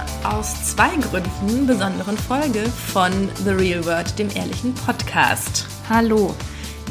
Einer 0.00 0.38
aus 0.38 0.74
zwei 0.74 0.88
Gründen 0.96 1.66
besonderen 1.66 2.16
Folge 2.16 2.64
von 2.92 3.12
The 3.44 3.50
Real 3.50 3.84
World, 3.84 4.18
dem 4.18 4.30
ehrlichen 4.34 4.74
Podcast. 4.74 5.66
Hallo. 5.88 6.34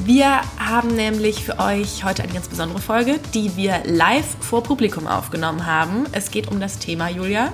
Wir 0.06 0.42
haben 0.58 0.96
nämlich 0.96 1.44
für 1.44 1.58
euch 1.60 2.04
heute 2.04 2.24
eine 2.24 2.34
ganz 2.34 2.48
besondere 2.48 2.80
Folge, 2.80 3.20
die 3.34 3.56
wir 3.56 3.82
live 3.86 4.38
vor 4.42 4.64
Publikum 4.64 5.08
aufgenommen 5.08 5.66
haben. 5.66 6.06
Es 6.12 6.30
geht 6.30 6.52
um 6.52 6.60
das 6.60 6.78
Thema, 6.80 7.10
Julia. 7.10 7.52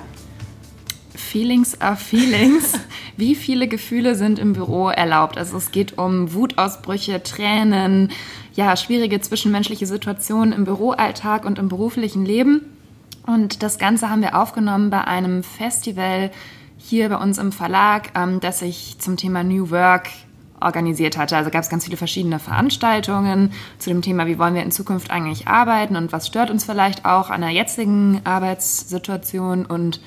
Feelings 1.14 1.80
are 1.80 1.96
Feelings. 1.96 2.74
Wie 3.16 3.34
viele 3.34 3.66
Gefühle 3.68 4.14
sind 4.14 4.38
im 4.38 4.52
Büro 4.52 4.88
erlaubt? 4.88 5.38
Also 5.38 5.56
es 5.56 5.70
geht 5.70 5.96
um 5.96 6.34
Wutausbrüche, 6.34 7.22
Tränen, 7.22 8.10
ja, 8.54 8.76
schwierige 8.76 9.20
zwischenmenschliche 9.20 9.86
Situationen 9.86 10.52
im 10.52 10.64
Büroalltag 10.64 11.44
und 11.44 11.58
im 11.58 11.68
beruflichen 11.68 12.26
Leben. 12.26 12.75
Und 13.26 13.62
das 13.62 13.78
Ganze 13.78 14.08
haben 14.08 14.22
wir 14.22 14.40
aufgenommen 14.40 14.90
bei 14.90 15.04
einem 15.04 15.42
Festival 15.42 16.30
hier 16.78 17.08
bei 17.08 17.16
uns 17.16 17.38
im 17.38 17.52
Verlag, 17.52 18.10
ähm, 18.14 18.40
das 18.40 18.60
sich 18.60 18.96
zum 18.98 19.16
Thema 19.16 19.42
New 19.42 19.70
Work 19.70 20.08
organisiert 20.60 21.18
hatte. 21.18 21.36
Also 21.36 21.50
gab 21.50 21.62
es 21.62 21.68
ganz 21.68 21.84
viele 21.84 21.96
verschiedene 21.96 22.38
Veranstaltungen 22.38 23.52
zu 23.78 23.90
dem 23.90 24.02
Thema, 24.02 24.26
wie 24.26 24.38
wollen 24.38 24.54
wir 24.54 24.62
in 24.62 24.70
Zukunft 24.70 25.10
eigentlich 25.10 25.48
arbeiten 25.48 25.96
und 25.96 26.12
was 26.12 26.26
stört 26.26 26.50
uns 26.50 26.64
vielleicht 26.64 27.04
auch 27.04 27.30
an 27.30 27.42
der 27.42 27.50
jetzigen 27.50 28.20
Arbeitssituation 28.24 29.66
und 29.66 30.00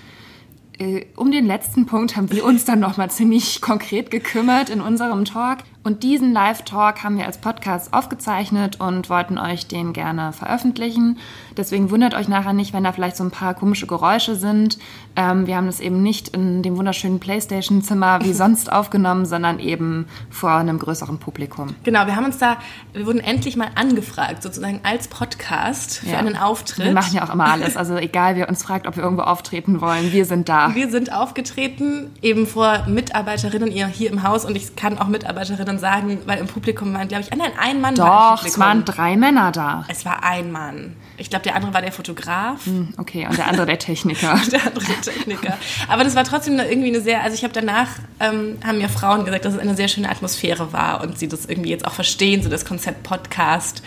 äh, 0.80 1.06
um 1.16 1.32
den 1.32 1.46
letzten 1.46 1.86
Punkt 1.86 2.16
haben 2.16 2.32
wir 2.32 2.46
uns 2.46 2.66
dann 2.66 2.80
nochmal 2.80 3.12
ziemlich 3.12 3.62
konkret 3.62 4.10
gekümmert 4.12 4.70
in 4.70 4.82
unserem 4.82 5.26
Talk. 5.26 5.60
Und 5.82 6.04
diesen 6.04 6.34
Live-Talk 6.34 7.04
haben 7.04 7.18
wir 7.18 7.26
als 7.26 7.38
Podcast 7.38 7.94
aufgezeichnet 7.94 8.82
und 8.82 9.10
wollten 9.10 9.38
euch 9.38 9.66
den 9.66 9.94
gerne 9.94 10.34
veröffentlichen. 10.34 11.18
Deswegen 11.56 11.90
wundert 11.90 12.14
euch 12.16 12.28
nachher 12.28 12.52
nicht, 12.52 12.74
wenn 12.74 12.84
da 12.84 12.92
vielleicht 12.92 13.16
so 13.16 13.24
ein 13.24 13.32
paar 13.32 13.54
komische 13.54 13.88
Geräusche 13.88 14.36
sind. 14.36 14.78
Ähm, 15.16 15.48
wir 15.48 15.56
haben 15.56 15.68
das 15.68 15.80
eben 15.80 16.04
nicht 16.04 16.30
in 16.30 16.64
dem 16.64 16.76
wunderschönen 16.78 17.22
Playstation-Zimmer 17.22 18.20
wie 18.24 18.34
sonst 18.34 18.70
aufgenommen, 18.70 19.26
sondern 19.26 19.60
eben 19.60 20.08
vor 20.30 20.52
einem 20.52 20.80
größeren 20.80 21.18
Publikum. 21.18 21.74
Genau, 21.84 22.06
wir 22.08 22.16
haben 22.18 22.26
uns 22.26 22.38
da, 22.38 22.58
wir 22.92 23.06
wurden 23.06 23.22
endlich 23.22 23.56
mal 23.56 23.70
angefragt, 23.76 24.44
sozusagen 24.44 24.82
als 24.84 25.08
Podcast 25.08 26.00
für 26.00 26.10
ja. 26.10 26.18
einen 26.18 26.36
Auftritt. 26.36 26.86
Wir 26.86 26.94
machen 26.94 27.16
ja 27.16 27.24
auch 27.24 27.34
immer 27.34 27.46
alles. 27.46 27.78
Also 27.78 27.96
egal, 27.96 28.36
wer 28.36 28.50
uns 28.50 28.64
fragt, 28.64 28.86
ob 28.86 28.98
wir 28.98 29.04
irgendwo 29.04 29.24
auftreten 29.24 29.80
wollen, 29.80 30.12
wir 30.12 30.26
sind 30.26 30.50
da. 30.50 30.76
Wir 30.76 30.90
sind 30.90 31.14
aufgetreten, 31.14 32.12
eben 32.22 32.48
vor 32.48 32.86
Mitarbeiterinnen 32.88 33.72
hier 33.72 34.10
im 34.10 34.24
Haus 34.24 34.44
und 34.44 34.58
ich 34.58 34.76
kann 34.76 34.98
auch 34.98 35.08
Mitarbeiterinnen 35.08 35.69
sagen, 35.78 36.20
weil 36.26 36.40
im 36.40 36.48
Publikum 36.48 36.94
waren, 36.94 37.08
glaube 37.08 37.24
ich, 37.24 37.38
nein, 37.38 37.52
ein 37.60 37.82
Mann 37.82 37.96
Doch, 37.96 38.06
war 38.06 38.46
es 38.46 38.58
waren 38.58 38.86
drei 38.86 39.16
Männer 39.18 39.52
da. 39.52 39.86
Es 39.88 40.06
war 40.06 40.24
ein 40.24 40.52
Mann. 40.52 40.96
Ich 41.18 41.30
glaube, 41.30 41.44
der 41.44 41.56
andere 41.56 41.74
war 41.74 41.82
der 41.82 41.92
Fotograf. 41.92 42.66
Hm, 42.66 42.94
okay, 42.98 43.28
und 43.28 43.38
der 43.38 43.48
andere 43.48 43.66
der 43.66 43.78
Techniker. 43.78 44.40
der 44.52 44.66
andere 44.66 44.86
der 44.86 45.02
Techniker. 45.02 45.58
Aber 45.88 46.04
das 46.04 46.16
war 46.16 46.24
trotzdem 46.24 46.58
irgendwie 46.58 46.88
eine 46.88 47.02
sehr, 47.02 47.22
also 47.22 47.36
ich 47.36 47.44
habe 47.44 47.54
danach, 47.54 47.90
ähm, 48.20 48.58
haben 48.66 48.78
mir 48.78 48.90
Frauen 48.90 49.26
gesagt, 49.26 49.46
dass 49.46 49.54
es 49.54 49.60
eine 49.60 49.76
sehr 49.76 49.90
schöne 49.90 50.10
Atmosphäre 50.10 50.74
war 50.74 51.02
und 51.02 51.20
sie 51.20 51.28
das 51.28 51.46
irgendwie 51.46 51.70
jetzt 51.70 51.86
auch 51.86 51.94
verstehen, 51.94 52.42
so 52.42 52.50
das 52.50 52.66
Konzept 52.66 53.04
Podcast. 53.04 53.84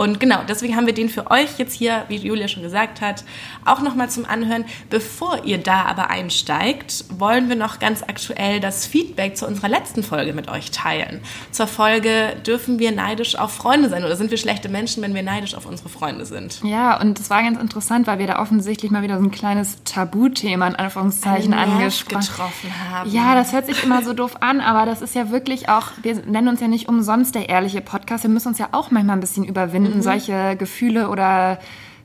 Und 0.00 0.18
genau, 0.18 0.38
deswegen 0.48 0.76
haben 0.76 0.86
wir 0.86 0.94
den 0.94 1.10
für 1.10 1.30
euch 1.30 1.58
jetzt 1.58 1.74
hier, 1.74 2.06
wie 2.08 2.16
Julia 2.16 2.48
schon 2.48 2.62
gesagt 2.62 3.02
hat, 3.02 3.22
auch 3.66 3.82
nochmal 3.82 4.08
zum 4.08 4.24
Anhören. 4.24 4.64
Bevor 4.88 5.44
ihr 5.44 5.58
da 5.58 5.82
aber 5.82 6.08
einsteigt, 6.08 7.04
wollen 7.18 7.50
wir 7.50 7.56
noch 7.56 7.80
ganz 7.80 8.02
aktuell 8.02 8.60
das 8.60 8.86
Feedback 8.86 9.36
zu 9.36 9.46
unserer 9.46 9.68
letzten 9.68 10.02
Folge 10.02 10.32
mit 10.32 10.48
euch 10.48 10.70
teilen. 10.70 11.20
Zur 11.50 11.66
Folge 11.66 12.34
dürfen 12.46 12.78
wir 12.78 12.92
neidisch 12.92 13.36
auf 13.36 13.52
Freunde 13.52 13.90
sein 13.90 14.02
oder 14.02 14.16
sind 14.16 14.30
wir 14.30 14.38
schlechte 14.38 14.70
Menschen, 14.70 15.02
wenn 15.02 15.14
wir 15.14 15.22
neidisch 15.22 15.54
auf 15.54 15.66
unsere 15.66 15.90
Freunde 15.90 16.24
sind? 16.24 16.62
Ja, 16.64 16.98
und 16.98 17.18
das 17.18 17.28
war 17.28 17.42
ganz 17.42 17.60
interessant, 17.60 18.06
weil 18.06 18.18
wir 18.18 18.26
da 18.26 18.40
offensichtlich 18.40 18.90
mal 18.90 19.02
wieder 19.02 19.18
so 19.18 19.24
ein 19.24 19.30
kleines 19.30 19.84
Tabuthema 19.84 20.66
in 20.66 20.76
Anführungszeichen 20.76 21.52
angesprochen 21.52 22.72
haben. 22.90 23.10
Ja, 23.10 23.34
das 23.34 23.52
hört 23.52 23.66
sich 23.66 23.84
immer 23.84 24.02
so 24.02 24.14
doof 24.14 24.36
an, 24.40 24.62
aber 24.62 24.86
das 24.86 25.02
ist 25.02 25.14
ja 25.14 25.30
wirklich 25.30 25.68
auch, 25.68 25.88
wir 26.00 26.14
nennen 26.24 26.48
uns 26.48 26.62
ja 26.62 26.68
nicht 26.68 26.88
umsonst 26.88 27.34
der 27.34 27.50
ehrliche 27.50 27.82
Podcast. 27.82 28.24
Wir 28.24 28.30
müssen 28.30 28.48
uns 28.48 28.56
ja 28.56 28.68
auch 28.72 28.90
manchmal 28.90 29.18
ein 29.18 29.20
bisschen 29.20 29.44
überwinden, 29.44 29.89
mhm. 29.96 30.02
solche 30.02 30.56
Gefühle 30.56 31.08
oder 31.08 31.58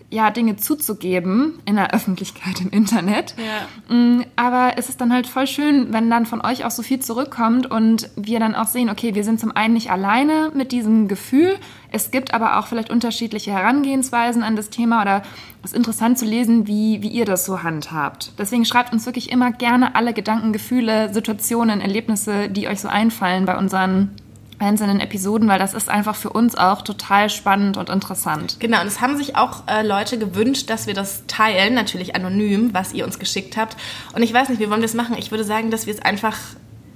ja, 0.09 0.29
Dinge 0.29 0.55
zuzugeben 0.55 1.59
in 1.65 1.75
der 1.75 1.93
Öffentlichkeit 1.93 2.61
im 2.61 2.69
Internet. 2.69 3.35
Ja. 3.37 3.95
Mm, 3.95 4.23
aber 4.35 4.73
es 4.77 4.87
ist 4.87 5.01
dann 5.01 5.11
halt 5.11 5.25
voll 5.27 5.47
schön, 5.47 5.91
wenn 5.91 6.09
dann 6.09 6.25
von 6.25 6.41
euch 6.41 6.63
auch 6.63 6.71
so 6.71 6.83
viel 6.83 6.99
zurückkommt 6.99 7.69
und 7.69 8.09
wir 8.15 8.39
dann 8.39 8.55
auch 8.55 8.67
sehen, 8.67 8.89
okay, 8.89 9.15
wir 9.15 9.23
sind 9.23 9.39
zum 9.39 9.51
einen 9.55 9.73
nicht 9.73 9.91
alleine 9.91 10.51
mit 10.53 10.71
diesem 10.71 11.07
Gefühl. 11.07 11.57
Es 11.91 12.11
gibt 12.11 12.33
aber 12.33 12.59
auch 12.59 12.67
vielleicht 12.67 12.91
unterschiedliche 12.91 13.51
Herangehensweisen 13.51 14.43
an 14.43 14.55
das 14.55 14.69
Thema 14.69 15.01
oder 15.01 15.23
es 15.63 15.71
ist 15.71 15.77
interessant 15.77 16.19
zu 16.19 16.25
lesen, 16.25 16.67
wie, 16.67 17.01
wie 17.01 17.09
ihr 17.09 17.25
das 17.25 17.45
so 17.45 17.63
handhabt. 17.63 18.33
Deswegen 18.37 18.65
schreibt 18.65 18.93
uns 18.93 19.05
wirklich 19.05 19.31
immer 19.31 19.51
gerne 19.51 19.95
alle 19.95 20.13
Gedanken, 20.13 20.53
Gefühle, 20.53 21.13
Situationen, 21.13 21.81
Erlebnisse, 21.81 22.47
die 22.49 22.67
euch 22.67 22.79
so 22.79 22.87
einfallen 22.87 23.45
bei 23.45 23.57
unseren 23.57 24.11
einzelnen 24.59 24.99
Episoden, 24.99 25.47
weil 25.47 25.59
das 25.59 25.73
ist 25.73 25.89
einfach 25.89 26.15
für 26.15 26.29
uns 26.29 26.55
auch 26.55 26.81
total 26.81 27.29
spannend 27.29 27.77
und 27.77 27.89
interessant. 27.89 28.57
Genau, 28.59 28.81
und 28.81 28.87
es 28.87 29.01
haben 29.01 29.17
sich 29.17 29.35
auch 29.35 29.63
äh, 29.67 29.85
Leute 29.85 30.17
gewünscht, 30.17 30.69
dass 30.69 30.87
wir 30.87 30.93
das 30.93 31.23
teilen, 31.27 31.73
natürlich 31.73 32.15
anonym, 32.15 32.73
was 32.73 32.93
ihr 32.93 33.05
uns 33.05 33.19
geschickt 33.19 33.57
habt. 33.57 33.75
Und 34.13 34.21
ich 34.21 34.33
weiß 34.33 34.49
nicht, 34.49 34.59
wie 34.59 34.69
wollen 34.69 34.81
wir 34.81 34.87
das 34.87 34.93
machen? 34.93 35.15
Ich 35.17 35.31
würde 35.31 35.43
sagen, 35.43 35.71
dass 35.71 35.87
wir 35.87 35.93
es 35.93 36.01
einfach 36.01 36.37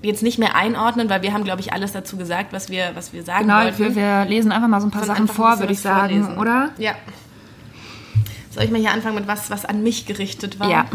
jetzt 0.01 0.23
nicht 0.23 0.39
mehr 0.39 0.55
einordnen, 0.55 1.09
weil 1.09 1.21
wir 1.21 1.33
haben, 1.33 1.43
glaube 1.43 1.61
ich, 1.61 1.73
alles 1.73 1.91
dazu 1.91 2.15
gesagt, 2.17 2.53
was 2.53 2.69
wir, 2.69 2.91
was 2.93 3.11
wir 3.11 3.23
sagen 3.23 3.47
genau, 3.47 3.63
wollten. 3.63 3.77
Genau, 3.77 3.95
wir, 3.95 4.19
wir, 4.19 4.25
lesen 4.25 4.51
einfach 4.51 4.69
mal 4.69 4.79
so 4.79 4.87
ein 4.87 4.91
paar 4.91 5.03
Von 5.03 5.15
Sachen 5.15 5.27
vor, 5.27 5.59
würde 5.59 5.73
ich 5.73 5.81
sagen, 5.81 6.23
vorlesen. 6.23 6.37
oder? 6.37 6.69
Ja. 6.77 6.93
Soll 8.51 8.63
ich 8.63 8.71
mal 8.71 8.79
hier 8.79 8.91
anfangen 8.91 9.15
mit 9.15 9.27
was, 9.27 9.51
was 9.51 9.65
an 9.65 9.83
mich 9.83 10.05
gerichtet 10.05 10.59
war? 10.59 10.69
Ja. 10.69 10.85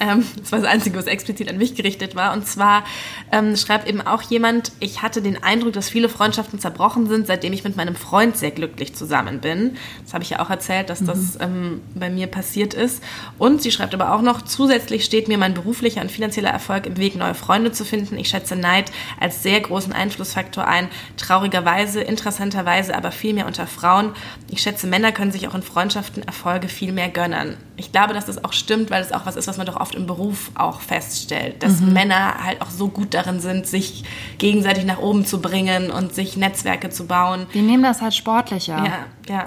Ähm, 0.00 0.24
das 0.38 0.52
war 0.52 0.60
das 0.60 0.68
Einzige, 0.68 0.98
was 0.98 1.06
explizit 1.06 1.48
an 1.48 1.58
mich 1.58 1.74
gerichtet 1.74 2.14
war. 2.14 2.32
Und 2.32 2.46
zwar 2.46 2.84
ähm, 3.32 3.56
schreibt 3.56 3.88
eben 3.88 4.00
auch 4.00 4.22
jemand, 4.22 4.72
ich 4.80 5.02
hatte 5.02 5.22
den 5.22 5.42
Eindruck, 5.42 5.72
dass 5.72 5.88
viele 5.88 6.08
Freundschaften 6.08 6.58
zerbrochen 6.58 7.08
sind, 7.08 7.26
seitdem 7.26 7.52
ich 7.52 7.64
mit 7.64 7.76
meinem 7.76 7.96
Freund 7.96 8.36
sehr 8.36 8.50
glücklich 8.50 8.94
zusammen 8.94 9.40
bin. 9.40 9.76
Das 10.04 10.14
habe 10.14 10.24
ich 10.24 10.30
ja 10.30 10.40
auch 10.40 10.50
erzählt, 10.50 10.90
dass 10.90 11.00
mhm. 11.00 11.06
das 11.06 11.38
ähm, 11.40 11.82
bei 11.94 12.10
mir 12.10 12.26
passiert 12.26 12.74
ist. 12.74 13.02
Und 13.38 13.62
sie 13.62 13.70
schreibt 13.70 13.94
aber 13.94 14.12
auch 14.12 14.22
noch, 14.22 14.42
zusätzlich 14.42 15.04
steht 15.04 15.28
mir 15.28 15.38
mein 15.38 15.54
beruflicher 15.54 16.00
und 16.00 16.10
finanzieller 16.10 16.50
Erfolg 16.50 16.86
im 16.86 16.96
Weg, 16.96 17.16
neue 17.16 17.34
Freunde 17.34 17.72
zu 17.72 17.84
finden. 17.84 18.16
Ich 18.18 18.28
schätze 18.28 18.56
Neid 18.56 18.90
als 19.20 19.42
sehr 19.42 19.60
großen 19.60 19.92
Einflussfaktor 19.92 20.66
ein. 20.66 20.88
Traurigerweise, 21.16 22.00
interessanterweise, 22.00 22.96
aber 22.96 23.12
viel 23.12 23.34
mehr 23.34 23.46
unter 23.46 23.66
Frauen. 23.66 24.12
Ich 24.50 24.62
schätze, 24.62 24.86
Männer 24.86 25.12
können 25.12 25.32
sich 25.32 25.48
auch 25.48 25.54
in 25.54 25.62
Freundschaften 25.62 26.22
Erfolge 26.22 26.68
viel 26.68 26.92
mehr 26.92 27.08
gönnen. 27.08 27.56
Ich 27.76 27.92
glaube, 27.92 28.14
dass 28.14 28.26
das 28.26 28.44
auch 28.44 28.52
stimmt, 28.52 28.90
weil 28.90 29.02
es 29.02 29.12
auch 29.12 29.26
was 29.26 29.36
ist, 29.36 29.46
was 29.46 29.56
man 29.56 29.66
doch 29.66 29.76
oft 29.76 29.87
oft 29.88 29.94
im 29.94 30.06
Beruf 30.06 30.50
auch 30.54 30.80
feststellt, 30.80 31.62
dass 31.62 31.80
mhm. 31.80 31.94
Männer 31.94 32.44
halt 32.44 32.60
auch 32.60 32.68
so 32.68 32.88
gut 32.88 33.14
darin 33.14 33.40
sind, 33.40 33.66
sich 33.66 34.04
gegenseitig 34.36 34.84
nach 34.84 34.98
oben 34.98 35.24
zu 35.24 35.40
bringen 35.40 35.90
und 35.90 36.14
sich 36.14 36.36
Netzwerke 36.36 36.90
zu 36.90 37.06
bauen. 37.06 37.46
Die 37.54 37.62
nehmen 37.62 37.82
das 37.82 38.02
halt 38.02 38.14
sportlicher. 38.14 38.76
Ja, 38.76 39.06
ja. 39.28 39.46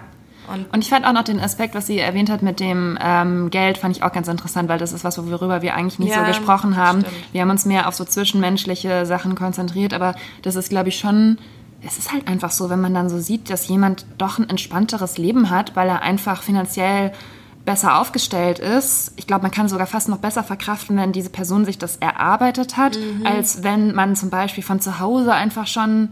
Und, 0.51 0.73
und, 0.73 0.83
ich 0.83 0.89
fand 0.89 1.05
auch 1.05 1.13
noch 1.13 1.23
den 1.23 1.39
Aspekt, 1.39 1.75
was 1.75 1.85
sie 1.85 1.99
erwähnt 1.99 2.29
hat 2.29 2.41
mit 2.41 2.59
dem 2.59 2.97
ähm, 2.99 3.51
Geld, 3.51 3.77
fand 3.77 3.95
ich 3.95 4.03
auch 4.03 4.11
ganz 4.11 4.27
interessant, 4.27 4.67
weil 4.67 4.79
das 4.79 4.91
ist 4.91 5.03
was, 5.03 5.17
worüber 5.19 5.61
wir 5.61 5.75
eigentlich 5.75 5.99
nicht 5.99 6.11
ja, 6.11 6.21
so 6.21 6.25
gesprochen 6.25 6.75
haben. 6.75 7.01
Stimmt. 7.01 7.15
Wir 7.31 7.41
haben 7.41 7.51
uns 7.51 7.65
mehr 7.65 7.87
auf 7.87 7.93
so 7.93 8.03
zwischenmenschliche 8.03 9.05
Sachen 9.05 9.35
konzentriert, 9.35 9.93
aber 9.93 10.15
das 10.41 10.55
ist, 10.55 10.69
glaube 10.69 10.89
ich, 10.89 10.97
schon 10.97 11.37
es 11.85 11.97
ist 11.97 12.11
halt 12.11 12.27
einfach 12.27 12.51
so, 12.51 12.69
wenn 12.69 12.81
man 12.81 12.93
dann 12.93 13.09
so 13.09 13.19
sieht, 13.19 13.49
dass 13.49 13.67
jemand 13.67 14.05
doch 14.17 14.37
ein 14.37 14.49
entspannteres 14.49 15.17
Leben 15.17 15.49
hat, 15.49 15.75
weil 15.75 15.89
er 15.89 16.01
einfach 16.03 16.43
finanziell 16.43 17.11
besser 17.65 17.99
aufgestellt 17.99 18.59
ist. 18.59 19.13
Ich 19.17 19.27
glaube, 19.27 19.43
man 19.43 19.51
kann 19.51 19.69
sogar 19.69 19.87
fast 19.87 20.09
noch 20.09 20.17
besser 20.17 20.43
verkraften, 20.43 20.97
wenn 20.97 21.11
diese 21.11 21.29
Person 21.29 21.65
sich 21.65 21.77
das 21.77 21.97
erarbeitet 21.97 22.77
hat, 22.77 22.97
mhm. 22.97 23.25
als 23.25 23.63
wenn 23.63 23.93
man 23.93 24.15
zum 24.15 24.29
Beispiel 24.29 24.63
von 24.63 24.79
zu 24.79 24.99
Hause 24.99 25.33
einfach 25.33 25.67
schon 25.67 26.09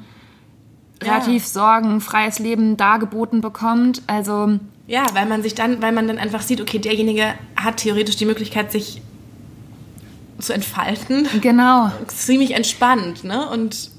ja. 1.02 1.12
relativ 1.14 1.46
sorgenfreies 1.46 2.40
Leben 2.40 2.78
dargeboten 2.78 3.42
bekommt. 3.42 4.02
Also 4.08 4.60
ja, 4.88 5.06
weil 5.14 5.28
man 5.28 5.44
sich 5.44 5.56
dann, 5.56 5.82
weil 5.82 5.92
man 5.92 6.08
dann 6.08 6.18
einfach 6.18 6.42
sieht, 6.42 6.62
okay, 6.62 6.80
derjenige 6.80 7.34
hat 7.56 7.78
theoretisch 7.78 8.16
die 8.16 8.26
Möglichkeit, 8.26 8.72
sich 8.72 9.02
zu 10.40 10.54
entfalten. 10.54 11.28
Genau. 11.42 11.92
Ziemlich 12.08 12.52
entspannt, 12.52 13.24
ne? 13.24 13.48
Und 13.50 13.92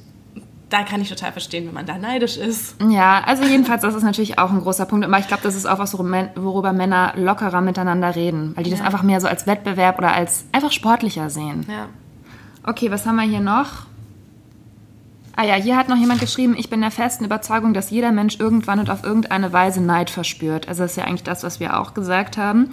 da 0.71 0.85
kann 0.85 1.03
ich 1.03 1.09
total 1.09 1.33
verstehen, 1.33 1.67
wenn 1.67 1.75
man 1.75 1.85
da 1.85 1.99
neidisch 1.99 2.37
ist. 2.37 2.77
Ja, 2.89 3.23
also 3.27 3.45
jedenfalls, 3.45 3.83
das 3.83 3.95
ist 3.95 4.05
natürlich 4.05 4.39
auch 4.39 4.51
ein 4.51 4.61
großer 4.61 4.87
Punkt. 4.87 5.05
Aber 5.05 5.19
ich 5.19 5.27
glaube, 5.27 5.43
das 5.43 5.57
ist 5.57 5.67
auch 5.67 5.79
was, 5.79 5.99
worüber 5.99 6.73
Männer 6.73 7.13
lockerer 7.17 7.61
miteinander 7.61 8.15
reden. 8.15 8.53
Weil 8.57 8.65
die 8.65 8.71
ja. 8.71 8.77
das 8.77 8.87
einfach 8.87 9.03
mehr 9.03 9.21
so 9.21 9.27
als 9.27 9.47
Wettbewerb 9.49 9.99
oder 9.99 10.13
als 10.13 10.45
einfach 10.53 10.71
sportlicher 10.71 11.29
sehen. 11.29 11.67
Ja. 11.69 11.89
Okay, 12.65 12.91
was 12.91 13.05
haben 13.05 13.17
wir 13.17 13.25
hier 13.25 13.41
noch? 13.41 13.87
Ah 15.35 15.45
ja, 15.45 15.55
hier 15.55 15.77
hat 15.77 15.89
noch 15.89 15.97
jemand 15.97 16.21
geschrieben, 16.21 16.55
ich 16.57 16.71
bin 16.71 16.81
der 16.83 16.91
festen 16.91 17.25
Überzeugung, 17.25 17.75
dass 17.75 17.91
jeder 17.91 18.13
Mensch 18.13 18.39
irgendwann 18.39 18.79
und 18.79 18.91
auf 18.91 19.03
irgendeine 19.03 19.53
Weise 19.53 19.83
Neid 19.83 20.11
verspürt. 20.11 20.69
Also 20.69 20.83
das 20.83 20.93
ist 20.93 20.97
ja 20.97 21.05
eigentlich 21.05 21.25
das, 21.25 21.43
was 21.43 21.59
wir 21.59 21.81
auch 21.81 21.95
gesagt 21.95 22.37
haben. 22.37 22.73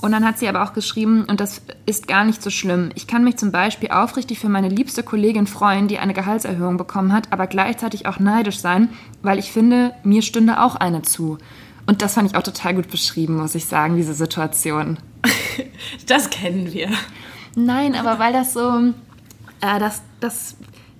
Und 0.00 0.12
dann 0.12 0.24
hat 0.24 0.38
sie 0.38 0.48
aber 0.48 0.62
auch 0.62 0.72
geschrieben, 0.72 1.24
und 1.24 1.40
das 1.40 1.62
ist 1.84 2.06
gar 2.06 2.24
nicht 2.24 2.42
so 2.42 2.50
schlimm. 2.50 2.90
Ich 2.94 3.06
kann 3.06 3.24
mich 3.24 3.36
zum 3.36 3.50
Beispiel 3.50 3.90
aufrichtig 3.90 4.38
für 4.38 4.48
meine 4.48 4.68
liebste 4.68 5.02
Kollegin 5.02 5.46
freuen, 5.46 5.88
die 5.88 5.98
eine 5.98 6.14
Gehaltserhöhung 6.14 6.76
bekommen 6.76 7.12
hat, 7.12 7.32
aber 7.32 7.46
gleichzeitig 7.48 8.06
auch 8.06 8.20
neidisch 8.20 8.60
sein, 8.60 8.90
weil 9.22 9.38
ich 9.38 9.50
finde, 9.50 9.92
mir 10.04 10.22
stünde 10.22 10.62
auch 10.62 10.76
eine 10.76 11.02
zu. 11.02 11.38
Und 11.86 12.02
das 12.02 12.14
fand 12.14 12.30
ich 12.30 12.36
auch 12.36 12.42
total 12.42 12.74
gut 12.74 12.90
beschrieben, 12.90 13.36
muss 13.36 13.54
ich 13.54 13.66
sagen, 13.66 13.96
diese 13.96 14.14
Situation. 14.14 14.98
das 16.06 16.30
kennen 16.30 16.72
wir. 16.72 16.90
Nein, 17.56 17.96
aber 17.96 18.18
weil 18.20 18.32
das 18.32 18.52
so, 18.52 18.92
äh, 19.60 19.78
das, 19.80 20.02
das, 20.20 20.56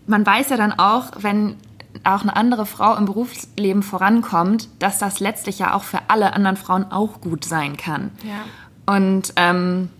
man 0.07 0.27
weiß 0.27 0.49
ja 0.49 0.57
dann 0.57 0.73
auch, 0.73 1.11
wenn 1.21 1.57
auch 2.05 2.23
eine 2.23 2.35
andere 2.35 2.67
Frau 2.67 2.95
im 2.97 3.05
Berufsleben 3.05 3.83
vorankommt, 3.83 4.69
dass 4.79 4.99
das 4.99 5.21
letztlich 5.21 5.59
ja 5.59 5.75
auch 5.75 5.85
für 5.85 6.01
alle 6.09 6.33
anderen 6.33 6.57
Frauen 6.57 6.91
auch 6.91 7.21
gut 7.21 7.45
sein 7.45 7.77
kann. 7.77 8.11
Ja. 8.25 8.45
Und 8.89 9.35
ähm, 9.37 9.91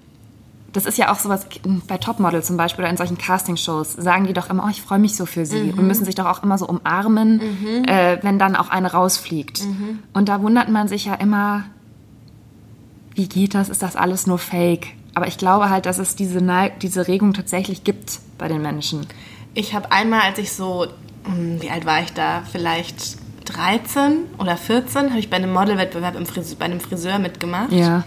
das 0.73 0.87
ist 0.87 0.97
ja 0.97 1.13
auch 1.13 1.19
sowas 1.19 1.47
bei 1.87 1.99
Topmodel 1.99 2.43
zum 2.43 2.57
Beispiel 2.57 2.85
oder 2.85 2.91
in 2.91 2.97
solchen 2.97 3.19
Castingshows, 3.19 3.93
sagen 3.93 4.27
die 4.27 4.33
doch 4.33 4.49
immer, 4.49 4.65
oh, 4.65 4.71
ich 4.71 4.81
freue 4.81 4.99
mich 4.99 5.15
so 5.15 5.27
für 5.27 5.45
sie 5.45 5.73
mhm. 5.73 5.79
und 5.79 5.87
müssen 5.87 6.07
sich 6.07 6.15
doch 6.15 6.25
auch 6.25 6.43
immer 6.43 6.57
so 6.57 6.67
umarmen, 6.67 7.37
mhm. 7.37 7.85
äh, 7.85 8.19
wenn 8.23 8.39
dann 8.39 8.57
auch 8.57 8.71
eine 8.71 8.93
rausfliegt. 8.93 9.63
Mhm. 9.63 9.99
Und 10.15 10.31
da 10.31 10.41
wundert 10.41 10.71
man 10.71 10.89
sich 10.89 11.05
ja 11.05 11.15
immer, 11.15 11.65
wie 13.15 13.29
geht 13.29 13.55
das? 13.55 13.69
Ist 13.69 13.83
das 13.83 13.95
alles 13.95 14.27
nur 14.27 14.39
Fake? 14.39 14.89
Aber 15.15 15.27
ich 15.27 15.37
glaube 15.37 15.69
halt, 15.69 15.85
dass 15.85 15.99
es 15.99 16.17
diese, 16.17 16.41
diese 16.81 17.09
Regung 17.09 17.35
tatsächlich 17.35 17.85
gibt 17.85 18.21
bei 18.39 18.49
den 18.49 18.63
Menschen. 18.63 19.07
Ich 19.53 19.75
habe 19.75 19.93
einmal, 19.93 20.23
als 20.23 20.39
ich 20.39 20.53
so, 20.53 20.87
hm, 21.25 21.61
wie 21.61 21.71
alt 21.71 21.85
war 21.85 22.01
ich 22.01 22.13
da? 22.15 22.43
Vielleicht 22.51 23.19
13 23.47 24.19
oder 24.39 24.57
14, 24.57 25.11
habe 25.11 25.19
ich 25.19 25.29
bei 25.29 25.37
einem 25.37 25.53
Modelwettbewerb 25.53 26.15
bei 26.59 26.65
einem 26.65 26.81
Friseur 26.81 27.19
mitgemacht. 27.19 27.73
Ja. 27.73 28.05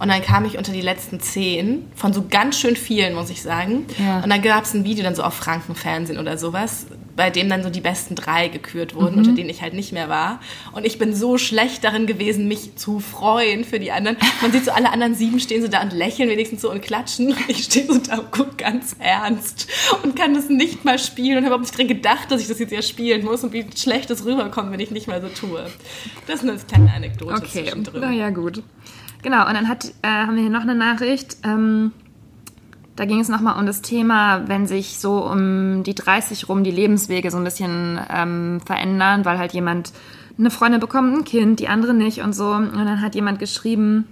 Und 0.00 0.08
dann 0.08 0.22
kam 0.22 0.46
ich 0.46 0.56
unter 0.56 0.72
die 0.72 0.80
letzten 0.80 1.20
zehn, 1.20 1.86
von 1.94 2.14
so 2.14 2.24
ganz 2.28 2.58
schön 2.58 2.74
vielen, 2.74 3.14
muss 3.14 3.28
ich 3.28 3.42
sagen. 3.42 3.84
Ja. 3.98 4.22
Und 4.22 4.30
dann 4.30 4.40
gab 4.40 4.64
es 4.64 4.72
ein 4.72 4.84
Video 4.84 5.04
dann 5.04 5.14
so 5.14 5.22
auf 5.22 5.34
Frankenfernsehen 5.34 6.18
oder 6.18 6.38
sowas, 6.38 6.86
bei 7.16 7.28
dem 7.28 7.50
dann 7.50 7.62
so 7.62 7.68
die 7.68 7.82
besten 7.82 8.14
drei 8.14 8.48
gekürt 8.48 8.94
wurden, 8.94 9.12
mhm. 9.12 9.18
unter 9.18 9.32
denen 9.32 9.50
ich 9.50 9.60
halt 9.60 9.74
nicht 9.74 9.92
mehr 9.92 10.08
war. 10.08 10.40
Und 10.72 10.86
ich 10.86 10.96
bin 10.96 11.14
so 11.14 11.36
schlecht 11.36 11.84
darin 11.84 12.06
gewesen, 12.06 12.48
mich 12.48 12.76
zu 12.76 12.98
freuen 12.98 13.62
für 13.62 13.78
die 13.78 13.92
anderen. 13.92 14.16
Man 14.40 14.52
sieht 14.52 14.64
so, 14.64 14.70
alle 14.70 14.90
anderen 14.90 15.14
sieben 15.14 15.38
stehen 15.38 15.60
so 15.60 15.68
da 15.68 15.82
und 15.82 15.92
lächeln 15.92 16.30
wenigstens 16.30 16.62
so 16.62 16.70
und 16.70 16.80
klatschen. 16.80 17.32
Und 17.32 17.38
ich 17.48 17.64
stehe 17.64 17.86
so 17.86 17.98
da 17.98 18.20
und 18.20 18.32
gucke 18.32 18.56
ganz 18.56 18.96
ernst 19.00 19.68
und 20.02 20.16
kann 20.16 20.32
das 20.32 20.48
nicht 20.48 20.82
mal 20.82 20.98
spielen 20.98 21.36
und 21.36 21.44
habe 21.44 21.56
auch 21.56 21.60
nicht 21.60 21.76
dran 21.76 21.88
gedacht, 21.88 22.30
dass 22.30 22.40
ich 22.40 22.48
das 22.48 22.58
jetzt 22.58 22.72
ja 22.72 22.80
spielen 22.80 23.22
muss 23.22 23.44
und 23.44 23.52
wie 23.52 23.66
schlecht 23.76 24.08
das 24.08 24.24
rüberkommt, 24.24 24.72
wenn 24.72 24.80
ich 24.80 24.90
nicht 24.90 25.08
mal 25.08 25.20
so 25.20 25.28
tue. 25.28 25.66
Das 26.26 26.42
ist 26.42 26.48
eine 26.48 26.56
kleine 26.56 26.90
Anekdote 26.90 27.34
okay. 27.34 27.64
zwischendrin. 27.64 28.00
Na 28.00 28.12
ja, 28.12 28.30
gut. 28.30 28.62
Genau, 29.22 29.46
und 29.46 29.54
dann 29.54 29.68
hat, 29.68 29.92
äh, 30.02 30.08
haben 30.08 30.36
wir 30.36 30.42
hier 30.42 30.50
noch 30.50 30.62
eine 30.62 30.74
Nachricht. 30.74 31.36
Ähm, 31.44 31.92
da 32.96 33.04
ging 33.04 33.20
es 33.20 33.28
nochmal 33.28 33.58
um 33.58 33.66
das 33.66 33.82
Thema, 33.82 34.48
wenn 34.48 34.66
sich 34.66 34.98
so 34.98 35.24
um 35.24 35.82
die 35.84 35.94
30 35.94 36.48
rum 36.48 36.64
die 36.64 36.70
Lebenswege 36.70 37.30
so 37.30 37.38
ein 37.38 37.44
bisschen 37.44 37.98
ähm, 38.10 38.60
verändern, 38.64 39.24
weil 39.24 39.38
halt 39.38 39.52
jemand 39.52 39.92
eine 40.38 40.50
Freundin 40.50 40.80
bekommt, 40.80 41.16
ein 41.16 41.24
Kind, 41.24 41.60
die 41.60 41.68
andere 41.68 41.94
nicht 41.94 42.20
und 42.20 42.34
so. 42.34 42.50
Und 42.50 42.74
dann 42.74 43.00
hat 43.00 43.14
jemand 43.14 43.38
geschrieben, 43.38 44.06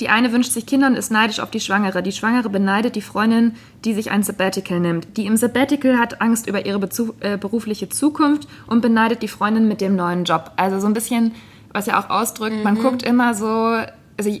die 0.00 0.08
eine 0.08 0.32
wünscht 0.32 0.52
sich 0.52 0.64
Kinder 0.64 0.86
und 0.86 0.96
ist 0.96 1.10
neidisch 1.10 1.40
auf 1.40 1.50
die 1.50 1.60
Schwangere. 1.60 2.02
Die 2.02 2.12
Schwangere 2.12 2.48
beneidet 2.48 2.96
die 2.96 3.02
Freundin, 3.02 3.52
die 3.84 3.92
sich 3.92 4.10
ein 4.10 4.22
Sabbatical 4.22 4.80
nimmt. 4.80 5.18
Die 5.18 5.26
im 5.26 5.36
Sabbatical 5.36 5.98
hat 5.98 6.22
Angst 6.22 6.46
über 6.46 6.64
ihre 6.64 6.78
Bezu 6.78 7.14
äh, 7.20 7.36
berufliche 7.36 7.90
Zukunft 7.90 8.48
und 8.66 8.80
beneidet 8.80 9.22
die 9.22 9.28
Freundin 9.28 9.68
mit 9.68 9.82
dem 9.82 9.96
neuen 9.96 10.24
Job. 10.24 10.52
Also 10.56 10.80
so 10.80 10.86
ein 10.86 10.94
bisschen 10.94 11.32
was 11.72 11.86
ja 11.86 12.00
auch 12.00 12.10
ausdrückt, 12.10 12.56
mhm. 12.56 12.62
man 12.62 12.74
guckt 12.76 13.02
immer 13.02 13.34
so, 13.34 13.76
also 14.16 14.40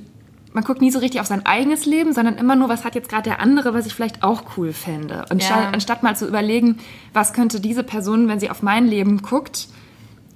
man 0.52 0.64
guckt 0.64 0.80
nie 0.80 0.90
so 0.90 0.98
richtig 0.98 1.20
auf 1.20 1.26
sein 1.26 1.46
eigenes 1.46 1.86
Leben, 1.86 2.12
sondern 2.12 2.36
immer 2.36 2.56
nur, 2.56 2.68
was 2.68 2.84
hat 2.84 2.94
jetzt 2.94 3.08
gerade 3.08 3.22
der 3.22 3.40
andere, 3.40 3.72
was 3.72 3.86
ich 3.86 3.94
vielleicht 3.94 4.22
auch 4.22 4.42
cool 4.56 4.72
fände. 4.72 5.24
Und 5.30 5.48
ja. 5.48 5.70
anstatt 5.72 6.02
mal 6.02 6.16
zu 6.16 6.26
überlegen, 6.26 6.78
was 7.12 7.32
könnte 7.32 7.60
diese 7.60 7.84
Person, 7.84 8.28
wenn 8.28 8.40
sie 8.40 8.50
auf 8.50 8.62
mein 8.62 8.86
Leben 8.86 9.22
guckt, 9.22 9.68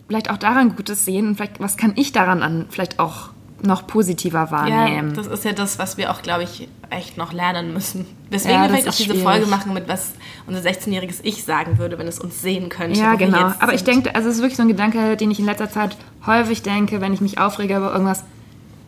vielleicht 0.07 0.31
auch 0.31 0.37
daran 0.37 0.77
Gutes 0.77 1.05
sehen 1.05 1.29
und 1.29 1.37
vielleicht, 1.37 1.61
was 1.61 1.77
kann 1.77 1.93
ich 1.97 2.13
daran 2.13 2.43
an 2.43 2.67
vielleicht 2.71 2.99
auch 2.99 3.31
noch 3.65 3.87
positiver 3.87 4.51
wahrnehmen. 4.51 5.11
Ja, 5.11 5.15
das 5.15 5.27
ist 5.27 5.45
ja 5.45 5.53
das, 5.53 5.79
was 5.79 5.97
wir 5.97 6.11
auch, 6.11 6.23
glaube 6.23 6.45
ich, 6.45 6.69
echt 6.91 7.17
noch 7.17 7.33
lernen 7.33 7.73
müssen. 7.73 8.07
Deswegen 8.31 8.55
ja, 8.55 8.65
vielleicht 8.65 8.89
auch 8.89 8.95
diese 8.95 9.11
schwierig. 9.11 9.23
Folge 9.23 9.47
machen 9.47 9.73
mit 9.73 9.89
was 9.89 10.13
unser 10.47 10.61
16-jähriges 10.61 11.21
Ich 11.23 11.45
sagen 11.45 11.79
würde, 11.79 11.99
wenn 11.99 12.07
es 12.07 12.19
uns 12.19 12.43
sehen 12.43 12.69
könnte. 12.69 12.99
Ja, 13.01 13.15
genau. 13.15 13.53
Aber 13.59 13.75
ich 13.75 13.85
denke, 13.85 14.15
also 14.15 14.29
es 14.29 14.37
ist 14.37 14.41
wirklich 14.43 14.57
so 14.57 14.63
ein 14.63 14.69
Gedanke, 14.69 15.17
den 15.17 15.31
ich 15.31 15.39
in 15.39 15.47
letzter 15.47 15.71
Zeit 15.71 15.97
häufig 16.27 16.63
denke, 16.63 17.01
wenn 17.01 17.13
ich 17.15 17.21
mich 17.21 17.39
aufrege 17.39 17.77
über 17.77 17.93
irgendwas. 17.93 18.25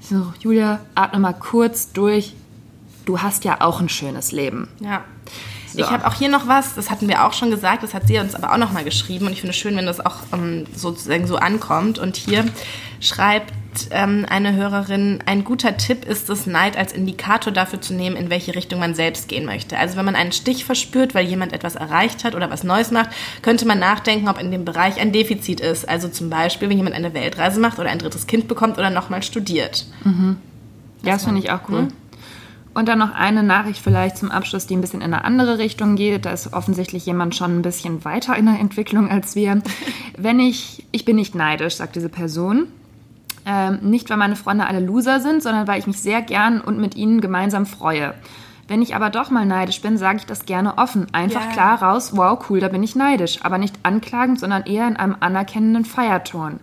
So, 0.01 0.33
Julia, 0.41 0.81
atme 0.95 1.19
mal 1.19 1.33
kurz 1.33 1.93
durch. 1.93 2.35
Du 3.05 3.21
hast 3.21 3.45
ja 3.45 3.61
auch 3.61 3.81
ein 3.81 3.89
schönes 3.89 4.33
Leben. 4.33 4.69
Ja. 4.81 5.05
So. 5.73 5.81
Ich 5.81 5.91
habe 5.91 6.07
auch 6.07 6.15
hier 6.15 6.29
noch 6.29 6.49
was, 6.49 6.75
das 6.75 6.91
hatten 6.91 7.09
wir 7.09 7.25
auch 7.27 7.33
schon 7.33 7.51
gesagt, 7.51 7.83
das 7.83 7.93
hat 7.93 8.07
sie 8.07 8.19
uns 8.19 8.35
aber 8.35 8.53
auch 8.53 8.57
noch 8.57 8.73
mal 8.73 8.85
geschrieben 8.85 9.27
und 9.27 9.33
ich 9.33 9.41
finde 9.41 9.51
es 9.51 9.57
schön, 9.57 9.77
wenn 9.77 9.85
das 9.85 10.05
auch 10.05 10.17
ähm, 10.33 10.65
sozusagen 10.75 11.27
so 11.27 11.37
ankommt. 11.37 11.99
Und 11.99 12.17
hier 12.17 12.47
schreibt 13.01 13.53
ähm, 13.91 14.27
eine 14.29 14.55
Hörerin, 14.55 15.21
ein 15.27 15.45
guter 15.45 15.77
Tipp 15.77 16.05
ist 16.05 16.29
es, 16.31 16.47
Neid 16.47 16.77
als 16.77 16.93
Indikator 16.93 17.53
dafür 17.53 17.81
zu 17.81 17.95
nehmen, 17.95 18.17
in 18.17 18.31
welche 18.31 18.55
Richtung 18.55 18.81
man 18.81 18.95
selbst 18.95 19.29
gehen 19.29 19.45
möchte. 19.45 19.79
Also 19.79 19.97
wenn 19.97 20.05
man 20.05 20.17
einen 20.17 20.33
Stich 20.33 20.65
verspürt, 20.65 21.15
weil 21.15 21.27
jemand 21.27 21.53
etwas 21.53 21.77
erreicht 21.77 22.25
hat 22.25 22.35
oder 22.35 22.51
was 22.51 22.65
Neues 22.65 22.91
macht, 22.91 23.11
könnte 23.43 23.67
man 23.67 23.79
nachdenken, 23.79 24.29
ob 24.29 24.41
in 24.41 24.51
dem 24.51 24.65
Bereich 24.65 25.01
ein 25.01 25.13
Defizit 25.13 25.61
ist. 25.61 25.89
Also 25.89 26.09
zum 26.09 26.31
Beispiel, 26.31 26.69
wenn 26.69 26.77
jemand 26.77 26.97
eine 26.97 27.15
Weltreise 27.15 27.61
macht 27.61 27.79
oder 27.79 27.91
ein 27.91 27.99
drittes 27.99 28.27
Kind 28.27 28.49
bekommt 28.49 28.79
oder 28.79 28.91
nochmal 28.91 29.23
studiert. 29.23 29.87
Mhm. 30.05 30.37
Ja, 31.03 31.13
das 31.13 31.25
finde 31.25 31.41
ich 31.41 31.51
auch 31.51 31.61
cool. 31.69 31.83
Hm? 31.83 31.93
Und 32.77 32.89
dann 32.89 32.99
noch 32.99 33.15
eine 33.15 33.43
Nachricht 33.43 33.81
vielleicht 33.81 34.19
zum 34.19 34.31
Abschluss, 34.31 34.67
die 34.67 34.77
ein 34.77 34.83
bisschen 34.83 35.01
in 35.01 35.15
eine 35.15 35.25
andere 35.25 35.57
Richtung 35.57 35.97
geht. 35.97 36.27
Da 36.27 36.31
ist 36.33 36.53
offensichtlich 36.53 37.07
jemand 37.07 37.35
schon 37.35 37.59
ein 37.59 37.63
bisschen 37.63 38.05
weiter 38.05 38.37
in 38.37 38.45
der 38.45 38.61
Entwicklung 38.61 39.09
als 39.09 39.35
wir. 39.35 39.63
Wenn 40.19 40.41
ich, 40.41 40.85
ich 40.93 41.07
bin 41.07 41.17
nicht 41.17 41.35
neidisch, 41.35 41.77
sagt 41.77 41.97
diese 41.97 42.11
Person. 42.11 42.67
Ähm, 43.47 43.79
nicht, 43.83 44.11
weil 44.11 44.17
meine 44.17 44.37
Freunde 44.37 44.67
alle 44.67 44.81
Loser 44.81 45.21
sind, 45.21 45.43
sondern 45.43 45.69
weil 45.69 45.79
ich 45.79 45.87
mich 45.87 46.03
sehr 46.03 46.21
gern 46.21 46.61
und 46.61 46.79
mit 46.79 46.97
ihnen 46.97 47.21
gemeinsam 47.21 47.65
freue. 47.65 48.13
Wenn 48.69 48.83
ich 48.83 48.97
aber 48.97 49.11
doch 49.11 49.31
mal 49.31 49.47
neidisch 49.47 49.81
bin, 49.81 49.97
sage 49.97 50.19
ich 50.19 50.27
das 50.27 50.45
gerne 50.45 50.79
offen. 50.79 51.07
Einfach 51.13 51.45
yeah. 51.45 51.53
klar 51.53 51.83
raus, 51.83 52.17
wow, 52.17 52.45
cool, 52.51 52.59
da 52.59 52.69
bin 52.69 52.83
ich 52.83 52.97
neidisch. 52.97 53.39
Aber 53.45 53.59
nicht 53.59 53.77
anklagend, 53.85 54.41
sondern 54.41 54.65
eher 54.65 54.89
in 54.89 54.97
einem 54.97 55.17
anerkennenden 55.21 55.85
Feierton. 55.85 56.59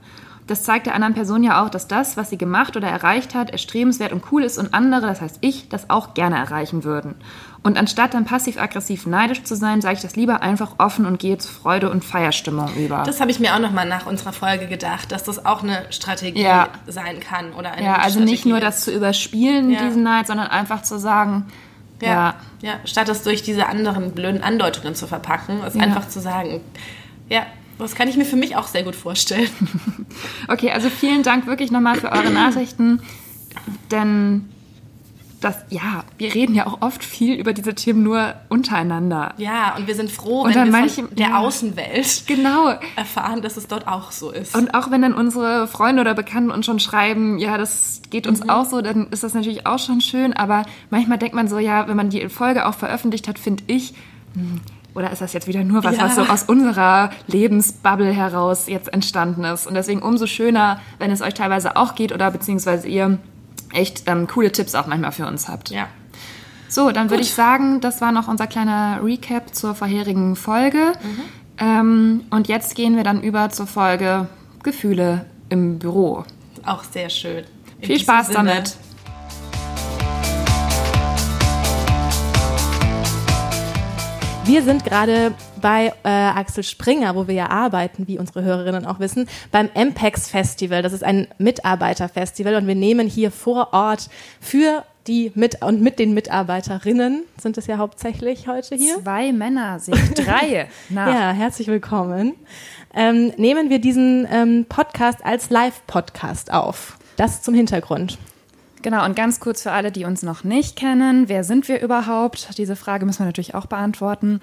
Das 0.45 0.63
zeigt 0.63 0.87
der 0.87 0.95
anderen 0.95 1.13
Person 1.13 1.41
ja 1.41 1.63
auch, 1.63 1.69
dass 1.69 1.87
das, 1.87 2.17
was 2.17 2.29
sie 2.29 2.37
gemacht 2.37 2.75
oder 2.75 2.89
erreicht 2.89 3.33
hat, 3.33 3.51
erstrebenswert 3.51 4.11
und 4.11 4.25
cool 4.31 4.43
ist 4.43 4.57
und 4.57 4.73
andere, 4.73 5.07
das 5.07 5.21
heißt 5.21 5.37
ich, 5.39 5.69
das 5.69 5.89
auch 5.89 6.13
gerne 6.13 6.35
erreichen 6.35 6.83
würden. 6.83 7.15
Und 7.63 7.77
anstatt 7.77 8.13
dann 8.13 8.25
passiv-aggressiv 8.25 9.05
neidisch 9.05 9.43
zu 9.43 9.55
sein, 9.55 9.79
sage 9.79 9.95
ich 9.95 10.01
das 10.01 10.17
lieber 10.17 10.41
einfach 10.41 10.75
offen 10.79 11.05
und 11.05 11.17
gehe 11.17 11.37
zu 11.37 11.49
Freude 11.49 11.89
und 11.89 12.03
Feierstimmung 12.03 12.75
über. 12.75 13.03
Das 13.05 13.21
habe 13.21 13.31
ich 13.31 13.39
mir 13.39 13.55
auch 13.55 13.59
nochmal 13.59 13.87
nach 13.87 14.05
unserer 14.05 14.33
Folge 14.33 14.67
gedacht, 14.67 15.13
dass 15.13 15.23
das 15.23 15.45
auch 15.45 15.63
eine 15.63 15.85
Strategie 15.89 16.43
ja. 16.43 16.67
sein 16.87 17.21
kann. 17.21 17.53
Oder 17.53 17.71
eine 17.71 17.85
ja, 17.85 17.95
also 17.95 18.19
Strategie 18.19 18.31
nicht 18.31 18.45
nur 18.45 18.59
das 18.59 18.81
zu 18.81 18.91
überspielen, 18.91 19.71
ja. 19.71 19.81
diesen 19.85 20.03
Neid, 20.03 20.27
sondern 20.27 20.47
einfach 20.47 20.83
zu 20.83 20.99
sagen, 20.99 21.45
ja, 22.01 22.09
ja, 22.09 22.35
ja. 22.61 22.73
statt 22.83 23.07
es 23.07 23.23
durch 23.23 23.43
diese 23.43 23.67
anderen 23.67 24.11
blöden 24.11 24.43
Andeutungen 24.43 24.93
zu 24.93 25.07
verpacken, 25.07 25.63
ist 25.63 25.79
einfach 25.79 26.09
zu 26.09 26.19
sagen, 26.19 26.59
ja, 27.29 27.45
das 27.79 27.95
kann 27.95 28.09
ich 28.09 28.17
mir 28.17 28.25
für 28.25 28.35
mich 28.35 28.57
auch 28.57 28.67
sehr 28.67 28.83
gut 28.83 28.95
vorstellen. 28.95 29.49
Okay, 30.47 30.71
also 30.71 30.89
vielen 30.89 31.23
Dank 31.23 31.47
wirklich 31.47 31.71
nochmal 31.71 31.95
für 31.95 32.11
eure 32.11 32.29
Nachrichten, 32.29 33.01
denn 33.91 34.49
das, 35.43 35.57
ja, 35.69 36.03
wir 36.17 36.33
reden 36.33 36.55
ja 36.55 36.67
auch 36.67 36.81
oft 36.81 37.03
viel 37.03 37.35
über 37.35 37.53
diese 37.53 37.75
Themen 37.75 38.03
nur 38.03 38.33
untereinander. 38.49 39.33
Ja, 39.37 39.75
und 39.75 39.87
wir 39.87 39.95
sind 39.95 40.11
froh, 40.11 40.41
und 40.43 40.55
wenn 40.55 40.65
wir 40.65 40.71
manche, 40.71 41.03
von 41.03 41.15
der 41.15 41.29
ja, 41.29 41.37
Außenwelt 41.37 42.23
genau. 42.27 42.75
erfahren, 42.95 43.41
dass 43.41 43.57
es 43.57 43.67
dort 43.67 43.87
auch 43.87 44.11
so 44.11 44.31
ist. 44.31 44.55
Und 44.55 44.73
auch 44.73 44.91
wenn 44.91 45.01
dann 45.01 45.13
unsere 45.13 45.67
Freunde 45.67 46.01
oder 46.01 46.13
Bekannten 46.13 46.51
uns 46.51 46.65
schon 46.65 46.79
schreiben, 46.79 47.39
ja, 47.39 47.57
das 47.57 48.01
geht 48.09 48.27
uns 48.27 48.43
mhm. 48.43 48.49
auch 48.49 48.65
so, 48.65 48.81
dann 48.81 49.07
ist 49.09 49.23
das 49.23 49.33
natürlich 49.33 49.65
auch 49.65 49.79
schon 49.79 50.01
schön, 50.01 50.33
aber 50.33 50.63
manchmal 50.89 51.17
denkt 51.17 51.35
man 51.35 51.47
so, 51.47 51.59
ja, 51.59 51.87
wenn 51.87 51.97
man 51.97 52.09
die 52.09 52.29
Folge 52.29 52.65
auch 52.65 52.75
veröffentlicht 52.75 53.27
hat, 53.27 53.39
finde 53.39 53.63
ich, 53.67 53.93
hm, 54.33 54.61
oder 54.95 55.11
ist 55.11 55.21
das 55.21 55.33
jetzt 55.33 55.47
wieder 55.47 55.63
nur 55.63 55.83
was, 55.83 55.97
ja. 55.97 56.03
was 56.03 56.15
so 56.15 56.21
aus 56.21 56.43
unserer 56.43 57.09
Lebensbubble 57.27 58.11
heraus 58.11 58.67
jetzt 58.67 58.93
entstanden 58.93 59.43
ist? 59.43 59.65
Und 59.65 59.73
deswegen 59.73 60.01
umso 60.01 60.27
schöner, 60.27 60.79
wenn 60.99 61.11
es 61.11 61.21
euch 61.21 61.33
teilweise 61.33 61.75
auch 61.75 61.95
geht 61.95 62.11
oder 62.11 62.29
beziehungsweise 62.29 62.87
ihr 62.87 63.17
echt 63.73 64.03
ähm, 64.07 64.27
coole 64.27 64.51
Tipps 64.51 64.75
auch 64.75 64.87
manchmal 64.87 65.11
für 65.11 65.27
uns 65.27 65.47
habt. 65.47 65.69
Ja. 65.69 65.87
So, 66.69 66.91
dann 66.91 67.09
würde 67.09 67.21
ich 67.21 67.33
sagen, 67.33 67.81
das 67.81 68.01
war 68.01 68.11
noch 68.11 68.27
unser 68.27 68.47
kleiner 68.47 68.99
Recap 69.03 69.53
zur 69.53 69.75
vorherigen 69.75 70.35
Folge. 70.35 70.93
Mhm. 71.03 71.21
Ähm, 71.59 72.23
und 72.31 72.47
jetzt 72.47 72.75
gehen 72.75 72.95
wir 72.95 73.03
dann 73.03 73.21
über 73.21 73.49
zur 73.49 73.67
Folge 73.67 74.27
Gefühle 74.63 75.25
im 75.49 75.77
Büro. 75.77 76.23
Auch 76.65 76.83
sehr 76.83 77.09
schön. 77.09 77.43
In 77.79 77.87
Viel 77.87 77.99
Spaß 77.99 78.27
Sinne. 78.27 78.37
damit. 78.37 78.77
Wir 84.45 84.61
sind 84.61 84.83
gerade 84.83 85.33
bei 85.61 85.93
äh, 86.03 86.09
Axel 86.09 86.63
Springer, 86.63 87.15
wo 87.15 87.27
wir 87.27 87.33
ja 87.33 87.49
arbeiten, 87.49 88.09
wie 88.09 88.19
unsere 88.19 88.43
Hörerinnen 88.43 88.85
auch 88.85 88.99
wissen, 88.99 89.29
beim 89.51 89.69
MPEX 89.73 90.27
Festival. 90.27 90.81
Das 90.81 90.91
ist 90.91 91.03
ein 91.03 91.27
Mitarbeiterfestival 91.37 92.55
und 92.55 92.67
wir 92.67 92.75
nehmen 92.75 93.07
hier 93.07 93.31
vor 93.31 93.69
Ort 93.71 94.09
für 94.41 94.83
die 95.07 95.31
mit 95.35 95.61
und 95.61 95.81
mit 95.81 95.97
den 95.97 96.13
Mitarbeiterinnen 96.13 97.23
sind 97.37 97.57
es 97.57 97.67
ja 97.67 97.77
hauptsächlich 97.77 98.47
heute 98.49 98.75
hier. 98.75 99.01
Zwei 99.01 99.31
Männer, 99.31 99.79
sich 99.79 99.95
drei. 100.13 100.67
ja, 100.89 101.31
herzlich 101.31 101.67
willkommen. 101.67 102.33
Ähm, 102.93 103.31
nehmen 103.37 103.69
wir 103.69 103.79
diesen 103.79 104.27
ähm, 104.29 104.65
Podcast 104.67 105.23
als 105.23 105.51
Live-Podcast 105.51 106.51
auf. 106.51 106.97
Das 107.15 107.41
zum 107.41 107.53
Hintergrund. 107.53 108.17
Genau, 108.83 109.05
und 109.05 109.15
ganz 109.15 109.39
kurz 109.39 109.63
für 109.63 109.71
alle, 109.71 109.93
die 109.93 110.03
uns 110.03 110.23
noch 110.23 110.43
nicht 110.43 110.75
kennen, 110.75 111.29
wer 111.29 111.45
sind 111.45 111.69
wir 111.69 111.81
überhaupt? 111.81 112.57
Diese 112.57 112.75
Frage 112.75 113.05
müssen 113.05 113.19
wir 113.19 113.25
natürlich 113.25 113.55
auch 113.55 113.65
beantworten. 113.65 114.41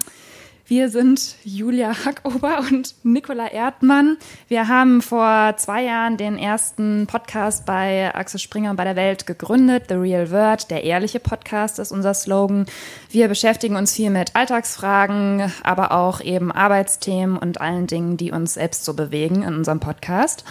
Wir 0.71 0.87
sind 0.87 1.35
Julia 1.43 1.93
Hackober 2.05 2.59
und 2.59 2.95
Nicola 3.03 3.51
Erdmann. 3.51 4.15
Wir 4.47 4.69
haben 4.69 5.01
vor 5.01 5.55
zwei 5.57 5.83
Jahren 5.83 6.15
den 6.15 6.37
ersten 6.37 7.07
Podcast 7.07 7.65
bei 7.65 8.15
Axel 8.15 8.39
Springer 8.39 8.69
und 8.69 8.77
bei 8.77 8.85
der 8.85 8.95
Welt 8.95 9.25
gegründet. 9.25 9.87
The 9.89 9.95
Real 9.95 10.31
Word, 10.31 10.71
der 10.71 10.85
ehrliche 10.85 11.19
Podcast 11.19 11.77
ist 11.77 11.91
unser 11.91 12.13
Slogan. 12.13 12.67
Wir 13.09 13.27
beschäftigen 13.27 13.75
uns 13.75 13.93
viel 13.93 14.11
mit 14.11 14.33
Alltagsfragen, 14.33 15.51
aber 15.61 15.91
auch 15.91 16.21
eben 16.21 16.53
Arbeitsthemen 16.53 17.35
und 17.35 17.59
allen 17.59 17.87
Dingen, 17.87 18.15
die 18.15 18.31
uns 18.31 18.53
selbst 18.53 18.85
so 18.85 18.93
bewegen 18.93 19.43
in 19.43 19.53
unserem 19.53 19.81
Podcast. 19.81 20.45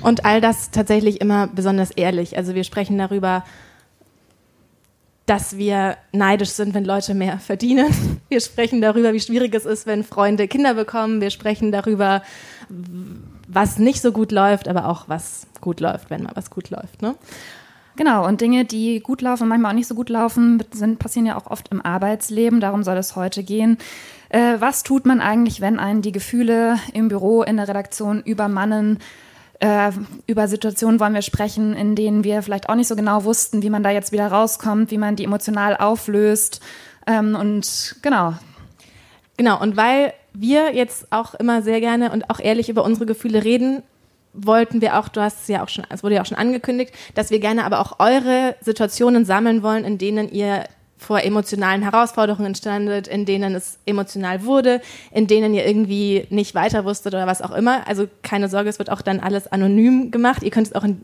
Und 0.00 0.24
all 0.24 0.40
das 0.40 0.70
tatsächlich 0.70 1.20
immer 1.20 1.48
besonders 1.48 1.90
ehrlich. 1.90 2.38
Also 2.38 2.54
wir 2.54 2.64
sprechen 2.64 2.96
darüber, 2.96 3.44
dass 5.26 5.56
wir 5.56 5.96
neidisch 6.12 6.50
sind, 6.50 6.72
wenn 6.72 6.84
Leute 6.84 7.12
mehr 7.14 7.38
verdienen. 7.38 8.20
Wir 8.28 8.40
sprechen 8.40 8.80
darüber, 8.80 9.12
wie 9.12 9.20
schwierig 9.20 9.54
es 9.54 9.66
ist, 9.66 9.86
wenn 9.86 10.02
Freunde 10.02 10.48
Kinder 10.48 10.74
bekommen. 10.74 11.20
Wir 11.20 11.30
sprechen 11.30 11.70
darüber, 11.70 12.22
was 13.46 13.78
nicht 13.78 14.00
so 14.00 14.10
gut 14.10 14.32
läuft, 14.32 14.66
aber 14.66 14.88
auch 14.88 15.08
was 15.08 15.46
gut 15.60 15.78
läuft, 15.80 16.10
wenn 16.10 16.24
mal 16.24 16.32
was 16.34 16.50
gut 16.50 16.70
läuft. 16.70 17.02
Ne? 17.02 17.14
Genau, 17.96 18.26
und 18.26 18.40
Dinge, 18.40 18.64
die 18.64 19.00
gut 19.00 19.22
laufen, 19.22 19.48
manchmal 19.48 19.72
auch 19.72 19.76
nicht 19.76 19.86
so 19.86 19.94
gut 19.94 20.10
laufen, 20.10 20.62
sind, 20.72 20.98
passieren 20.98 21.26
ja 21.26 21.36
auch 21.36 21.46
oft 21.46 21.68
im 21.68 21.80
Arbeitsleben. 21.84 22.60
Darum 22.60 22.82
soll 22.82 22.96
es 22.96 23.16
heute 23.16 23.42
gehen. 23.42 23.78
Äh, 24.28 24.56
was 24.58 24.82
tut 24.82 25.06
man 25.06 25.20
eigentlich, 25.20 25.60
wenn 25.60 25.78
einen 25.78 26.02
die 26.02 26.12
Gefühle 26.12 26.78
im 26.92 27.08
Büro, 27.08 27.42
in 27.42 27.56
der 27.56 27.68
Redaktion 27.68 28.22
übermannen? 28.22 28.98
Äh, 29.60 29.92
über 30.26 30.48
Situationen 30.48 31.00
wollen 31.00 31.14
wir 31.14 31.22
sprechen, 31.22 31.74
in 31.74 31.94
denen 31.94 32.24
wir 32.24 32.42
vielleicht 32.42 32.68
auch 32.68 32.74
nicht 32.74 32.88
so 32.88 32.96
genau 32.96 33.24
wussten, 33.24 33.62
wie 33.62 33.70
man 33.70 33.82
da 33.82 33.90
jetzt 33.90 34.12
wieder 34.12 34.28
rauskommt, 34.28 34.90
wie 34.90 34.98
man 34.98 35.16
die 35.16 35.24
emotional 35.24 35.76
auflöst. 35.76 36.60
Ähm, 37.06 37.34
und 37.34 37.96
genau. 38.02 38.34
Genau, 39.36 39.60
und 39.60 39.76
weil 39.76 40.12
wir 40.32 40.74
jetzt 40.74 41.10
auch 41.10 41.34
immer 41.34 41.62
sehr 41.62 41.80
gerne 41.80 42.12
und 42.12 42.28
auch 42.30 42.40
ehrlich 42.40 42.68
über 42.68 42.84
unsere 42.84 43.06
Gefühle 43.06 43.44
reden, 43.44 43.82
wollten 44.32 44.80
wir 44.80 44.98
auch, 44.98 45.08
du 45.08 45.20
hast 45.20 45.42
es 45.42 45.48
ja 45.48 45.62
auch 45.62 45.68
schon, 45.68 45.84
es 45.88 46.02
wurde 46.02 46.16
ja 46.16 46.22
auch 46.22 46.26
schon 46.26 46.36
angekündigt, 46.36 46.92
dass 47.14 47.30
wir 47.30 47.38
gerne 47.38 47.64
aber 47.64 47.80
auch 47.80 47.98
eure 47.98 48.54
Situationen 48.60 49.24
sammeln 49.24 49.62
wollen, 49.62 49.84
in 49.84 49.96
denen 49.96 50.30
ihr 50.30 50.64
vor 50.98 51.20
emotionalen 51.22 51.82
Herausforderungen 51.82 52.54
standet, 52.54 53.06
in 53.06 53.24
denen 53.26 53.54
es 53.54 53.78
emotional 53.86 54.44
wurde, 54.44 54.80
in 55.12 55.26
denen 55.26 55.54
ihr 55.54 55.66
irgendwie 55.66 56.26
nicht 56.30 56.54
weiter 56.54 56.84
wusstet 56.84 57.14
oder 57.14 57.26
was 57.26 57.42
auch 57.42 57.52
immer. 57.52 57.86
Also 57.86 58.08
keine 58.22 58.48
Sorge, 58.48 58.70
es 58.70 58.78
wird 58.78 58.90
auch 58.90 59.02
dann 59.02 59.20
alles 59.20 59.46
anonym 59.46 60.10
gemacht. 60.10 60.42
Ihr 60.42 60.50
könnt 60.50 60.68
es 60.68 60.74
auch, 60.74 60.84
in, 60.84 61.02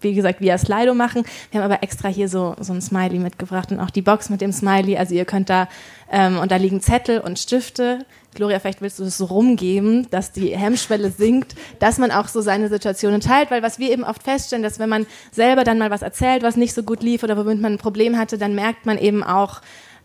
wie 0.00 0.14
gesagt, 0.14 0.40
via 0.40 0.56
Slido 0.56 0.94
machen. 0.94 1.24
Wir 1.50 1.60
haben 1.60 1.70
aber 1.70 1.82
extra 1.82 2.08
hier 2.08 2.28
so, 2.28 2.56
so 2.60 2.72
ein 2.72 2.80
Smiley 2.80 3.18
mitgebracht 3.18 3.70
und 3.70 3.80
auch 3.80 3.90
die 3.90 4.02
Box 4.02 4.30
mit 4.30 4.40
dem 4.40 4.52
Smiley. 4.52 4.96
Also 4.96 5.14
ihr 5.14 5.24
könnt 5.24 5.50
da, 5.50 5.68
ähm, 6.10 6.38
und 6.38 6.50
da 6.50 6.56
liegen 6.56 6.80
Zettel 6.80 7.20
und 7.20 7.38
Stifte. 7.38 8.06
Gloria, 8.34 8.58
vielleicht 8.58 8.82
willst 8.82 8.98
du 8.98 9.04
das 9.04 9.18
so 9.18 9.26
rumgeben, 9.26 10.08
dass 10.10 10.32
die 10.32 10.56
Hemmschwelle 10.56 11.10
sinkt, 11.10 11.54
dass 11.78 11.98
man 11.98 12.10
auch 12.10 12.28
so 12.28 12.40
seine 12.40 12.68
Situationen 12.68 13.20
teilt, 13.20 13.50
weil 13.50 13.62
was 13.62 13.78
wir 13.78 13.90
eben 13.90 14.04
oft 14.04 14.22
feststellen, 14.22 14.62
dass 14.62 14.78
wenn 14.78 14.88
man 14.88 15.06
selber 15.32 15.64
dann 15.64 15.78
mal 15.78 15.90
was 15.90 16.02
erzählt, 16.02 16.42
was 16.42 16.56
nicht 16.56 16.74
so 16.74 16.82
gut 16.82 17.02
lief 17.02 17.22
oder 17.22 17.36
womit 17.36 17.60
man 17.60 17.74
ein 17.74 17.78
Problem 17.78 18.18
hatte, 18.18 18.38
dann 18.38 18.54
merkt 18.54 18.86
man 18.86 18.98
eben 18.98 19.22
auch, 19.22 19.60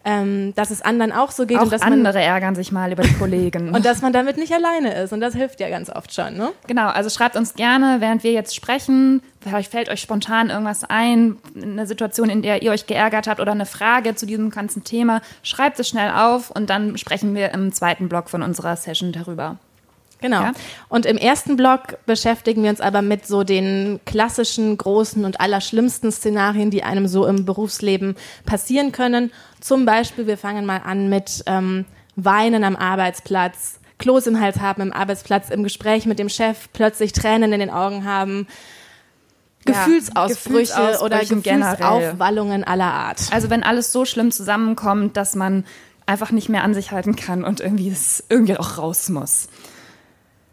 ähm, 0.05 0.53
dass 0.55 0.71
es 0.71 0.81
anderen 0.81 1.11
auch 1.11 1.31
so 1.31 1.45
geht. 1.45 1.57
Auch 1.57 1.63
und 1.63 1.73
dass 1.73 1.81
andere 1.81 2.13
man, 2.13 2.23
ärgern 2.23 2.55
sich 2.55 2.71
mal 2.71 2.91
über 2.91 3.03
die 3.03 3.13
Kollegen. 3.13 3.69
und 3.75 3.85
dass 3.85 4.01
man 4.01 4.13
damit 4.13 4.37
nicht 4.37 4.53
alleine 4.53 4.93
ist. 4.95 5.11
Und 5.11 5.19
das 5.19 5.35
hilft 5.35 5.59
ja 5.59 5.69
ganz 5.69 5.89
oft 5.89 6.13
schon. 6.13 6.37
Ne? 6.37 6.51
Genau, 6.67 6.87
also 6.87 7.09
schreibt 7.09 7.35
uns 7.35 7.53
gerne, 7.55 7.97
während 7.99 8.23
wir 8.23 8.31
jetzt 8.31 8.55
sprechen, 8.55 9.21
vielleicht 9.41 9.71
fällt 9.71 9.89
euch 9.89 10.01
spontan 10.01 10.49
irgendwas 10.49 10.83
ein, 10.83 11.37
eine 11.55 11.85
Situation, 11.87 12.29
in 12.29 12.41
der 12.41 12.61
ihr 12.61 12.71
euch 12.71 12.87
geärgert 12.87 13.27
habt 13.27 13.39
oder 13.39 13.51
eine 13.51 13.65
Frage 13.65 14.15
zu 14.15 14.25
diesem 14.25 14.49
ganzen 14.49 14.83
Thema. 14.83 15.21
Schreibt 15.43 15.79
es 15.79 15.89
schnell 15.89 16.11
auf 16.11 16.51
und 16.51 16.69
dann 16.69 16.97
sprechen 16.97 17.35
wir 17.35 17.51
im 17.51 17.71
zweiten 17.71 18.09
Block 18.09 18.29
von 18.29 18.43
unserer 18.43 18.75
Session 18.75 19.11
darüber. 19.11 19.57
Genau. 20.21 20.41
Ja? 20.41 20.51
Und 20.89 21.05
im 21.05 21.17
ersten 21.17 21.55
Block 21.55 21.97
beschäftigen 22.05 22.63
wir 22.63 22.69
uns 22.69 22.81
aber 22.81 23.01
mit 23.01 23.25
so 23.25 23.43
den 23.43 23.99
klassischen, 24.05 24.77
großen 24.77 25.23
und 25.23 25.39
allerschlimmsten 25.39 26.11
Szenarien, 26.11 26.71
die 26.71 26.83
einem 26.83 27.07
so 27.07 27.25
im 27.25 27.45
Berufsleben 27.45 28.15
passieren 28.45 28.91
können. 28.91 29.31
Zum 29.61 29.85
Beispiel, 29.85 30.27
wir 30.27 30.37
fangen 30.37 30.65
mal 30.65 30.81
an 30.83 31.09
mit 31.09 31.43
ähm, 31.45 31.85
Weinen 32.17 32.65
am 32.65 32.75
Arbeitsplatz, 32.75 33.79
Kloß 33.99 34.27
im 34.27 34.39
Hals 34.39 34.59
haben 34.61 34.81
im 34.81 34.93
Arbeitsplatz, 34.93 35.49
im 35.49 35.61
Gespräch 35.63 36.05
mit 36.05 36.19
dem 36.19 36.29
Chef, 36.29 36.69
plötzlich 36.71 37.11
Tränen 37.11 37.51
in 37.51 37.59
den 37.59 37.69
Augen 37.69 38.05
haben. 38.05 38.47
Gefühlsausbrüche, 39.73 40.73
ja, 40.73 40.91
Gefühlsausbrüche 40.91 41.03
oder 41.03 41.19
Gefühlsaufwallungen 41.19 42.63
aller 42.63 42.93
Art. 42.93 43.21
Also 43.31 43.49
wenn 43.49 43.63
alles 43.63 43.91
so 43.91 44.05
schlimm 44.05 44.31
zusammenkommt, 44.31 45.17
dass 45.17 45.35
man 45.35 45.65
einfach 46.05 46.31
nicht 46.31 46.49
mehr 46.49 46.63
an 46.63 46.73
sich 46.73 46.91
halten 46.91 47.15
kann 47.15 47.43
und 47.43 47.59
irgendwie 47.59 47.89
es 47.89 48.23
irgendwie 48.29 48.57
auch 48.57 48.77
raus 48.77 49.09
muss. 49.09 49.47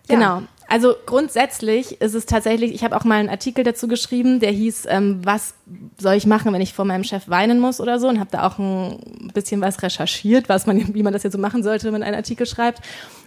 Genau. 0.08 0.42
Also 0.68 0.94
grundsätzlich 1.06 2.00
ist 2.00 2.14
es 2.14 2.26
tatsächlich, 2.26 2.74
ich 2.74 2.82
habe 2.82 2.96
auch 2.96 3.04
mal 3.04 3.20
einen 3.20 3.28
Artikel 3.28 3.62
dazu 3.62 3.86
geschrieben, 3.86 4.40
der 4.40 4.50
hieß, 4.50 4.86
ähm, 4.88 5.20
was 5.24 5.54
soll 5.96 6.14
ich 6.14 6.26
machen, 6.26 6.52
wenn 6.52 6.60
ich 6.60 6.74
vor 6.74 6.84
meinem 6.84 7.04
Chef 7.04 7.28
weinen 7.28 7.60
muss 7.60 7.80
oder 7.80 8.00
so 8.00 8.08
und 8.08 8.18
habe 8.18 8.30
da 8.32 8.46
auch 8.46 8.58
ein 8.58 9.30
bisschen 9.32 9.60
was 9.60 9.82
recherchiert, 9.82 10.48
was 10.48 10.66
man, 10.66 10.94
wie 10.94 11.04
man 11.04 11.12
das 11.12 11.22
jetzt 11.22 11.34
so 11.34 11.38
machen 11.38 11.62
sollte, 11.62 11.86
wenn 11.86 11.92
man 11.92 12.02
einen 12.02 12.16
Artikel 12.16 12.46
schreibt. 12.46 12.80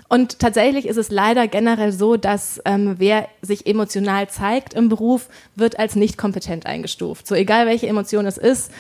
Und 0.10 0.40
tatsächlich 0.40 0.88
ist 0.88 0.98
es 0.98 1.12
leider 1.12 1.48
generell 1.48 1.92
so, 1.92 2.18
dass 2.18 2.60
ähm, 2.66 2.96
wer 2.98 3.28
sich 3.44 3.68
emotional 3.68 4.28
zeigt 4.28 4.74
im 4.74 4.90
Beruf, 4.90 5.30
wird 5.56 5.78
als 5.78 5.96
nicht 5.96 6.18
kompetent 6.18 6.66
eingestuft. 6.66 7.28
So 7.28 7.36
egal 7.36 7.68
welche 7.68 7.88
Emotion 7.88 8.26
es 8.26 8.40
ist, 8.40 8.72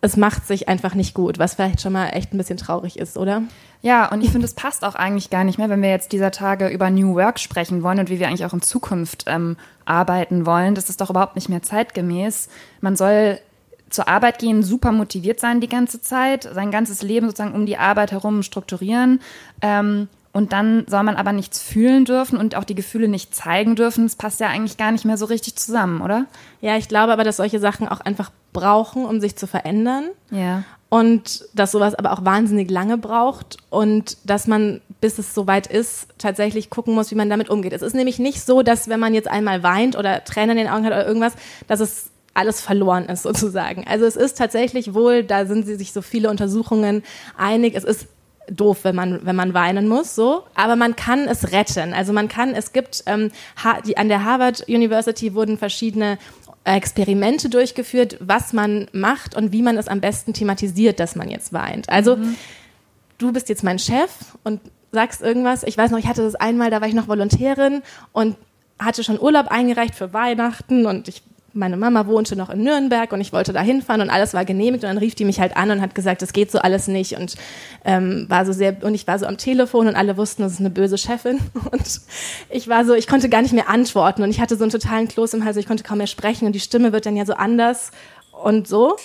es 0.00 0.16
macht 0.16 0.46
sich 0.46 0.68
einfach 0.68 0.94
nicht 0.94 1.12
gut, 1.12 1.38
was 1.38 1.54
vielleicht 1.54 1.82
schon 1.82 1.92
mal 1.92 2.08
echt 2.08 2.32
ein 2.32 2.38
bisschen 2.38 2.56
traurig 2.56 2.98
ist, 2.98 3.18
oder? 3.18 3.42
Ja, 3.82 4.10
und 4.10 4.22
ich 4.22 4.30
finde, 4.30 4.46
es 4.46 4.54
passt 4.54 4.82
auch 4.82 4.94
eigentlich 4.94 5.28
gar 5.28 5.44
nicht 5.44 5.58
mehr, 5.58 5.68
wenn 5.68 5.82
wir 5.82 5.90
jetzt 5.90 6.12
dieser 6.12 6.30
Tage 6.30 6.68
über 6.68 6.88
New 6.90 7.14
Work 7.14 7.38
sprechen 7.38 7.82
wollen 7.82 7.98
und 7.98 8.08
wie 8.08 8.18
wir 8.18 8.28
eigentlich 8.28 8.46
auch 8.46 8.54
in 8.54 8.62
Zukunft 8.62 9.24
ähm, 9.26 9.58
arbeiten 9.84 10.46
wollen. 10.46 10.74
Das 10.74 10.88
ist 10.88 11.02
doch 11.02 11.10
überhaupt 11.10 11.36
nicht 11.36 11.50
mehr 11.50 11.62
zeitgemäß. 11.62 12.48
Man 12.80 12.96
soll 12.96 13.38
zur 13.90 14.08
Arbeit 14.08 14.38
gehen, 14.38 14.62
super 14.62 14.92
motiviert 14.92 15.40
sein 15.40 15.60
die 15.60 15.68
ganze 15.68 16.00
Zeit, 16.00 16.48
sein 16.50 16.70
ganzes 16.70 17.02
Leben 17.02 17.26
sozusagen 17.26 17.54
um 17.54 17.66
die 17.66 17.76
Arbeit 17.76 18.12
herum 18.12 18.42
strukturieren. 18.42 19.20
Ähm, 19.60 20.08
und 20.32 20.52
dann 20.52 20.84
soll 20.88 21.02
man 21.02 21.16
aber 21.16 21.32
nichts 21.32 21.60
fühlen 21.60 22.04
dürfen 22.04 22.38
und 22.38 22.54
auch 22.54 22.64
die 22.64 22.76
Gefühle 22.76 23.08
nicht 23.08 23.34
zeigen 23.34 23.74
dürfen. 23.74 24.04
Das 24.04 24.14
passt 24.14 24.38
ja 24.38 24.46
eigentlich 24.46 24.76
gar 24.76 24.92
nicht 24.92 25.04
mehr 25.04 25.16
so 25.16 25.26
richtig 25.26 25.56
zusammen, 25.56 26.00
oder? 26.02 26.26
Ja, 26.60 26.76
ich 26.76 26.88
glaube 26.88 27.12
aber, 27.12 27.24
dass 27.24 27.38
solche 27.38 27.58
Sachen 27.58 27.88
auch 27.88 28.00
einfach 28.00 28.30
brauchen, 28.52 29.04
um 29.04 29.20
sich 29.20 29.34
zu 29.36 29.48
verändern. 29.48 30.04
Ja. 30.30 30.62
Und 30.88 31.44
dass 31.54 31.72
sowas 31.72 31.94
aber 31.94 32.12
auch 32.12 32.24
wahnsinnig 32.24 32.70
lange 32.70 32.98
braucht 32.98 33.56
und 33.70 34.18
dass 34.24 34.46
man, 34.46 34.80
bis 35.00 35.18
es 35.18 35.34
soweit 35.34 35.66
ist, 35.66 36.08
tatsächlich 36.18 36.68
gucken 36.68 36.94
muss, 36.94 37.10
wie 37.10 37.16
man 37.16 37.30
damit 37.30 37.48
umgeht. 37.48 37.72
Es 37.72 37.82
ist 37.82 37.94
nämlich 37.94 38.18
nicht 38.18 38.40
so, 38.40 38.62
dass 38.62 38.88
wenn 38.88 38.98
man 38.98 39.14
jetzt 39.14 39.28
einmal 39.28 39.62
weint 39.62 39.96
oder 39.96 40.24
Tränen 40.24 40.58
in 40.58 40.64
den 40.64 40.72
Augen 40.72 40.84
hat 40.84 40.92
oder 40.92 41.06
irgendwas, 41.06 41.34
dass 41.68 41.80
es 41.80 42.10
alles 42.34 42.60
verloren 42.60 43.06
ist 43.06 43.22
sozusagen. 43.24 43.84
Also 43.88 44.04
es 44.04 44.16
ist 44.16 44.38
tatsächlich 44.38 44.94
wohl, 44.94 45.24
da 45.24 45.46
sind 45.46 45.66
sich 45.66 45.92
so 45.92 46.02
viele 46.02 46.30
Untersuchungen 46.30 47.02
einig, 47.36 47.74
es 47.74 47.84
ist 47.84 48.06
doof, 48.50 48.80
wenn 48.82 48.94
man, 48.94 49.24
wenn 49.24 49.36
man 49.36 49.54
weinen 49.54 49.88
muss, 49.88 50.14
so. 50.14 50.44
Aber 50.54 50.76
man 50.76 50.96
kann 50.96 51.28
es 51.28 51.52
retten. 51.52 51.94
Also 51.94 52.12
man 52.12 52.28
kann, 52.28 52.54
es 52.54 52.72
gibt, 52.72 53.04
ähm, 53.06 53.30
die, 53.86 53.96
an 53.96 54.08
der 54.08 54.24
Harvard 54.24 54.68
University 54.68 55.34
wurden 55.34 55.58
verschiedene 55.58 56.18
Experimente 56.64 57.48
durchgeführt, 57.48 58.18
was 58.20 58.52
man 58.52 58.88
macht 58.92 59.34
und 59.34 59.52
wie 59.52 59.62
man 59.62 59.78
es 59.78 59.88
am 59.88 60.00
besten 60.00 60.34
thematisiert, 60.34 61.00
dass 61.00 61.16
man 61.16 61.30
jetzt 61.30 61.52
weint. 61.52 61.88
Also, 61.88 62.16
mhm. 62.16 62.36
du 63.18 63.32
bist 63.32 63.48
jetzt 63.48 63.64
mein 63.64 63.78
Chef 63.78 64.10
und 64.44 64.60
sagst 64.92 65.22
irgendwas. 65.22 65.62
Ich 65.62 65.78
weiß 65.78 65.90
noch, 65.90 65.98
ich 65.98 66.06
hatte 66.06 66.22
das 66.22 66.34
einmal, 66.34 66.70
da 66.70 66.80
war 66.80 66.88
ich 66.88 66.94
noch 66.94 67.08
Volontärin 67.08 67.82
und 68.12 68.36
hatte 68.78 69.04
schon 69.04 69.20
Urlaub 69.20 69.48
eingereicht 69.48 69.94
für 69.94 70.12
Weihnachten 70.12 70.86
und 70.86 71.08
ich 71.08 71.22
meine 71.52 71.76
Mama 71.76 72.06
wohnte 72.06 72.36
noch 72.36 72.50
in 72.50 72.62
Nürnberg 72.62 73.12
und 73.12 73.20
ich 73.20 73.32
wollte 73.32 73.52
da 73.52 73.60
hinfahren 73.60 74.00
und 74.00 74.10
alles 74.10 74.34
war 74.34 74.44
genehmigt 74.44 74.84
und 74.84 74.90
dann 74.90 74.98
rief 74.98 75.14
die 75.14 75.24
mich 75.24 75.40
halt 75.40 75.56
an 75.56 75.70
und 75.70 75.80
hat 75.80 75.94
gesagt, 75.94 76.22
das 76.22 76.32
geht 76.32 76.50
so 76.50 76.58
alles 76.58 76.88
nicht 76.88 77.16
und 77.16 77.36
ähm, 77.84 78.26
war 78.28 78.46
so 78.46 78.52
sehr 78.52 78.76
und 78.82 78.94
ich 78.94 79.06
war 79.06 79.18
so 79.18 79.26
am 79.26 79.36
Telefon 79.36 79.88
und 79.88 79.96
alle 79.96 80.16
wussten, 80.16 80.42
das 80.42 80.52
ist 80.52 80.60
eine 80.60 80.70
böse 80.70 80.98
Chefin 80.98 81.38
und 81.70 82.00
ich 82.50 82.68
war 82.68 82.84
so, 82.84 82.94
ich 82.94 83.06
konnte 83.06 83.28
gar 83.28 83.42
nicht 83.42 83.52
mehr 83.52 83.68
antworten 83.68 84.22
und 84.22 84.30
ich 84.30 84.40
hatte 84.40 84.56
so 84.56 84.64
einen 84.64 84.70
totalen 84.70 85.08
Kloß 85.08 85.34
im 85.34 85.44
Hals, 85.44 85.56
ich 85.56 85.66
konnte 85.66 85.82
kaum 85.82 85.98
mehr 85.98 86.06
sprechen 86.06 86.46
und 86.46 86.52
die 86.52 86.60
Stimme 86.60 86.92
wird 86.92 87.06
dann 87.06 87.16
ja 87.16 87.24
so 87.24 87.34
anders 87.34 87.90
und 88.42 88.68
so. 88.68 88.96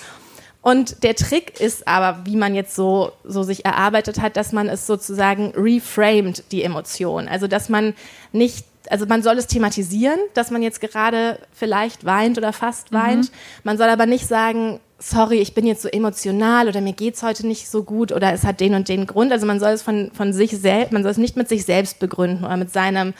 Und 0.61 1.03
der 1.03 1.15
Trick 1.15 1.59
ist 1.59 1.87
aber, 1.87 2.25
wie 2.25 2.35
man 2.35 2.55
jetzt 2.55 2.73
so, 2.73 3.11
so 3.23 3.43
sich 3.43 3.65
erarbeitet 3.65 4.19
hat, 4.19 4.35
dass 4.35 4.51
man 4.51 4.67
es 4.67 4.87
sozusagen 4.87 5.53
reframed, 5.55 6.43
die 6.51 6.63
Emotion. 6.63 7.27
Also, 7.27 7.45
dass 7.45 7.69
man 7.69 7.93
nicht 8.31 8.65
also 8.91 9.05
man 9.05 9.23
soll 9.23 9.37
es 9.37 9.47
thematisieren, 9.47 10.19
dass 10.33 10.51
man 10.51 10.61
jetzt 10.61 10.81
gerade 10.81 11.39
vielleicht 11.53 12.05
weint 12.05 12.37
oder 12.37 12.53
fast 12.53 12.91
weint. 12.91 13.25
Mhm. 13.25 13.35
Man 13.63 13.77
soll 13.77 13.89
aber 13.89 14.05
nicht 14.05 14.27
sagen, 14.27 14.79
sorry, 14.99 15.39
ich 15.39 15.53
bin 15.53 15.65
jetzt 15.65 15.81
so 15.81 15.89
emotional 15.89 16.67
oder 16.67 16.81
mir 16.81 16.93
geht's 16.93 17.21
heute 17.23 17.45
nicht 17.45 17.69
so 17.69 17.83
gut 17.83 18.11
oder 18.11 18.33
es 18.33 18.43
hat 18.43 18.59
den 18.59 18.73
und 18.73 18.87
den 18.89 19.05
Grund. 19.05 19.31
Also 19.31 19.45
man 19.45 19.59
soll 19.59 19.71
es 19.71 19.81
von, 19.81 20.11
von 20.13 20.33
sich 20.33 20.51
selbst, 20.51 20.91
man 20.91 21.03
soll 21.03 21.11
es 21.11 21.17
nicht 21.17 21.37
mit 21.37 21.49
sich 21.49 21.65
selbst 21.65 21.99
begründen 21.99 22.45
oder 22.45 22.57
mit 22.57 22.71
seinem 22.71 23.13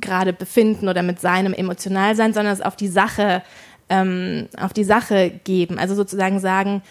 gerade 0.00 0.32
Befinden 0.32 0.88
oder 0.88 1.02
mit 1.02 1.20
seinem 1.20 1.52
Emotionalsein, 1.52 2.32
sondern 2.32 2.54
es 2.54 2.60
auf 2.60 2.76
die 2.76 2.88
Sache, 2.88 3.42
ähm, 3.88 4.48
auf 4.58 4.72
die 4.72 4.84
Sache 4.84 5.30
geben. 5.44 5.78
Also 5.78 5.94
sozusagen 5.94 6.40
sagen, 6.40 6.82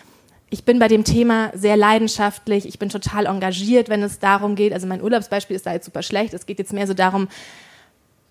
ich 0.52 0.66
bin 0.66 0.80
bei 0.80 0.88
dem 0.88 1.04
Thema 1.04 1.52
sehr 1.54 1.78
leidenschaftlich, 1.78 2.68
ich 2.68 2.80
bin 2.80 2.90
total 2.90 3.28
engagiert, 3.28 3.90
wenn 3.90 4.02
es 4.02 4.20
darum 4.20 4.56
geht. 4.56 4.74
Also 4.74 4.88
mein 4.88 5.02
Urlaubsbeispiel 5.02 5.56
ist 5.56 5.66
da 5.66 5.74
jetzt 5.74 5.86
super 5.86 6.02
schlecht. 6.02 6.34
Es 6.34 6.46
geht 6.46 6.60
jetzt 6.60 6.74
mehr 6.74 6.88
so 6.88 6.94
darum, 6.94 7.28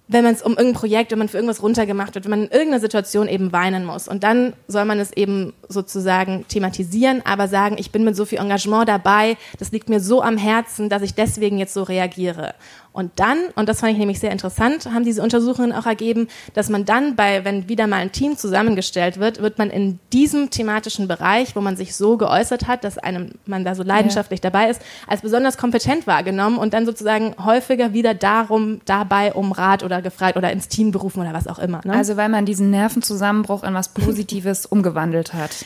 wenn 0.08 0.24
man 0.24 0.34
es 0.34 0.42
um 0.42 0.52
irgendein 0.52 0.80
Projekt, 0.80 1.12
wenn 1.12 1.18
man 1.18 1.28
für 1.28 1.36
irgendwas 1.36 1.62
runtergemacht 1.62 2.14
wird, 2.14 2.24
wenn 2.24 2.30
man 2.30 2.44
in 2.44 2.50
irgendeiner 2.50 2.80
Situation 2.80 3.28
eben 3.28 3.52
weinen 3.52 3.84
muss. 3.84 4.08
Und 4.08 4.24
dann 4.24 4.54
soll 4.66 4.86
man 4.86 4.98
es 4.98 5.12
eben 5.12 5.52
sozusagen 5.68 6.46
thematisieren, 6.48 7.22
aber 7.24 7.46
sagen, 7.46 7.76
ich 7.78 7.92
bin 7.92 8.04
mit 8.04 8.16
so 8.16 8.24
viel 8.24 8.38
Engagement 8.38 8.88
dabei, 8.88 9.36
das 9.58 9.70
liegt 9.70 9.90
mir 9.90 10.00
so 10.00 10.22
am 10.22 10.38
Herzen, 10.38 10.88
dass 10.88 11.02
ich 11.02 11.14
deswegen 11.14 11.58
jetzt 11.58 11.74
so 11.74 11.82
reagiere. 11.82 12.54
Und 12.92 13.12
dann, 13.16 13.38
und 13.54 13.68
das 13.68 13.80
fand 13.80 13.92
ich 13.92 13.98
nämlich 13.98 14.18
sehr 14.18 14.32
interessant, 14.32 14.86
haben 14.92 15.04
diese 15.04 15.22
Untersuchungen 15.22 15.72
auch 15.72 15.86
ergeben, 15.86 16.28
dass 16.54 16.68
man 16.68 16.84
dann 16.84 17.16
bei, 17.16 17.44
wenn 17.44 17.68
wieder 17.68 17.86
mal 17.86 17.96
ein 17.96 18.12
Team 18.12 18.36
zusammengestellt 18.36 19.18
wird, 19.20 19.40
wird 19.40 19.58
man 19.58 19.70
in 19.70 20.00
diesem 20.12 20.50
thematischen 20.50 21.06
Bereich, 21.06 21.54
wo 21.54 21.60
man 21.60 21.76
sich 21.76 21.94
so 21.94 22.16
geäußert 22.16 22.66
hat, 22.66 22.84
dass 22.84 22.98
einem 22.98 23.32
man 23.46 23.64
da 23.64 23.74
so 23.74 23.82
leidenschaftlich 23.82 24.40
ja. 24.42 24.50
dabei 24.50 24.70
ist, 24.70 24.82
als 25.06 25.20
besonders 25.20 25.58
kompetent 25.58 26.06
wahrgenommen 26.06 26.58
und 26.58 26.74
dann 26.74 26.86
sozusagen 26.86 27.34
häufiger 27.44 27.92
wieder 27.92 28.14
darum, 28.14 28.80
dabei 28.84 29.32
um 29.32 29.52
Rat 29.52 29.84
oder 29.84 30.02
gefragt 30.02 30.36
oder 30.36 30.50
ins 30.50 30.68
Team 30.68 30.90
berufen 30.90 31.20
oder 31.20 31.32
was 31.32 31.46
auch 31.46 31.58
immer. 31.58 31.80
Ne? 31.84 31.92
Also 31.92 32.16
weil 32.16 32.28
man 32.28 32.46
diesen 32.46 32.70
Nervenzusammenbruch 32.70 33.62
in 33.62 33.74
was 33.74 33.90
Positives 33.90 34.66
umgewandelt 34.78 35.34
hat 35.34 35.64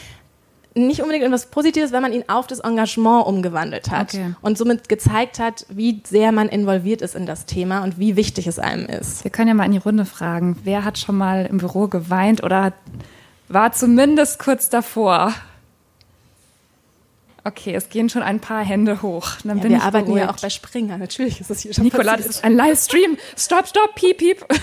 nicht 0.75 1.01
unbedingt 1.01 1.25
etwas 1.25 1.47
Positives, 1.47 1.93
wenn 1.93 2.03
man 2.03 2.13
ihn 2.13 2.25
auf 2.29 2.47
das 2.47 2.61
Engagement 2.61 3.27
umgewandelt 3.27 3.91
hat 3.91 4.15
okay. 4.15 4.35
und 4.41 4.57
somit 4.57 4.89
gezeigt 4.89 5.39
hat, 5.39 5.67
wie 5.69 6.01
sehr 6.05 6.33
man 6.33 6.49
involviert 6.49 7.03
ist 7.03 7.15
in 7.15 7.27
das 7.27 7.47
Thema 7.47 7.83
und 7.83 7.99
wie 7.99 8.17
wichtig 8.17 8.47
es 8.47 8.59
einem 8.59 8.87
ist. 8.87 9.25
Wir 9.25 9.31
können 9.31 9.49
ja 9.49 9.55
mal 9.55 9.67
in 9.67 9.73
die 9.73 9.79
Runde 9.79 10.05
fragen, 10.05 10.57
wer 10.65 10.85
hat 10.85 10.99
schon 10.99 11.17
mal 11.17 11.47
im 11.47 11.59
Büro 11.59 11.89
geweint 11.89 12.43
oder 12.43 12.73
war 13.49 13.73
zumindest 13.73 14.39
kurz 14.39 14.71
davor? 14.71 15.35
Okay, 17.45 17.75
es 17.75 17.89
gehen 17.89 18.09
schon 18.09 18.23
ein 18.23 18.39
paar 18.39 18.65
Hände 18.65 19.03
hoch. 19.03 19.33
Dann 19.43 19.59
ja, 19.59 19.63
bin 19.63 19.73
wir 19.73 19.83
arbeiten 19.83 20.07
beruhigt. 20.07 20.27
ja 20.27 20.33
auch 20.33 20.41
bei 20.41 20.49
Springer. 20.49 20.97
Natürlich 20.97 21.41
ist 21.41 21.51
es 21.51 21.61
hier 21.61 21.75
schon 21.75 21.85
Nicola, 21.85 22.13
passiert. 22.13 22.29
das 22.29 22.37
ist 22.37 22.45
ein 22.45 22.55
Livestream. 22.55 23.19
Stop, 23.37 23.67
stop, 23.67 23.95
piep, 23.95 24.19
piep. 24.19 24.47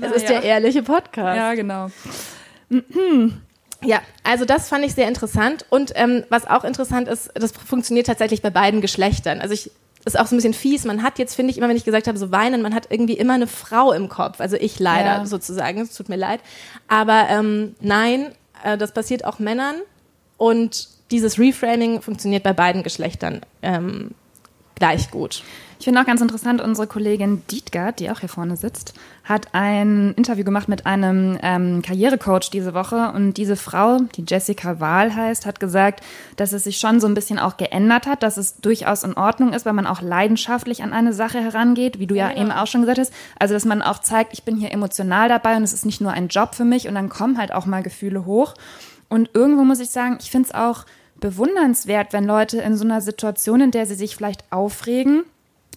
Das 0.00 0.12
ist 0.12 0.26
der 0.26 0.42
ehrliche 0.42 0.82
Podcast. 0.82 1.36
Ja, 1.36 1.54
genau. 1.54 1.88
Ja, 3.84 4.00
also 4.24 4.44
das 4.44 4.68
fand 4.68 4.84
ich 4.84 4.94
sehr 4.94 5.08
interessant. 5.08 5.66
Und 5.70 5.92
ähm, 5.94 6.24
was 6.28 6.46
auch 6.46 6.64
interessant 6.64 7.08
ist, 7.08 7.30
das 7.34 7.52
funktioniert 7.52 8.06
tatsächlich 8.06 8.42
bei 8.42 8.50
beiden 8.50 8.80
Geschlechtern. 8.80 9.40
Also 9.40 9.54
ich 9.54 9.70
ist 10.04 10.18
auch 10.18 10.26
so 10.26 10.34
ein 10.34 10.38
bisschen 10.38 10.54
fies. 10.54 10.84
Man 10.84 11.02
hat 11.02 11.18
jetzt, 11.18 11.34
finde 11.34 11.52
ich, 11.52 11.58
immer 11.58 11.68
wenn 11.68 11.76
ich 11.76 11.84
gesagt 11.84 12.08
habe, 12.08 12.18
so 12.18 12.32
weinen, 12.32 12.62
man 12.62 12.74
hat 12.74 12.86
irgendwie 12.90 13.14
immer 13.14 13.34
eine 13.34 13.46
Frau 13.46 13.92
im 13.92 14.08
Kopf. 14.08 14.40
Also 14.40 14.56
ich 14.56 14.80
leider 14.80 15.18
ja. 15.18 15.26
sozusagen. 15.26 15.80
Es 15.80 15.94
tut 15.94 16.08
mir 16.08 16.16
leid. 16.16 16.40
Aber 16.88 17.26
ähm, 17.28 17.76
nein, 17.80 18.32
äh, 18.64 18.76
das 18.76 18.92
passiert 18.92 19.24
auch 19.24 19.38
Männern. 19.38 19.76
Und 20.38 20.88
dieses 21.10 21.38
Reframing 21.38 22.02
funktioniert 22.02 22.42
bei 22.42 22.52
beiden 22.52 22.82
Geschlechtern 22.82 23.42
ähm, 23.62 24.12
gleich 24.82 25.12
gut. 25.12 25.44
Ich 25.78 25.84
finde 25.84 26.00
auch 26.00 26.06
ganz 26.06 26.20
interessant, 26.20 26.60
unsere 26.60 26.88
Kollegin 26.88 27.42
Dietgard, 27.48 28.00
die 28.00 28.10
auch 28.10 28.18
hier 28.18 28.28
vorne 28.28 28.56
sitzt, 28.56 28.94
hat 29.22 29.54
ein 29.54 30.12
Interview 30.16 30.42
gemacht 30.42 30.68
mit 30.68 30.86
einem 30.86 31.38
ähm, 31.40 31.82
Karrierecoach 31.82 32.50
diese 32.52 32.74
Woche. 32.74 33.12
Und 33.14 33.34
diese 33.34 33.54
Frau, 33.54 33.98
die 34.16 34.24
Jessica 34.26 34.80
Wahl 34.80 35.14
heißt, 35.14 35.46
hat 35.46 35.60
gesagt, 35.60 36.02
dass 36.34 36.52
es 36.52 36.64
sich 36.64 36.78
schon 36.78 36.98
so 36.98 37.06
ein 37.06 37.14
bisschen 37.14 37.38
auch 37.38 37.58
geändert 37.58 38.06
hat, 38.08 38.24
dass 38.24 38.38
es 38.38 38.56
durchaus 38.56 39.04
in 39.04 39.14
Ordnung 39.14 39.52
ist, 39.52 39.64
wenn 39.66 39.76
man 39.76 39.86
auch 39.86 40.02
leidenschaftlich 40.02 40.82
an 40.82 40.92
eine 40.92 41.12
Sache 41.12 41.38
herangeht, 41.38 42.00
wie 42.00 42.08
du 42.08 42.16
ja, 42.16 42.30
ja 42.30 42.40
eben 42.40 42.50
auch 42.50 42.66
schon 42.66 42.80
gesagt 42.80 42.98
hast. 42.98 43.12
Also, 43.38 43.54
dass 43.54 43.64
man 43.64 43.82
auch 43.82 44.00
zeigt, 44.00 44.32
ich 44.32 44.42
bin 44.42 44.56
hier 44.56 44.72
emotional 44.72 45.28
dabei 45.28 45.56
und 45.56 45.62
es 45.62 45.72
ist 45.72 45.86
nicht 45.86 46.00
nur 46.00 46.10
ein 46.10 46.26
Job 46.26 46.56
für 46.56 46.64
mich 46.64 46.88
und 46.88 46.96
dann 46.96 47.08
kommen 47.08 47.38
halt 47.38 47.52
auch 47.52 47.66
mal 47.66 47.84
Gefühle 47.84 48.26
hoch. 48.26 48.54
Und 49.08 49.30
irgendwo 49.34 49.62
muss 49.62 49.78
ich 49.78 49.90
sagen, 49.90 50.18
ich 50.20 50.32
finde 50.32 50.48
es 50.48 50.54
auch 50.54 50.86
bewundernswert, 51.22 52.12
wenn 52.12 52.24
Leute 52.24 52.60
in 52.60 52.76
so 52.76 52.84
einer 52.84 53.00
Situation, 53.00 53.62
in 53.62 53.70
der 53.70 53.86
sie 53.86 53.94
sich 53.94 54.14
vielleicht 54.14 54.44
aufregen, 54.52 55.24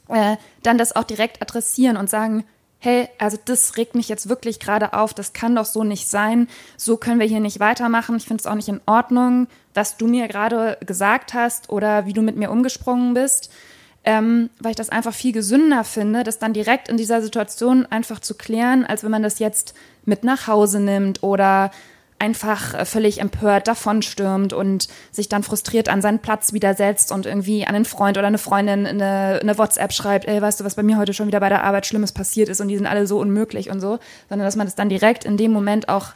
äh, 0.09 0.35
dann 0.63 0.77
das 0.77 0.95
auch 0.95 1.05
direkt 1.05 1.41
adressieren 1.41 1.95
und 1.95 2.09
sagen, 2.09 2.43
hey, 2.79 3.07
also 3.17 3.37
das 3.45 3.77
regt 3.77 3.95
mich 3.95 4.09
jetzt 4.09 4.29
wirklich 4.29 4.59
gerade 4.59 4.93
auf, 4.93 5.13
das 5.13 5.33
kann 5.33 5.55
doch 5.55 5.65
so 5.65 5.83
nicht 5.83 6.07
sein, 6.07 6.47
so 6.77 6.97
können 6.97 7.19
wir 7.19 7.25
hier 7.25 7.39
nicht 7.39 7.59
weitermachen, 7.59 8.17
ich 8.17 8.25
finde 8.25 8.41
es 8.41 8.47
auch 8.47 8.55
nicht 8.55 8.67
in 8.67 8.81
Ordnung, 8.85 9.47
was 9.73 9.97
du 9.97 10.07
mir 10.07 10.27
gerade 10.27 10.77
gesagt 10.85 11.33
hast 11.33 11.69
oder 11.69 12.05
wie 12.05 12.13
du 12.13 12.21
mit 12.21 12.35
mir 12.35 12.51
umgesprungen 12.51 13.13
bist, 13.13 13.51
ähm, 14.03 14.51
weil 14.59 14.71
ich 14.71 14.77
das 14.77 14.89
einfach 14.89 15.13
viel 15.13 15.31
gesünder 15.31 15.83
finde, 15.83 16.23
das 16.23 16.37
dann 16.37 16.53
direkt 16.53 16.89
in 16.89 16.97
dieser 16.97 17.21
Situation 17.21 17.87
einfach 17.87 18.19
zu 18.19 18.35
klären, 18.35 18.85
als 18.85 19.03
wenn 19.03 19.11
man 19.11 19.23
das 19.23 19.39
jetzt 19.39 19.73
mit 20.03 20.23
nach 20.23 20.45
Hause 20.45 20.79
nimmt 20.79 21.23
oder 21.23 21.71
einfach 22.19 22.73
äh, 22.73 22.85
völlig 22.85 23.19
empört 23.19 23.67
davonstürmt 23.67 24.53
und 24.53 24.87
sich 25.11 25.29
dann 25.29 25.43
frustriert 25.43 25.89
an 25.89 26.01
seinen 26.01 26.19
Platz 26.19 26.53
widersetzt 26.53 27.11
und 27.11 27.25
irgendwie 27.25 27.65
an 27.65 27.75
einen 27.75 27.85
Freund 27.85 28.17
oder 28.17 28.27
eine 28.27 28.37
Freundin 28.37 28.85
eine, 28.85 29.39
eine 29.41 29.57
WhatsApp 29.57 29.91
schreibt, 29.91 30.25
ey, 30.25 30.41
weißt 30.41 30.59
du, 30.59 30.63
was 30.63 30.75
bei 30.75 30.83
mir 30.83 30.97
heute 30.97 31.13
schon 31.13 31.27
wieder 31.27 31.39
bei 31.39 31.49
der 31.49 31.63
Arbeit 31.63 31.85
Schlimmes 31.85 32.11
passiert 32.11 32.49
ist 32.49 32.61
und 32.61 32.69
die 32.69 32.77
sind 32.77 32.87
alle 32.87 33.07
so 33.07 33.19
unmöglich 33.19 33.69
und 33.69 33.81
so, 33.81 33.99
sondern 34.29 34.45
dass 34.45 34.55
man 34.55 34.67
das 34.67 34.75
dann 34.75 34.89
direkt 34.89 35.25
in 35.25 35.37
dem 35.37 35.51
Moment 35.51 35.89
auch 35.89 36.09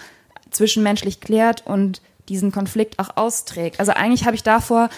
zwischenmenschlich 0.51 1.21
klärt 1.21 1.65
und 1.65 2.01
diesen 2.29 2.51
Konflikt 2.51 2.99
auch 2.99 3.17
austrägt. 3.17 3.79
Also 3.79 3.91
eigentlich 3.91 4.25
habe 4.25 4.35
ich 4.35 4.43
davor 4.43 4.89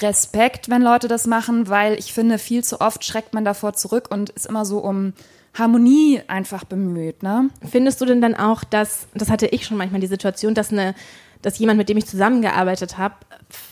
Respekt, 0.00 0.68
wenn 0.68 0.82
Leute 0.82 1.08
das 1.08 1.26
machen, 1.26 1.68
weil 1.68 1.94
ich 1.94 2.12
finde, 2.12 2.38
viel 2.38 2.64
zu 2.64 2.80
oft 2.80 3.04
schreckt 3.04 3.34
man 3.34 3.44
davor 3.44 3.74
zurück 3.74 4.08
und 4.10 4.30
ist 4.30 4.46
immer 4.46 4.64
so 4.64 4.78
um 4.78 5.12
Harmonie 5.54 6.20
einfach 6.28 6.64
bemüht. 6.64 7.22
Ne? 7.22 7.50
Findest 7.68 8.00
du 8.00 8.04
denn 8.04 8.20
dann 8.20 8.34
auch, 8.34 8.64
dass, 8.64 9.08
das 9.14 9.30
hatte 9.30 9.46
ich 9.46 9.64
schon 9.64 9.76
manchmal 9.76 10.00
die 10.00 10.06
Situation, 10.06 10.54
dass 10.54 10.72
eine 10.72 10.94
dass 11.42 11.58
jemand, 11.58 11.78
mit 11.78 11.88
dem 11.88 11.96
ich 11.96 12.06
zusammengearbeitet 12.06 12.98
habe, 12.98 13.14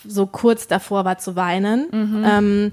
so 0.06 0.26
kurz 0.26 0.68
davor 0.68 1.04
war 1.04 1.18
zu 1.18 1.36
weinen. 1.36 1.88
Mhm. 1.90 2.24
Ähm, 2.24 2.72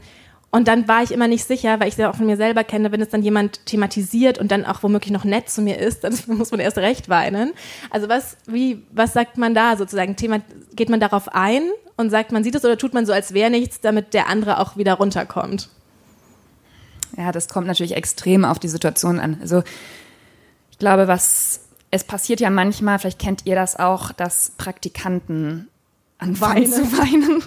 und 0.52 0.68
dann 0.68 0.88
war 0.88 1.02
ich 1.02 1.12
immer 1.12 1.28
nicht 1.28 1.46
sicher, 1.46 1.80
weil 1.80 1.88
ich 1.88 1.96
es 1.96 1.98
ja 1.98 2.12
auch 2.12 2.16
von 2.16 2.28
mir 2.28 2.38
selber 2.38 2.64
kenne, 2.64 2.92
wenn 2.92 3.02
es 3.02 3.10
dann 3.10 3.24
jemand 3.24 3.66
thematisiert 3.66 4.38
und 4.38 4.52
dann 4.52 4.66
auch 4.66 4.84
womöglich 4.84 5.12
noch 5.12 5.24
nett 5.24 5.50
zu 5.50 5.64
mir 5.64 5.80
ist, 5.80 6.04
dann 6.04 6.16
muss 6.28 6.52
man 6.52 6.60
erst 6.60 6.78
recht 6.78 7.10
weinen. 7.10 7.54
Also 7.90 8.08
was, 8.08 8.38
wie, 8.46 8.84
was 8.92 9.14
sagt 9.14 9.38
man 9.38 9.56
da 9.56 9.78
sozusagen? 9.78 10.16
Thema, 10.16 10.42
geht 10.76 10.90
man 10.90 11.00
darauf 11.00 11.34
ein 11.34 11.64
und 11.98 12.12
sagt, 12.12 12.32
man 12.32 12.44
sieht 12.44 12.54
es 12.54 12.64
oder 12.64 12.78
tut 12.78 12.94
man 12.94 13.08
so, 13.08 13.14
als 13.14 13.34
wäre 13.34 13.50
nichts, 13.50 13.82
damit 13.82 14.14
der 14.14 14.30
andere 14.30 14.60
auch 14.60 14.78
wieder 14.78 14.94
runterkommt? 14.94 15.70
Ja, 17.18 17.32
das 17.32 17.48
kommt 17.48 17.68
natürlich 17.68 17.96
extrem 17.96 18.46
auf 18.46 18.60
die 18.60 18.68
Situation 18.68 19.20
an. 19.20 19.38
Also 19.42 19.64
ich 20.72 20.80
glaube, 20.80 21.08
was 21.08 21.62
es 21.92 22.04
passiert 22.04 22.40
ja 22.40 22.50
manchmal, 22.50 22.98
vielleicht 22.98 23.20
kennt 23.20 23.46
ihr 23.46 23.54
das 23.54 23.78
auch, 23.78 24.12
dass 24.12 24.52
Praktikanten 24.58 25.68
anfangen 26.18 26.66
zu 26.66 26.82
weinen. 26.98 27.44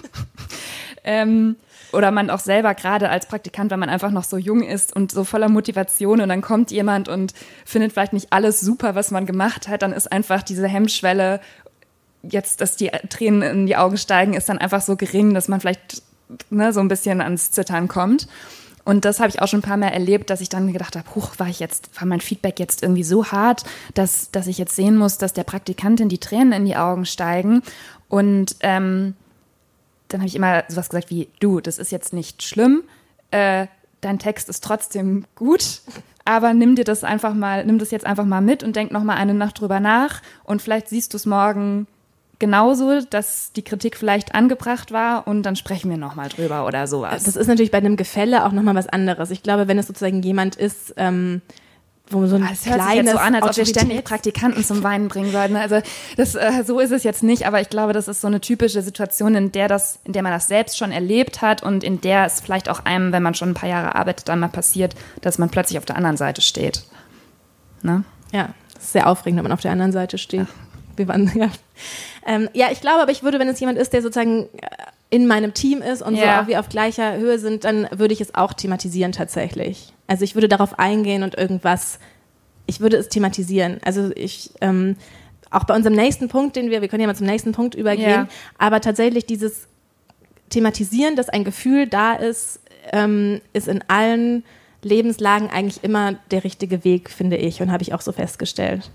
ähm, 1.03 1.57
oder 1.91 2.11
man 2.11 2.29
auch 2.29 2.39
selber 2.39 2.73
gerade 2.73 3.09
als 3.09 3.25
Praktikant, 3.25 3.71
wenn 3.71 3.79
man 3.79 3.89
einfach 3.89 4.11
noch 4.11 4.23
so 4.23 4.37
jung 4.37 4.61
ist 4.61 4.95
und 4.95 5.11
so 5.11 5.23
voller 5.23 5.49
Motivation 5.49 6.21
und 6.21 6.29
dann 6.29 6.41
kommt 6.41 6.71
jemand 6.71 7.09
und 7.09 7.33
findet 7.65 7.91
vielleicht 7.91 8.13
nicht 8.13 8.31
alles 8.31 8.59
super, 8.61 8.95
was 8.95 9.11
man 9.11 9.25
gemacht 9.25 9.67
hat, 9.67 9.81
dann 9.81 9.93
ist 9.93 10.11
einfach 10.11 10.43
diese 10.43 10.67
Hemmschwelle, 10.67 11.41
jetzt, 12.23 12.61
dass 12.61 12.75
die 12.75 12.89
Tränen 13.09 13.41
in 13.41 13.65
die 13.67 13.75
Augen 13.75 13.97
steigen, 13.97 14.33
ist 14.33 14.49
dann 14.49 14.57
einfach 14.57 14.81
so 14.81 14.95
gering, 14.95 15.33
dass 15.33 15.47
man 15.47 15.59
vielleicht 15.59 16.03
ne, 16.49 16.73
so 16.73 16.79
ein 16.79 16.87
bisschen 16.87 17.21
ans 17.21 17.51
Zittern 17.51 17.87
kommt. 17.87 18.27
Und 18.87 19.03
das 19.03 19.19
habe 19.19 19.27
ich 19.27 19.41
auch 19.41 19.49
schon 19.49 19.59
ein 19.59 19.63
paar 19.63 19.75
Mal 19.75 19.89
erlebt, 19.89 20.29
dass 20.29 20.39
ich 20.39 20.47
dann 20.47 20.71
gedacht 20.71 20.95
habe, 20.95 21.13
huch, 21.13 21.33
war 21.39 21.49
ich 21.49 21.59
jetzt, 21.59 21.89
war 21.99 22.07
mein 22.07 22.21
Feedback 22.21 22.57
jetzt 22.57 22.83
irgendwie 22.83 23.03
so 23.03 23.25
hart, 23.25 23.65
dass, 23.95 24.31
dass 24.31 24.47
ich 24.47 24.57
jetzt 24.57 24.77
sehen 24.77 24.95
muss, 24.95 25.17
dass 25.17 25.33
der 25.33 25.43
Praktikantin 25.43 26.07
die 26.07 26.19
Tränen 26.19 26.53
in 26.53 26.63
die 26.63 26.77
Augen 26.77 27.05
steigen. 27.05 27.63
Und 28.07 28.55
ähm, 28.61 29.13
dann 30.07 30.21
habe 30.21 30.29
ich 30.29 30.37
immer 30.37 30.63
sowas 30.69 30.87
gesagt 30.87 31.09
wie, 31.09 31.27
du, 31.41 31.59
das 31.59 31.79
ist 31.79 31.91
jetzt 31.91 32.13
nicht 32.13 32.43
schlimm, 32.43 32.83
äh, 33.31 33.67
dein 33.99 34.19
Text 34.19 34.47
ist 34.47 34.63
trotzdem 34.63 35.25
gut, 35.35 35.81
aber 36.23 36.53
nimm 36.53 36.77
dir 36.77 36.85
das 36.85 37.03
einfach 37.03 37.33
mal, 37.33 37.65
nimm 37.65 37.79
das 37.79 37.91
jetzt 37.91 38.05
einfach 38.05 38.23
mal 38.23 38.39
mit 38.39 38.63
und 38.63 38.77
denk 38.77 38.93
noch 38.93 39.03
mal 39.03 39.17
eine 39.17 39.33
Nacht 39.33 39.59
drüber 39.59 39.81
nach 39.81 40.21
und 40.45 40.61
vielleicht 40.61 40.87
siehst 40.87 41.11
du 41.11 41.17
es 41.17 41.25
morgen 41.25 41.87
genauso, 42.39 43.01
dass 43.01 43.51
die 43.53 43.63
Kritik 43.63 43.97
vielleicht 43.97 44.35
angebracht 44.35 44.91
war 44.91 45.27
und 45.27 45.43
dann 45.43 45.55
sprechen 45.55 45.89
wir 45.89 45.97
nochmal 45.97 46.29
drüber 46.29 46.65
oder 46.65 46.87
sowas. 46.87 47.23
Das 47.23 47.35
ist 47.35 47.47
natürlich 47.47 47.71
bei 47.71 47.79
einem 47.79 47.97
Gefälle 47.97 48.45
auch 48.45 48.51
nochmal 48.51 48.75
was 48.75 48.87
anderes. 48.87 49.31
Ich 49.31 49.43
glaube, 49.43 49.67
wenn 49.67 49.79
es 49.79 49.87
sozusagen 49.87 50.21
jemand 50.21 50.55
ist, 50.55 50.93
ähm, 50.97 51.41
wo 52.09 52.25
so 52.25 52.35
ein 52.35 52.41
das 52.41 52.65
hört 52.65 52.81
sich 52.81 52.93
jetzt 52.93 53.11
so 53.11 53.17
an, 53.17 53.35
als 53.35 53.45
ob 53.45 53.57
wir 53.57 53.65
ständig 53.65 54.03
Praktikanten 54.03 54.63
zum 54.63 54.83
Weinen 54.83 55.07
bringen 55.09 55.31
sollten. 55.31 55.55
Also 55.55 55.81
das, 56.15 56.35
äh, 56.35 56.63
so 56.65 56.79
ist 56.79 56.91
es 56.91 57.03
jetzt 57.03 57.23
nicht, 57.23 57.45
aber 57.45 57.59
ich 57.59 57.69
glaube, 57.69 57.93
das 57.93 58.07
ist 58.07 58.21
so 58.21 58.27
eine 58.27 58.39
typische 58.39 58.81
Situation, 58.81 59.35
in 59.35 59.51
der 59.51 59.67
das, 59.67 59.99
in 60.05 60.13
der 60.13 60.23
man 60.23 60.31
das 60.31 60.47
selbst 60.47 60.77
schon 60.77 60.91
erlebt 60.91 61.41
hat 61.41 61.63
und 61.63 61.83
in 61.83 61.99
der 61.99 62.25
es 62.25 62.39
vielleicht 62.39 62.69
auch 62.69 62.85
einem, 62.85 63.11
wenn 63.11 63.23
man 63.23 63.33
schon 63.33 63.49
ein 63.49 63.55
paar 63.55 63.69
Jahre 63.69 63.95
arbeitet, 63.95 64.29
dann 64.29 64.39
mal 64.39 64.47
passiert, 64.47 64.95
dass 65.21 65.37
man 65.37 65.49
plötzlich 65.49 65.77
auf 65.77 65.85
der 65.85 65.97
anderen 65.97 66.17
Seite 66.17 66.41
steht. 66.41 66.83
Ne? 67.81 68.03
Ja, 68.31 68.49
das 68.73 68.85
ist 68.85 68.93
sehr 68.93 69.07
aufregend, 69.07 69.37
wenn 69.37 69.43
man 69.43 69.51
auf 69.51 69.61
der 69.61 69.71
anderen 69.71 69.91
Seite 69.91 70.17
steht. 70.17 70.41
Ja. 70.41 70.47
Wir 70.97 71.07
waren, 71.07 71.31
ja. 71.35 71.49
Ähm, 72.25 72.49
ja, 72.53 72.67
ich 72.71 72.81
glaube, 72.81 73.01
aber 73.01 73.11
ich 73.11 73.23
würde, 73.23 73.39
wenn 73.39 73.47
es 73.47 73.59
jemand 73.59 73.77
ist, 73.77 73.93
der 73.93 74.01
sozusagen 74.01 74.43
äh, 74.43 74.67
in 75.09 75.27
meinem 75.27 75.53
Team 75.53 75.81
ist 75.81 76.01
und 76.01 76.15
ja. 76.15 76.21
so 76.21 76.43
auch 76.43 76.47
wir 76.47 76.59
auf 76.59 76.69
gleicher 76.69 77.17
Höhe 77.17 77.39
sind, 77.39 77.63
dann 77.63 77.87
würde 77.91 78.13
ich 78.13 78.21
es 78.21 78.35
auch 78.35 78.53
thematisieren 78.53 79.13
tatsächlich. 79.13 79.93
Also 80.07 80.23
ich 80.23 80.35
würde 80.35 80.49
darauf 80.49 80.77
eingehen 80.79 81.23
und 81.23 81.37
irgendwas, 81.37 81.99
ich 82.65 82.81
würde 82.81 82.97
es 82.97 83.07
thematisieren. 83.07 83.79
Also 83.85 84.11
ich, 84.15 84.51
ähm, 84.59 84.97
auch 85.49 85.63
bei 85.63 85.75
unserem 85.75 85.95
nächsten 85.95 86.27
Punkt, 86.27 86.55
den 86.57 86.69
wir, 86.69 86.81
wir 86.81 86.89
können 86.89 87.01
ja 87.01 87.07
mal 87.07 87.15
zum 87.15 87.27
nächsten 87.27 87.53
Punkt 87.53 87.75
übergehen, 87.75 88.09
ja. 88.09 88.27
aber 88.57 88.81
tatsächlich 88.81 89.25
dieses 89.25 89.67
Thematisieren, 90.49 91.15
dass 91.15 91.29
ein 91.29 91.43
Gefühl 91.43 91.87
da 91.87 92.13
ist, 92.13 92.59
ähm, 92.91 93.41
ist 93.53 93.67
in 93.67 93.83
allen 93.87 94.43
Lebenslagen 94.81 95.49
eigentlich 95.49 95.83
immer 95.83 96.13
der 96.31 96.43
richtige 96.43 96.83
Weg, 96.83 97.09
finde 97.09 97.37
ich, 97.37 97.61
und 97.61 97.71
habe 97.71 97.83
ich 97.83 97.93
auch 97.93 98.01
so 98.01 98.11
festgestellt. 98.11 98.89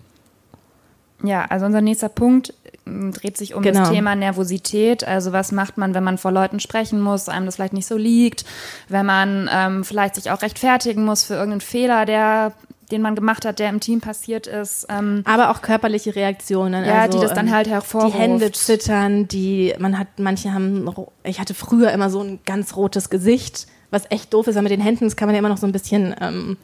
Ja, 1.22 1.44
also 1.48 1.66
unser 1.66 1.80
nächster 1.80 2.08
Punkt 2.08 2.54
dreht 2.84 3.36
sich 3.36 3.54
um 3.54 3.62
genau. 3.62 3.80
das 3.80 3.90
Thema 3.90 4.16
Nervosität. 4.16 5.06
Also 5.06 5.32
was 5.32 5.52
macht 5.52 5.78
man, 5.78 5.94
wenn 5.94 6.02
man 6.02 6.18
vor 6.18 6.32
Leuten 6.32 6.58
sprechen 6.60 7.00
muss, 7.00 7.28
einem 7.28 7.46
das 7.46 7.56
vielleicht 7.56 7.74
nicht 7.74 7.86
so 7.86 7.96
liegt, 7.96 8.44
wenn 8.88 9.06
man 9.06 9.48
ähm, 9.52 9.84
vielleicht 9.84 10.16
sich 10.16 10.30
auch 10.30 10.42
rechtfertigen 10.42 11.04
muss 11.04 11.22
für 11.24 11.34
irgendeinen 11.34 11.60
Fehler, 11.60 12.06
der 12.06 12.52
den 12.90 13.00
man 13.00 13.14
gemacht 13.14 13.46
hat, 13.46 13.58
der 13.58 13.70
im 13.70 13.80
Team 13.80 14.00
passiert 14.00 14.46
ist. 14.46 14.86
Ähm, 14.90 15.22
Aber 15.24 15.50
auch 15.50 15.62
körperliche 15.62 16.14
Reaktionen. 16.14 16.84
Ja, 16.84 17.02
also, 17.02 17.18
die 17.18 17.24
das 17.24 17.34
dann 17.34 17.46
ähm, 17.46 17.54
halt 17.54 17.66
hervorruft. 17.66 18.14
Die 18.14 18.18
Hände 18.18 18.52
zittern, 18.52 19.26
die, 19.26 19.74
man 19.78 19.98
hat, 19.98 20.08
manche 20.18 20.52
haben, 20.52 20.88
ich 21.24 21.40
hatte 21.40 21.54
früher 21.54 21.90
immer 21.90 22.10
so 22.10 22.20
ein 22.20 22.40
ganz 22.44 22.76
rotes 22.76 23.08
Gesicht, 23.08 23.66
was 23.90 24.04
echt 24.10 24.32
doof 24.34 24.46
ist, 24.46 24.56
weil 24.56 24.62
mit 24.62 24.72
den 24.72 24.80
Händen, 24.82 25.04
das 25.04 25.16
kann 25.16 25.26
man 25.26 25.34
ja 25.34 25.38
immer 25.38 25.48
noch 25.48 25.56
so 25.56 25.66
ein 25.66 25.72
bisschen 25.72 26.14
ähm, 26.20 26.58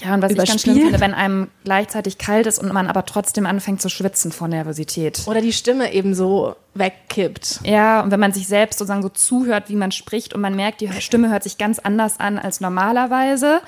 ja, 0.00 0.14
und 0.14 0.22
was 0.22 0.32
ich 0.32 0.38
ganz 0.38 0.62
schlimm 0.62 0.76
finde, 0.76 1.00
wenn 1.00 1.14
einem 1.14 1.48
gleichzeitig 1.62 2.18
kalt 2.18 2.46
ist 2.46 2.58
und 2.58 2.72
man 2.72 2.88
aber 2.88 3.04
trotzdem 3.06 3.46
anfängt 3.46 3.80
zu 3.80 3.88
schwitzen 3.88 4.32
vor 4.32 4.48
Nervosität. 4.48 5.22
Oder 5.26 5.40
die 5.40 5.52
Stimme 5.52 5.92
eben 5.92 6.14
so 6.14 6.56
wegkippt. 6.74 7.60
Ja, 7.64 8.00
und 8.00 8.10
wenn 8.10 8.20
man 8.20 8.32
sich 8.32 8.48
selbst 8.48 8.78
sozusagen 8.78 9.02
so 9.02 9.08
zuhört, 9.08 9.68
wie 9.68 9.76
man 9.76 9.92
spricht 9.92 10.34
und 10.34 10.40
man 10.40 10.56
merkt, 10.56 10.80
die 10.80 10.90
Stimme 11.00 11.30
hört 11.30 11.44
sich 11.44 11.58
ganz 11.58 11.78
anders 11.78 12.18
an 12.18 12.38
als 12.38 12.60
normalerweise. 12.60 13.60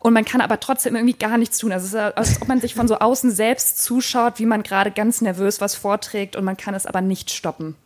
Und 0.00 0.14
man 0.14 0.24
kann 0.24 0.40
aber 0.40 0.58
trotzdem 0.58 0.96
irgendwie 0.96 1.14
gar 1.14 1.38
nichts 1.38 1.58
tun. 1.58 1.70
Also 1.70 1.86
es 1.86 1.94
ist, 1.94 2.16
als 2.16 2.42
ob 2.42 2.48
man 2.48 2.60
sich 2.60 2.74
von 2.74 2.88
so 2.88 2.98
außen 2.98 3.30
selbst 3.30 3.84
zuschaut, 3.84 4.40
wie 4.40 4.46
man 4.46 4.64
gerade 4.64 4.90
ganz 4.90 5.20
nervös 5.20 5.60
was 5.60 5.76
vorträgt 5.76 6.34
und 6.34 6.44
man 6.44 6.56
kann 6.56 6.74
es 6.74 6.86
aber 6.86 7.00
nicht 7.00 7.30
stoppen 7.30 7.76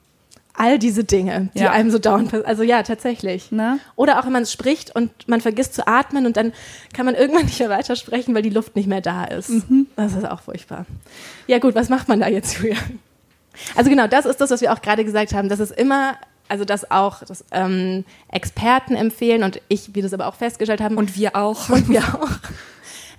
all 0.57 0.79
diese 0.79 1.05
Dinge, 1.05 1.49
die 1.55 1.61
ja. 1.61 1.71
einem 1.71 1.91
so 1.91 1.99
dauernd 1.99 2.31
passieren. 2.31 2.47
Also 2.47 2.63
ja, 2.63 2.83
tatsächlich. 2.83 3.53
Ne? 3.53 3.79
Oder 3.95 4.19
auch 4.19 4.25
wenn 4.25 4.33
man 4.33 4.47
spricht 4.47 4.95
und 4.95 5.11
man 5.29 5.41
vergisst 5.41 5.75
zu 5.75 5.87
atmen 5.87 6.27
und 6.27 6.37
dann 6.37 6.53
kann 6.93 7.07
man 7.07 7.15
irgendwann 7.15 7.45
nicht 7.47 7.59
mehr 7.59 7.71
weitersprechen, 7.71 8.35
weil 8.35 8.43
die 8.43 8.51
Luft 8.51 8.77
nicht 8.77 8.89
mehr 8.89 9.01
da 9.01 9.25
ist. 9.25 9.51
Mhm. 9.51 9.87
Das 9.97 10.15
ist 10.15 10.29
auch 10.29 10.41
furchtbar. 10.41 10.87
Ja 11.47 11.59
gut, 11.59 11.75
was 11.75 11.89
macht 11.89 12.09
man 12.09 12.21
da 12.21 12.29
jetzt, 12.29 12.59
Julia? 12.59 12.77
Also 13.75 13.89
genau, 13.89 14.07
das 14.07 14.27
ist 14.27 14.41
das, 14.41 14.51
was 14.51 14.61
wir 14.61 14.73
auch 14.73 14.83
gerade 14.83 15.05
gesagt 15.05 15.33
haben. 15.33 15.49
Das 15.49 15.61
ist 15.61 15.73
immer 15.73 16.17
also 16.49 16.65
das 16.65 16.91
auch 16.91 17.25
das, 17.25 17.45
ähm, 17.51 18.05
Experten 18.31 18.95
empfehlen 18.95 19.43
und 19.43 19.61
ich, 19.69 19.95
wie 19.95 20.03
das 20.03 20.13
aber 20.13 20.27
auch 20.29 20.37
festgestellt 20.37 20.81
haben. 20.81 20.97
Und 20.97 21.17
wir 21.17 21.35
auch. 21.35 21.69
Und 21.71 21.89
wir 21.89 22.03
auch. 22.03 22.31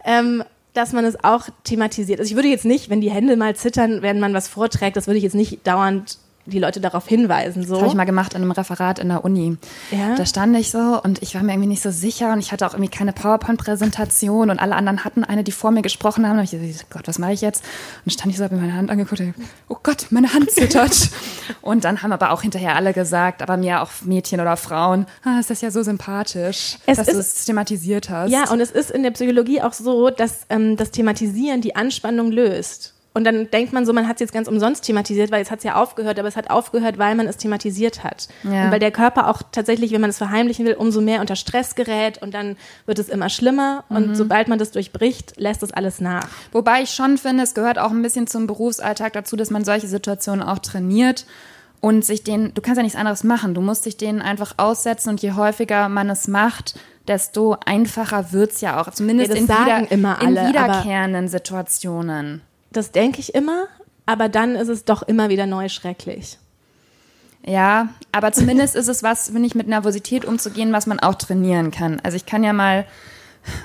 ähm, 0.05 0.43
dass 0.73 0.93
man 0.93 1.05
es 1.05 1.23
auch 1.23 1.49
thematisiert. 1.63 2.19
Also 2.19 2.29
ich 2.29 2.35
würde 2.35 2.49
jetzt 2.49 2.65
nicht, 2.65 2.89
wenn 2.89 3.01
die 3.01 3.09
Hände 3.09 3.35
mal 3.35 3.55
zittern, 3.55 4.03
wenn 4.03 4.19
man 4.19 4.33
was 4.33 4.47
vorträgt, 4.47 4.95
das 4.95 5.07
würde 5.07 5.17
ich 5.17 5.23
jetzt 5.23 5.33
nicht 5.33 5.65
dauernd 5.65 6.19
die 6.47 6.59
Leute 6.59 6.79
darauf 6.79 7.07
hinweisen. 7.07 7.63
So. 7.63 7.73
Das 7.73 7.79
habe 7.81 7.89
ich 7.89 7.95
mal 7.95 8.05
gemacht 8.05 8.33
in 8.33 8.41
einem 8.41 8.51
Referat 8.51 8.99
in 8.99 9.09
der 9.09 9.23
Uni. 9.23 9.57
Ja? 9.91 10.15
Da 10.15 10.25
stand 10.25 10.55
ich 10.57 10.71
so 10.71 10.99
und 11.03 11.21
ich 11.21 11.35
war 11.35 11.43
mir 11.43 11.51
irgendwie 11.51 11.69
nicht 11.69 11.81
so 11.81 11.91
sicher 11.91 12.33
und 12.33 12.39
ich 12.39 12.51
hatte 12.51 12.65
auch 12.65 12.73
irgendwie 12.73 12.89
keine 12.89 13.13
PowerPoint-Präsentation 13.13 14.49
und 14.49 14.59
alle 14.59 14.75
anderen 14.75 15.03
hatten 15.03 15.23
eine, 15.23 15.43
die 15.43 15.51
vor 15.51 15.71
mir 15.71 15.81
gesprochen 15.81 16.27
haben. 16.27 16.39
Und 16.39 16.45
ich 16.45 16.51
dachte, 16.51 16.85
Gott, 16.89 17.07
was 17.07 17.19
mache 17.19 17.33
ich 17.33 17.41
jetzt? 17.41 17.63
Und 18.05 18.11
stand 18.11 18.31
ich 18.31 18.37
so, 18.37 18.43
habe 18.43 18.55
mir 18.55 18.61
meine 18.61 18.73
Hand 18.73 18.89
angeguckt 18.89 19.21
und 19.21 19.33
oh 19.67 19.77
Gott, 19.83 20.07
meine 20.09 20.33
Hand 20.33 20.49
zittert. 20.51 21.09
und 21.61 21.83
dann 21.83 22.01
haben 22.01 22.11
aber 22.11 22.31
auch 22.31 22.41
hinterher 22.41 22.75
alle 22.75 22.93
gesagt, 22.93 23.41
aber 23.41 23.57
mir 23.57 23.81
auch 23.81 23.89
Mädchen 24.03 24.39
oder 24.39 24.57
Frauen, 24.57 25.05
ah, 25.23 25.39
ist 25.39 25.49
das 25.49 25.61
ja 25.61 25.71
so 25.71 25.83
sympathisch, 25.83 26.77
es 26.85 26.97
dass 26.97 27.07
du 27.07 27.17
es 27.17 27.45
thematisiert 27.45 28.09
hast. 28.09 28.31
Ja, 28.31 28.49
und 28.49 28.59
es 28.59 28.71
ist 28.71 28.91
in 28.91 29.03
der 29.03 29.11
Psychologie 29.11 29.61
auch 29.61 29.73
so, 29.73 30.09
dass 30.09 30.45
ähm, 30.49 30.77
das 30.77 30.91
Thematisieren 30.91 31.61
die 31.61 31.75
Anspannung 31.75 32.31
löst. 32.31 32.93
Und 33.17 33.23
dann 33.23 33.49
denkt 33.49 33.73
man 33.73 33.83
so, 33.83 33.93
man 33.93 34.07
hat 34.07 34.17
es 34.17 34.19
jetzt 34.19 34.31
ganz 34.31 34.47
umsonst 34.47 34.83
thematisiert, 34.83 35.31
weil 35.31 35.39
jetzt 35.39 35.49
hat 35.49 35.57
es 35.57 35.63
ja 35.63 35.73
aufgehört, 35.73 36.19
aber 36.19 36.27
es 36.27 36.35
hat 36.35 36.51
aufgehört, 36.51 36.99
weil 36.99 37.15
man 37.15 37.25
es 37.25 37.37
thematisiert 37.37 38.03
hat. 38.03 38.27
Ja. 38.43 38.65
Und 38.65 38.71
weil 38.71 38.79
der 38.79 38.91
Körper 38.91 39.27
auch 39.27 39.41
tatsächlich, 39.51 39.91
wenn 39.91 40.01
man 40.01 40.11
es 40.11 40.19
verheimlichen 40.19 40.67
will, 40.67 40.75
umso 40.75 41.01
mehr 41.01 41.19
unter 41.19 41.35
Stress 41.35 41.73
gerät 41.73 42.21
und 42.21 42.35
dann 42.35 42.57
wird 42.85 42.99
es 42.99 43.09
immer 43.09 43.29
schlimmer. 43.29 43.85
Mhm. 43.89 43.95
Und 43.95 44.15
sobald 44.15 44.49
man 44.49 44.59
das 44.59 44.69
durchbricht, 44.69 45.33
lässt 45.37 45.63
es 45.63 45.73
alles 45.73 45.99
nach. 45.99 46.27
Wobei 46.51 46.83
ich 46.83 46.91
schon 46.91 47.17
finde, 47.17 47.41
es 47.41 47.55
gehört 47.55 47.79
auch 47.79 47.89
ein 47.89 48.03
bisschen 48.03 48.27
zum 48.27 48.45
Berufsalltag 48.45 49.13
dazu, 49.13 49.35
dass 49.35 49.49
man 49.49 49.65
solche 49.65 49.87
Situationen 49.87 50.43
auch 50.43 50.59
trainiert 50.59 51.25
und 51.81 52.05
sich 52.05 52.23
den, 52.23 52.53
du 52.53 52.61
kannst 52.61 52.77
ja 52.77 52.83
nichts 52.83 52.99
anderes 52.99 53.23
machen. 53.23 53.55
Du 53.55 53.61
musst 53.61 53.87
dich 53.87 53.97
denen 53.97 54.21
einfach 54.21 54.53
aussetzen 54.57 55.09
und 55.09 55.23
je 55.23 55.31
häufiger 55.31 55.89
man 55.89 56.11
es 56.11 56.27
macht, 56.27 56.79
desto 57.07 57.57
einfacher 57.65 58.31
wird 58.31 58.51
es 58.51 58.61
ja 58.61 58.79
auch. 58.79 58.91
Zumindest 58.91 59.33
ja, 59.33 59.37
in, 59.37 59.47
wieder, 59.47 60.19
alle, 60.19 60.41
in 60.41 60.47
wiederkehrenden 60.49 61.27
Situationen. 61.29 62.43
Das 62.71 62.91
denke 62.91 63.19
ich 63.19 63.33
immer, 63.33 63.67
aber 64.05 64.29
dann 64.29 64.55
ist 64.55 64.67
es 64.67 64.85
doch 64.85 65.03
immer 65.03 65.29
wieder 65.29 65.45
neu 65.45 65.69
schrecklich. 65.69 66.37
Ja, 67.45 67.89
aber 68.11 68.33
zumindest 68.33 68.75
ist 68.75 68.89
es 68.89 69.03
was, 69.03 69.33
wenn 69.33 69.43
ich 69.43 69.55
mit 69.55 69.67
Nervosität 69.67 70.25
umzugehen, 70.25 70.73
was 70.73 70.85
man 70.85 70.99
auch 70.99 71.15
trainieren 71.15 71.71
kann. 71.71 72.01
Also 72.03 72.17
ich 72.17 72.25
kann 72.25 72.43
ja 72.43 72.51
mal 72.51 72.85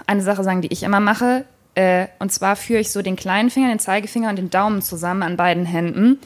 eine 0.07 0.23
Sache 0.23 0.45
sagen, 0.45 0.63
die 0.63 0.73
ich 0.73 0.85
immer 0.85 1.01
mache. 1.01 1.45
Äh, 1.75 2.07
und 2.19 2.31
zwar 2.31 2.55
führe 2.55 2.81
ich 2.81 2.93
so 2.93 3.03
den 3.03 3.17
kleinen 3.17 3.51
Finger, 3.51 3.69
den 3.69 3.79
Zeigefinger 3.79 4.31
und 4.31 4.37
den 4.37 4.51
Daumen 4.51 4.83
zusammen 4.83 5.23
an 5.23 5.37
beiden 5.37 5.65
Händen 5.65 6.21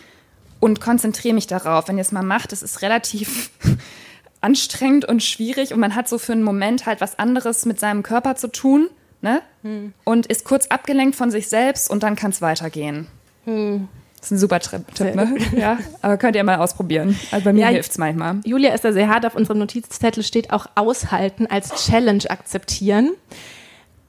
und 0.60 0.80
konzentriere 0.80 1.34
mich 1.34 1.46
darauf. 1.46 1.88
Wenn 1.88 1.96
ihr 1.96 2.02
es 2.02 2.12
mal 2.12 2.22
macht, 2.22 2.52
es 2.52 2.62
ist 2.62 2.82
relativ 2.82 3.50
anstrengend 4.40 5.04
und 5.04 5.22
schwierig 5.22 5.72
und 5.72 5.80
man 5.80 5.94
hat 5.94 6.08
so 6.08 6.18
für 6.18 6.32
einen 6.32 6.42
Moment 6.42 6.84
halt 6.84 7.00
was 7.00 7.18
anderes 7.18 7.64
mit 7.64 7.80
seinem 7.80 8.02
Körper 8.02 8.36
zu 8.36 8.48
tun 8.48 8.90
ne? 9.20 9.42
Hm. 9.62 9.92
Und 10.04 10.26
ist 10.26 10.44
kurz 10.44 10.66
abgelenkt 10.68 11.16
von 11.16 11.30
sich 11.30 11.48
selbst 11.48 11.90
und 11.90 12.02
dann 12.02 12.16
kann 12.16 12.30
es 12.30 12.42
weitergehen. 12.42 13.06
Hm. 13.44 13.88
Das 14.18 14.32
ist 14.32 14.38
ein 14.38 14.38
super 14.38 14.60
Tipp, 14.60 15.14
ne? 15.14 15.36
Ja, 15.56 15.78
aber 16.02 16.16
könnt 16.16 16.36
ihr 16.36 16.42
mal 16.42 16.56
ausprobieren. 16.56 17.18
Also 17.30 17.44
bei 17.44 17.52
mir 17.52 17.60
ja, 17.60 17.68
hilft 17.68 17.92
es 17.92 17.98
manchmal. 17.98 18.40
Julia 18.44 18.74
ist 18.74 18.84
da 18.84 18.92
sehr 18.92 19.08
hart. 19.08 19.24
Auf 19.26 19.36
unserem 19.36 19.58
Notizzettel 19.58 20.22
steht 20.24 20.52
auch 20.52 20.66
aushalten 20.74 21.46
als 21.46 21.86
Challenge 21.86 22.24
akzeptieren. 22.28 23.12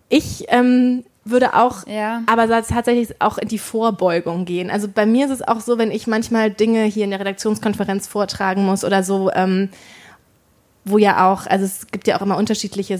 Ich 0.09 0.45
ähm, 0.47 1.03
würde 1.23 1.53
auch, 1.53 1.85
ja. 1.87 2.23
aber 2.25 2.47
tatsächlich 2.47 3.21
auch 3.21 3.37
in 3.37 3.47
die 3.47 3.59
Vorbeugung 3.59 4.45
gehen. 4.45 4.71
Also 4.71 4.87
bei 4.87 5.05
mir 5.05 5.25
ist 5.25 5.31
es 5.31 5.47
auch 5.47 5.59
so, 5.59 5.77
wenn 5.77 5.91
ich 5.91 6.07
manchmal 6.07 6.51
Dinge 6.51 6.83
hier 6.85 7.03
in 7.03 7.11
der 7.11 7.19
Redaktionskonferenz 7.19 8.07
vortragen 8.07 8.65
muss 8.65 8.83
oder 8.83 9.03
so, 9.03 9.29
ähm, 9.31 9.69
wo 10.85 10.97
ja 10.97 11.31
auch, 11.31 11.45
also 11.45 11.65
es 11.65 11.87
gibt 11.91 12.07
ja 12.07 12.17
auch 12.17 12.21
immer 12.21 12.37
unterschiedliche, 12.37 12.99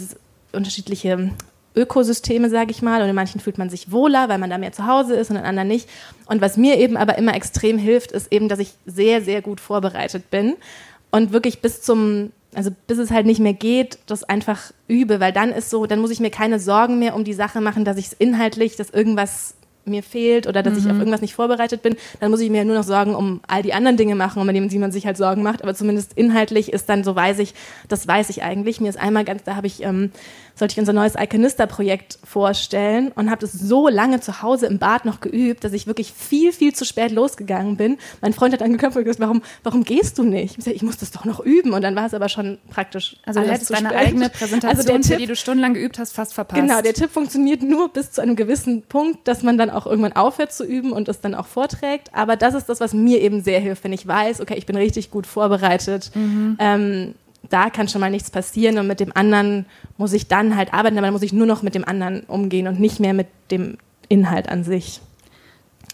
unterschiedliche 0.51 1.31
Ökosysteme, 1.77 2.49
sage 2.49 2.71
ich 2.71 2.81
mal. 2.81 3.01
Und 3.01 3.09
in 3.09 3.15
manchen 3.15 3.39
fühlt 3.39 3.57
man 3.57 3.69
sich 3.69 3.91
wohler, 3.91 4.29
weil 4.29 4.39
man 4.39 4.49
da 4.49 4.57
mehr 4.57 4.71
zu 4.71 4.87
Hause 4.87 5.15
ist 5.15 5.29
und 5.29 5.37
in 5.37 5.43
anderen 5.43 5.67
nicht. 5.67 5.87
Und 6.25 6.41
was 6.41 6.57
mir 6.57 6.77
eben 6.77 6.97
aber 6.97 7.17
immer 7.17 7.35
extrem 7.35 7.77
hilft, 7.77 8.11
ist 8.11 8.31
eben, 8.31 8.49
dass 8.49 8.59
ich 8.59 8.73
sehr, 8.85 9.21
sehr 9.21 9.41
gut 9.41 9.61
vorbereitet 9.61 10.29
bin 10.29 10.55
und 11.11 11.31
wirklich 11.31 11.61
bis 11.61 11.81
zum, 11.81 12.31
also 12.53 12.71
bis 12.87 12.97
es 12.97 13.11
halt 13.11 13.25
nicht 13.25 13.39
mehr 13.39 13.53
geht, 13.53 13.99
das 14.07 14.23
einfach 14.23 14.71
übe, 14.87 15.19
weil 15.19 15.31
dann 15.31 15.51
ist 15.51 15.69
so, 15.69 15.85
dann 15.85 15.99
muss 15.99 16.11
ich 16.11 16.19
mir 16.19 16.31
keine 16.31 16.59
Sorgen 16.59 16.99
mehr 16.99 17.15
um 17.15 17.23
die 17.23 17.33
Sache 17.33 17.61
machen, 17.61 17.85
dass 17.85 17.97
ich 17.97 18.07
es 18.07 18.13
inhaltlich, 18.13 18.75
dass 18.75 18.89
irgendwas 18.89 19.55
mir 19.87 20.03
fehlt 20.03 20.47
oder 20.47 20.63
dass 20.63 20.73
mhm. 20.73 20.79
ich 20.79 20.85
auf 20.85 20.93
mhm. 20.93 20.99
irgendwas 20.99 21.21
nicht 21.21 21.33
vorbereitet 21.33 21.81
bin, 21.81 21.95
dann 22.19 22.29
muss 22.29 22.41
ich 22.41 22.49
mir 22.49 22.65
nur 22.65 22.75
noch 22.75 22.83
Sorgen 22.83 23.15
um 23.15 23.41
all 23.47 23.63
die 23.63 23.73
anderen 23.73 23.97
Dinge 23.97 24.15
machen, 24.15 24.41
um 24.41 24.69
die 24.69 24.79
man 24.79 24.91
sich 24.91 25.05
halt 25.05 25.17
Sorgen 25.17 25.43
macht. 25.43 25.63
Aber 25.63 25.73
zumindest 25.73 26.13
inhaltlich 26.15 26.71
ist 26.71 26.89
dann 26.89 27.03
so 27.03 27.15
weiß 27.15 27.39
ich, 27.39 27.53
das 27.87 28.07
weiß 28.07 28.29
ich 28.29 28.43
eigentlich. 28.43 28.81
Mir 28.81 28.89
ist 28.89 28.99
einmal 28.99 29.23
ganz, 29.23 29.43
da 29.43 29.55
habe 29.55 29.67
ich 29.67 29.83
ähm, 29.83 30.11
sollte 30.57 30.73
ich 30.73 30.79
unser 30.79 30.93
neues 30.93 31.15
Alkenister-Projekt 31.15 32.19
vorstellen 32.23 33.11
und 33.15 33.29
habe 33.29 33.41
das 33.41 33.53
so 33.53 33.87
lange 33.87 34.19
zu 34.19 34.41
Hause 34.41 34.65
im 34.65 34.79
Bad 34.79 35.05
noch 35.05 35.19
geübt, 35.19 35.63
dass 35.63 35.73
ich 35.73 35.87
wirklich 35.87 36.11
viel, 36.13 36.51
viel 36.51 36.73
zu 36.73 36.85
spät 36.85 37.11
losgegangen 37.11 37.77
bin. 37.77 37.97
Mein 38.21 38.33
Freund 38.33 38.53
hat 38.53 38.61
angeköpft 38.61 38.97
und 38.97 39.03
gesagt, 39.03 39.19
warum, 39.19 39.41
warum 39.63 39.83
gehst 39.83 40.17
du 40.17 40.23
nicht? 40.23 40.51
Ich, 40.51 40.55
gesagt, 40.57 40.75
ich 40.75 40.83
muss 40.83 40.97
das 40.97 41.11
doch 41.11 41.25
noch 41.25 41.39
üben 41.39 41.73
und 41.73 41.81
dann 41.81 41.95
war 41.95 42.05
es 42.05 42.13
aber 42.13 42.29
schon 42.29 42.57
praktisch 42.69 43.17
Also 43.25 43.41
du 43.41 43.47
hättest 43.47 43.71
deine 43.71 43.89
spät. 43.89 43.99
eigene 43.99 44.29
Präsentation, 44.29 44.77
also 44.77 44.87
der 44.87 45.01
Tipp, 45.01 45.17
die 45.17 45.27
du 45.27 45.35
stundenlang 45.35 45.73
geübt 45.73 45.99
hast, 45.99 46.13
fast 46.13 46.33
verpasst. 46.33 46.61
Genau, 46.61 46.81
der 46.81 46.93
Tipp 46.93 47.11
funktioniert 47.11 47.61
nur 47.61 47.89
bis 47.89 48.11
zu 48.11 48.21
einem 48.21 48.35
gewissen 48.35 48.83
Punkt, 48.83 49.27
dass 49.27 49.43
man 49.43 49.57
dann 49.57 49.69
auch 49.69 49.85
irgendwann 49.85 50.13
aufhört 50.13 50.53
zu 50.53 50.65
üben 50.65 50.91
und 50.91 51.07
es 51.07 51.21
dann 51.21 51.35
auch 51.35 51.47
vorträgt. 51.47 52.09
Aber 52.13 52.35
das 52.35 52.53
ist 52.53 52.67
das, 52.67 52.79
was 52.79 52.93
mir 52.93 53.21
eben 53.21 53.41
sehr 53.41 53.59
hilft, 53.59 53.83
wenn 53.83 53.93
ich 53.93 54.07
weiß, 54.07 54.41
okay, 54.41 54.55
ich 54.57 54.65
bin 54.65 54.75
richtig 54.75 55.11
gut 55.11 55.27
vorbereitet. 55.27 56.11
Mhm. 56.15 56.57
Ähm, 56.59 57.13
da 57.49 57.69
kann 57.69 57.87
schon 57.87 58.01
mal 58.01 58.11
nichts 58.11 58.29
passieren 58.29 58.77
und 58.77 58.87
mit 58.87 58.99
dem 58.99 59.15
anderen 59.15 59.65
muss 59.97 60.13
ich 60.13 60.27
dann 60.27 60.55
halt 60.55 60.73
arbeiten, 60.73 60.97
aber 60.97 61.07
dann 61.07 61.13
muss 61.13 61.23
ich 61.23 61.33
nur 61.33 61.45
noch 61.45 61.61
mit 61.61 61.75
dem 61.75 61.87
anderen 61.87 62.21
umgehen 62.21 62.67
und 62.67 62.79
nicht 62.79 62.99
mehr 62.99 63.13
mit 63.13 63.27
dem 63.51 63.77
Inhalt 64.09 64.49
an 64.49 64.63
sich. 64.63 65.01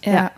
Ja. 0.04 0.13
ja. 0.13 0.32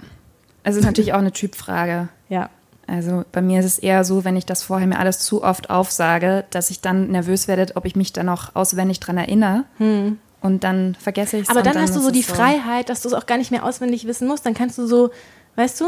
Also 0.63 0.79
ist 0.79 0.85
natürlich 0.85 1.13
auch 1.13 1.19
eine 1.19 1.31
Typfrage. 1.31 2.09
Ja. 2.27 2.49
Also 2.87 3.23
bei 3.31 3.41
mir 3.41 3.59
ist 3.59 3.65
es 3.65 3.77
eher 3.77 4.03
so, 4.03 4.25
wenn 4.25 4.35
ich 4.35 4.47
das 4.47 4.63
vorher 4.63 4.87
mir 4.87 4.97
alles 4.97 5.19
zu 5.19 5.43
oft 5.43 5.69
aufsage, 5.69 6.43
dass 6.49 6.71
ich 6.71 6.81
dann 6.81 7.11
nervös 7.11 7.47
werde, 7.47 7.75
ob 7.75 7.85
ich 7.85 7.95
mich 7.95 8.13
dann 8.13 8.29
auch 8.29 8.55
auswendig 8.55 8.99
dran 8.99 9.17
erinnere. 9.17 9.65
Hm. 9.77 10.17
Und 10.41 10.63
dann 10.63 10.95
vergesse 10.99 11.37
ich 11.37 11.43
es. 11.43 11.49
Aber 11.49 11.61
dann, 11.61 11.73
dann 11.73 11.83
hast 11.83 11.95
du 11.95 11.99
so 11.99 12.09
die 12.09 12.23
so 12.23 12.33
Freiheit, 12.33 12.89
dass 12.89 13.01
du 13.01 13.07
es 13.07 13.13
auch 13.13 13.27
gar 13.27 13.37
nicht 13.37 13.51
mehr 13.51 13.63
auswendig 13.63 14.07
wissen 14.07 14.27
musst. 14.27 14.43
Dann 14.45 14.55
kannst 14.55 14.79
du 14.79 14.87
so, 14.87 15.11
weißt 15.55 15.81
du, 15.81 15.85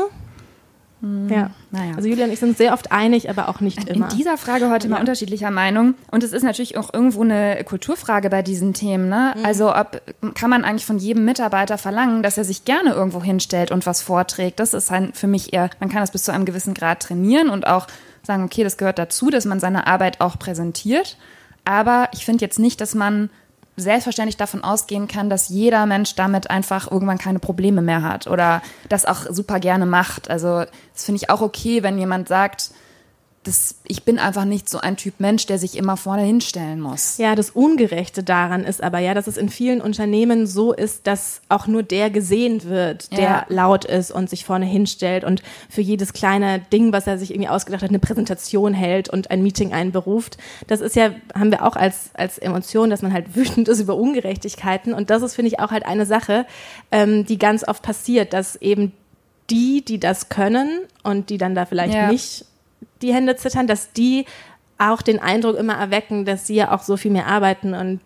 ja. 1.01 1.51
Naja. 1.69 1.93
Also 1.95 2.09
Julia 2.09 2.25
und 2.25 2.31
ich 2.31 2.39
sind 2.39 2.57
sehr 2.57 2.73
oft 2.73 2.91
einig, 2.91 3.29
aber 3.29 3.49
auch 3.49 3.59
nicht 3.59 3.87
immer. 3.87 4.09
In 4.11 4.17
dieser 4.17 4.37
Frage 4.37 4.71
heute 4.71 4.87
ja. 4.87 4.93
mal 4.93 4.99
unterschiedlicher 4.99 5.51
Meinung. 5.51 5.93
Und 6.11 6.23
es 6.23 6.33
ist 6.33 6.43
natürlich 6.43 6.77
auch 6.77 6.91
irgendwo 6.91 7.21
eine 7.21 7.63
Kulturfrage 7.63 8.29
bei 8.29 8.41
diesen 8.41 8.73
Themen. 8.73 9.07
Ne? 9.07 9.35
Mhm. 9.37 9.45
Also 9.45 9.75
ob 9.75 10.01
kann 10.33 10.49
man 10.49 10.65
eigentlich 10.65 10.85
von 10.85 10.97
jedem 10.97 11.23
Mitarbeiter 11.25 11.77
verlangen, 11.77 12.23
dass 12.23 12.37
er 12.37 12.43
sich 12.43 12.65
gerne 12.65 12.93
irgendwo 12.93 13.21
hinstellt 13.21 13.71
und 13.71 13.85
was 13.85 14.01
vorträgt. 14.01 14.59
Das 14.59 14.73
ist 14.73 14.89
halt 14.89 15.15
für 15.15 15.27
mich 15.27 15.53
eher, 15.53 15.69
man 15.79 15.89
kann 15.89 16.01
das 16.01 16.11
bis 16.11 16.23
zu 16.23 16.31
einem 16.31 16.45
gewissen 16.45 16.73
Grad 16.73 17.01
trainieren 17.01 17.49
und 17.49 17.67
auch 17.67 17.87
sagen, 18.23 18.43
okay, 18.43 18.63
das 18.63 18.77
gehört 18.77 18.97
dazu, 18.97 19.29
dass 19.29 19.45
man 19.45 19.59
seine 19.59 19.85
Arbeit 19.85 20.19
auch 20.19 20.39
präsentiert. 20.39 21.17
Aber 21.63 22.09
ich 22.13 22.25
finde 22.25 22.43
jetzt 22.43 22.59
nicht, 22.59 22.81
dass 22.81 22.95
man 22.95 23.29
selbstverständlich 23.77 24.37
davon 24.37 24.63
ausgehen 24.63 25.07
kann, 25.07 25.29
dass 25.29 25.49
jeder 25.49 25.85
Mensch 25.85 26.15
damit 26.15 26.49
einfach 26.49 26.91
irgendwann 26.91 27.19
keine 27.19 27.39
Probleme 27.39 27.83
mehr 27.83 28.01
hat 28.01 28.25
oder 28.27 28.61
das 28.89 29.05
auch 29.05 29.27
super 29.29 29.59
gerne 29.59 29.85
macht. 29.85 30.29
Also 30.29 30.65
das 30.93 31.05
finde 31.05 31.21
ich 31.21 31.29
auch 31.29 31.41
okay, 31.41 31.83
wenn 31.83 31.99
jemand 31.99 32.27
sagt, 32.27 32.71
das, 33.47 33.75
ich 33.87 34.03
bin 34.03 34.19
einfach 34.19 34.43
nicht 34.43 34.69
so 34.69 34.79
ein 34.79 34.97
Typ 34.97 35.19
Mensch, 35.19 35.45
der 35.45 35.57
sich 35.57 35.77
immer 35.77 35.95
vorne 35.95 36.23
hinstellen 36.23 36.81
muss. 36.81 37.17
Ja, 37.17 37.33
das 37.33 37.49
Ungerechte 37.51 38.21
daran 38.21 38.65
ist 38.65 38.83
aber 38.83 38.99
ja, 38.99 39.13
dass 39.13 39.27
es 39.27 39.37
in 39.37 39.47
vielen 39.47 39.79
Unternehmen 39.79 40.45
so 40.45 40.73
ist, 40.73 41.07
dass 41.07 41.41
auch 41.47 41.65
nur 41.65 41.81
der 41.81 42.09
gesehen 42.09 42.63
wird, 42.65 43.11
der 43.13 43.19
ja. 43.19 43.45
laut 43.47 43.85
ist 43.85 44.11
und 44.11 44.29
sich 44.29 44.43
vorne 44.43 44.65
hinstellt 44.65 45.23
und 45.23 45.41
für 45.69 45.81
jedes 45.81 46.11
kleine 46.11 46.59
Ding, 46.73 46.91
was 46.91 47.07
er 47.07 47.17
sich 47.17 47.31
irgendwie 47.31 47.49
ausgedacht 47.49 47.83
hat, 47.83 47.89
eine 47.89 47.99
Präsentation 47.99 48.73
hält 48.73 49.07
und 49.07 49.31
ein 49.31 49.41
Meeting 49.41 49.71
einberuft. 49.71 50.37
Das 50.67 50.81
ist 50.81 50.95
ja, 50.95 51.11
haben 51.33 51.51
wir 51.51 51.65
auch 51.65 51.77
als, 51.77 52.09
als 52.13 52.37
Emotion, 52.37 52.89
dass 52.89 53.01
man 53.01 53.13
halt 53.13 53.35
wütend 53.35 53.69
ist 53.69 53.79
über 53.81 53.95
Ungerechtigkeiten. 53.95 54.93
Und 54.93 55.09
das 55.09 55.21
ist, 55.21 55.35
finde 55.35 55.47
ich, 55.47 55.59
auch 55.59 55.71
halt 55.71 55.85
eine 55.85 56.05
Sache, 56.05 56.45
ähm, 56.91 57.25
die 57.25 57.37
ganz 57.37 57.65
oft 57.65 57.81
passiert, 57.81 58.33
dass 58.33 58.57
eben 58.57 58.91
die, 59.49 59.83
die 59.85 59.99
das 59.99 60.27
können 60.27 60.81
und 61.03 61.29
die 61.29 61.37
dann 61.37 61.55
da 61.55 61.65
vielleicht 61.65 61.93
ja. 61.93 62.11
nicht 62.11 62.45
die 63.01 63.13
Hände 63.13 63.35
zittern, 63.35 63.67
dass 63.67 63.93
die 63.93 64.25
auch 64.77 65.01
den 65.01 65.19
Eindruck 65.19 65.57
immer 65.57 65.73
erwecken, 65.73 66.25
dass 66.25 66.47
sie 66.47 66.55
ja 66.55 66.71
auch 66.73 66.83
so 66.83 66.97
viel 66.97 67.11
mehr 67.11 67.27
arbeiten 67.27 67.73
und 67.73 68.01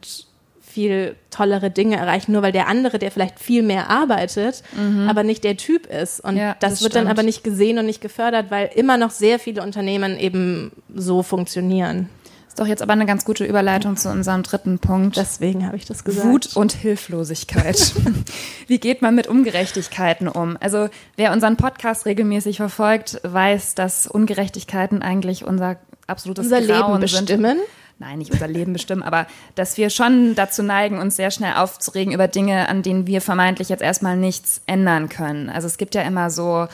viel 0.62 1.15
tollere 1.29 1.69
Dinge 1.69 1.97
erreichen, 1.97 2.31
nur 2.31 2.41
weil 2.41 2.53
der 2.53 2.67
andere, 2.67 2.97
der 2.97 3.12
vielleicht 3.12 3.39
viel 3.39 3.62
mehr 3.62 3.89
arbeitet, 3.89 4.63
mhm. 4.75 5.10
aber 5.10 5.23
nicht 5.23 5.43
der 5.43 5.57
Typ 5.57 5.86
ist. 5.86 6.21
Und 6.21 6.38
ja, 6.38 6.55
das, 6.60 6.73
das, 6.73 6.81
wird 6.81 6.93
stimmt. 6.93 7.05
dann 7.05 7.12
aber 7.12 7.23
nicht 7.23 7.43
gesehen 7.43 7.77
und 7.77 7.86
nicht 7.86 7.99
gefördert, 7.99 8.51
weil 8.51 8.69
immer 8.73 8.97
noch 8.97 9.12
sehr 9.12 9.38
viele 9.38 9.63
Unternehmen 9.63 10.17
eben 10.17 10.71
so 10.93 11.23
funktionieren. 11.23 12.10
Ist 12.51 12.59
doch 12.59 12.67
jetzt 12.67 12.81
aber 12.81 12.91
eine 12.91 13.05
ganz 13.05 13.23
gute 13.23 13.45
Überleitung 13.45 13.95
zu 13.95 14.09
unserem 14.09 14.43
dritten 14.43 14.77
Punkt. 14.77 15.15
Deswegen 15.15 15.65
habe 15.65 15.77
ich 15.77 15.85
das 15.85 16.03
gesagt. 16.03 16.27
Wut 16.27 16.57
und 16.57 16.73
Hilflosigkeit. 16.73 17.93
Wie 18.67 18.77
geht 18.77 19.01
man 19.01 19.15
mit 19.15 19.27
Ungerechtigkeiten 19.27 20.27
um? 20.27 20.57
Also 20.59 20.89
wer 21.15 21.31
unseren 21.31 21.55
Podcast 21.55 22.05
regelmäßig 22.05 22.57
verfolgt, 22.57 23.21
weiß, 23.23 23.75
dass 23.75 24.05
Ungerechtigkeiten 24.05 25.01
eigentlich 25.01 25.45
unser 25.45 25.77
absolutes 26.07 26.47
unser 26.47 26.59
Grauen 26.61 26.91
Leben 26.91 26.99
bestimmen. 26.99 27.57
Sind. 27.59 27.67
Nein, 27.99 28.17
nicht 28.17 28.31
unser 28.31 28.49
Leben 28.49 28.73
bestimmen, 28.73 29.03
aber 29.03 29.27
dass 29.55 29.77
wir 29.77 29.89
schon 29.89 30.35
dazu 30.35 30.61
neigen, 30.61 30.99
uns 30.99 31.15
sehr 31.15 31.31
schnell 31.31 31.53
aufzuregen 31.53 32.13
über 32.13 32.27
Dinge, 32.27 32.67
an 32.67 32.83
denen 32.83 33.07
wir 33.07 33.21
vermeintlich 33.21 33.69
jetzt 33.69 33.81
erstmal 33.81 34.17
nichts 34.17 34.61
ändern 34.65 35.07
können. 35.07 35.49
Also 35.49 35.67
es 35.67 35.77
gibt 35.77 35.95
ja 35.95 36.01
immer 36.01 36.29
so 36.29 36.67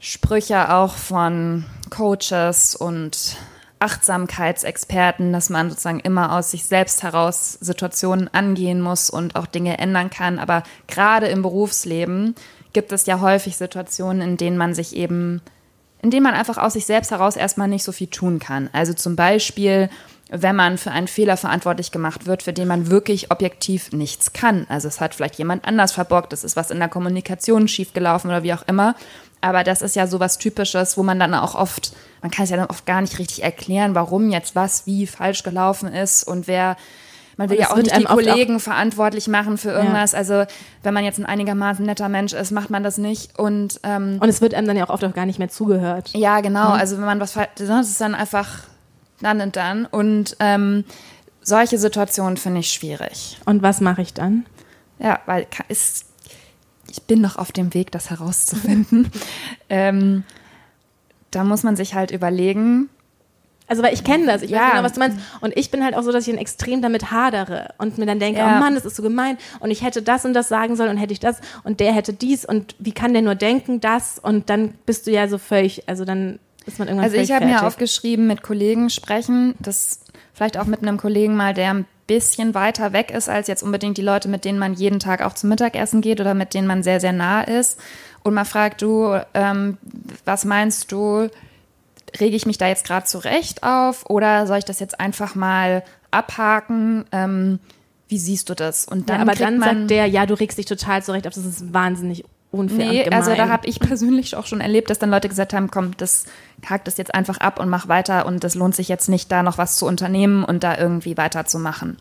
Sprüche 0.00 0.74
auch 0.74 0.96
von 0.96 1.64
Coaches 1.90 2.74
und 2.74 3.36
Achtsamkeitsexperten, 3.78 5.32
dass 5.32 5.50
man 5.50 5.68
sozusagen 5.68 6.00
immer 6.00 6.32
aus 6.32 6.50
sich 6.50 6.64
selbst 6.64 7.02
heraus 7.02 7.58
Situationen 7.60 8.32
angehen 8.32 8.80
muss 8.80 9.10
und 9.10 9.36
auch 9.36 9.46
Dinge 9.46 9.78
ändern 9.78 10.10
kann. 10.10 10.38
Aber 10.38 10.62
gerade 10.86 11.26
im 11.26 11.42
Berufsleben 11.42 12.34
gibt 12.72 12.92
es 12.92 13.06
ja 13.06 13.20
häufig 13.20 13.56
Situationen, 13.56 14.22
in 14.22 14.36
denen 14.36 14.56
man 14.56 14.74
sich 14.74 14.96
eben, 14.96 15.42
in 16.00 16.10
denen 16.10 16.22
man 16.22 16.34
einfach 16.34 16.58
aus 16.58 16.72
sich 16.72 16.86
selbst 16.86 17.10
heraus 17.10 17.36
erstmal 17.36 17.68
nicht 17.68 17.84
so 17.84 17.92
viel 17.92 18.08
tun 18.08 18.38
kann. 18.38 18.70
Also 18.72 18.94
zum 18.94 19.14
Beispiel, 19.14 19.90
wenn 20.30 20.56
man 20.56 20.78
für 20.78 20.90
einen 20.90 21.08
Fehler 21.08 21.36
verantwortlich 21.36 21.92
gemacht 21.92 22.26
wird, 22.26 22.42
für 22.42 22.52
den 22.52 22.68
man 22.68 22.90
wirklich 22.90 23.30
objektiv 23.30 23.92
nichts 23.92 24.32
kann. 24.32 24.66
Also 24.68 24.88
es 24.88 25.00
hat 25.00 25.14
vielleicht 25.14 25.36
jemand 25.36 25.66
anders 25.66 25.92
verbockt, 25.92 26.32
es 26.32 26.44
ist 26.44 26.56
was 26.56 26.70
in 26.70 26.78
der 26.78 26.88
Kommunikation 26.88 27.68
schiefgelaufen 27.68 28.30
oder 28.30 28.42
wie 28.42 28.54
auch 28.54 28.66
immer. 28.66 28.94
Aber 29.46 29.62
das 29.62 29.80
ist 29.80 29.94
ja 29.94 30.08
sowas 30.08 30.38
Typisches, 30.38 30.98
wo 30.98 31.04
man 31.04 31.20
dann 31.20 31.32
auch 31.32 31.54
oft, 31.54 31.92
man 32.20 32.32
kann 32.32 32.44
es 32.44 32.50
ja 32.50 32.56
dann 32.56 32.66
oft 32.66 32.84
gar 32.84 33.00
nicht 33.00 33.20
richtig 33.20 33.44
erklären, 33.44 33.94
warum 33.94 34.30
jetzt 34.30 34.56
was 34.56 34.86
wie 34.86 35.06
falsch 35.06 35.44
gelaufen 35.44 35.92
ist 35.92 36.24
und 36.24 36.48
wer, 36.48 36.76
man 37.36 37.48
will 37.48 37.60
ja 37.60 37.70
auch 37.70 37.76
nicht 37.76 37.96
die 37.96 38.04
Kollegen 38.04 38.58
verantwortlich 38.58 39.28
machen 39.28 39.56
für 39.56 39.70
irgendwas. 39.70 40.12
Ja. 40.12 40.18
Also 40.18 40.44
wenn 40.82 40.94
man 40.94 41.04
jetzt 41.04 41.20
ein 41.20 41.26
einigermaßen 41.26 41.86
netter 41.86 42.08
Mensch 42.08 42.32
ist, 42.32 42.50
macht 42.50 42.70
man 42.70 42.82
das 42.82 42.98
nicht. 42.98 43.38
Und, 43.38 43.78
ähm, 43.84 44.18
und 44.20 44.28
es 44.28 44.40
wird 44.40 44.52
einem 44.52 44.66
dann 44.66 44.76
ja 44.76 44.84
auch 44.84 44.90
oft 44.90 45.04
auch 45.04 45.14
gar 45.14 45.26
nicht 45.26 45.38
mehr 45.38 45.48
zugehört. 45.48 46.10
Ja, 46.14 46.40
genau. 46.40 46.70
Mhm. 46.70 46.80
Also 46.80 46.96
wenn 46.96 47.04
man 47.04 47.20
was, 47.20 47.34
das 47.34 47.88
ist 47.88 48.00
dann 48.00 48.16
einfach 48.16 48.64
dann 49.20 49.40
und 49.40 49.54
dann. 49.54 49.86
Und 49.86 50.36
ähm, 50.40 50.84
solche 51.40 51.78
Situationen 51.78 52.36
finde 52.36 52.60
ich 52.60 52.72
schwierig. 52.72 53.38
Und 53.44 53.62
was 53.62 53.80
mache 53.80 54.02
ich 54.02 54.12
dann? 54.12 54.44
Ja, 54.98 55.20
weil 55.26 55.46
es 55.68 56.05
ich 56.90 57.02
bin 57.02 57.20
noch 57.20 57.36
auf 57.36 57.52
dem 57.52 57.74
Weg, 57.74 57.90
das 57.92 58.10
herauszufinden. 58.10 59.10
ähm, 59.68 60.24
da 61.30 61.44
muss 61.44 61.62
man 61.62 61.76
sich 61.76 61.94
halt 61.94 62.10
überlegen. 62.10 62.88
Also, 63.68 63.82
weil 63.82 63.92
ich 63.92 64.04
kenne 64.04 64.26
das, 64.26 64.42
ich 64.42 64.50
ja. 64.50 64.60
weiß 64.60 64.70
genau, 64.70 64.82
was 64.84 64.92
du 64.92 65.00
meinst. 65.00 65.18
Und 65.40 65.56
ich 65.56 65.70
bin 65.70 65.82
halt 65.82 65.96
auch 65.96 66.02
so, 66.02 66.12
dass 66.12 66.26
ich 66.26 66.32
dann 66.32 66.40
extrem 66.40 66.82
damit 66.82 67.10
hadere 67.10 67.74
und 67.78 67.98
mir 67.98 68.06
dann 68.06 68.20
denke, 68.20 68.38
ja. 68.38 68.56
oh 68.56 68.60
Mann, 68.60 68.74
das 68.74 68.84
ist 68.84 68.96
so 68.96 69.02
gemein 69.02 69.38
und 69.58 69.70
ich 69.70 69.82
hätte 69.82 70.02
das 70.02 70.24
und 70.24 70.34
das 70.34 70.48
sagen 70.48 70.76
sollen 70.76 70.90
und 70.90 70.96
hätte 70.98 71.12
ich 71.12 71.20
das 71.20 71.40
und 71.64 71.80
der 71.80 71.92
hätte 71.92 72.12
dies 72.12 72.44
und 72.44 72.76
wie 72.78 72.92
kann 72.92 73.12
der 73.12 73.22
nur 73.22 73.34
denken, 73.34 73.80
das 73.80 74.20
und 74.20 74.50
dann 74.50 74.74
bist 74.86 75.08
du 75.08 75.10
ja 75.10 75.26
so 75.26 75.38
völlig, 75.38 75.88
also 75.88 76.04
dann 76.04 76.38
ist 76.64 76.78
man 76.78 76.86
irgendwann 76.86 77.10
Also 77.10 77.16
ich 77.16 77.32
habe 77.32 77.46
mir 77.46 77.66
aufgeschrieben, 77.66 78.28
mit 78.28 78.42
Kollegen 78.42 78.88
sprechen, 78.88 79.54
das 79.58 80.00
vielleicht 80.32 80.58
auch 80.58 80.66
mit 80.66 80.82
einem 80.82 80.96
Kollegen 80.96 81.34
mal, 81.34 81.52
der 81.52 81.70
ein 81.70 81.86
bisschen 82.06 82.54
weiter 82.54 82.92
weg 82.92 83.10
ist 83.10 83.28
als 83.28 83.48
jetzt 83.48 83.62
unbedingt 83.62 83.98
die 83.98 84.02
Leute, 84.02 84.28
mit 84.28 84.44
denen 84.44 84.58
man 84.58 84.74
jeden 84.74 85.00
Tag 85.00 85.22
auch 85.22 85.34
zum 85.34 85.50
Mittagessen 85.50 86.00
geht 86.00 86.20
oder 86.20 86.34
mit 86.34 86.54
denen 86.54 86.66
man 86.66 86.82
sehr, 86.82 87.00
sehr 87.00 87.12
nah 87.12 87.42
ist. 87.42 87.80
Und 88.22 88.34
man 88.34 88.44
fragt, 88.44 88.82
du, 88.82 89.20
ähm, 89.34 89.78
was 90.24 90.44
meinst 90.44 90.92
du, 90.92 91.28
rege 92.20 92.36
ich 92.36 92.46
mich 92.46 92.58
da 92.58 92.68
jetzt 92.68 92.86
gerade 92.86 93.06
zurecht 93.06 93.62
auf 93.62 94.08
oder 94.08 94.46
soll 94.46 94.58
ich 94.58 94.64
das 94.64 94.80
jetzt 94.80 95.00
einfach 95.00 95.34
mal 95.34 95.82
abhaken? 96.10 97.04
Ähm, 97.12 97.58
wie 98.08 98.18
siehst 98.18 98.48
du 98.48 98.54
das? 98.54 98.86
Und 98.86 99.10
dann 99.10 99.16
ja, 99.16 99.22
aber 99.22 99.34
dann 99.34 99.60
sagt 99.60 99.90
der, 99.90 100.06
ja, 100.06 100.26
du 100.26 100.34
regst 100.34 100.58
dich 100.58 100.66
total 100.66 101.02
zurecht 101.02 101.26
auf, 101.26 101.34
das 101.34 101.44
ist 101.44 101.72
wahnsinnig 101.72 102.24
unfair 102.50 102.88
nee, 102.90 103.10
also 103.10 103.34
da 103.34 103.48
habe 103.48 103.66
ich 103.66 103.80
persönlich 103.80 104.36
auch 104.36 104.46
schon 104.46 104.60
erlebt, 104.60 104.90
dass 104.90 104.98
dann 104.98 105.10
Leute 105.10 105.28
gesagt 105.28 105.52
haben, 105.52 105.70
komm, 105.70 105.96
das 105.96 106.26
hakt 106.68 106.86
das 106.86 106.96
jetzt 106.96 107.14
einfach 107.14 107.38
ab 107.38 107.60
und 107.60 107.68
mach 107.68 107.88
weiter 107.88 108.26
und 108.26 108.44
das 108.44 108.54
lohnt 108.54 108.74
sich 108.74 108.88
jetzt 108.88 109.08
nicht, 109.08 109.30
da 109.30 109.42
noch 109.42 109.58
was 109.58 109.76
zu 109.76 109.86
unternehmen 109.86 110.44
und 110.44 110.62
da 110.64 110.78
irgendwie 110.78 111.16
weiterzumachen. 111.16 111.96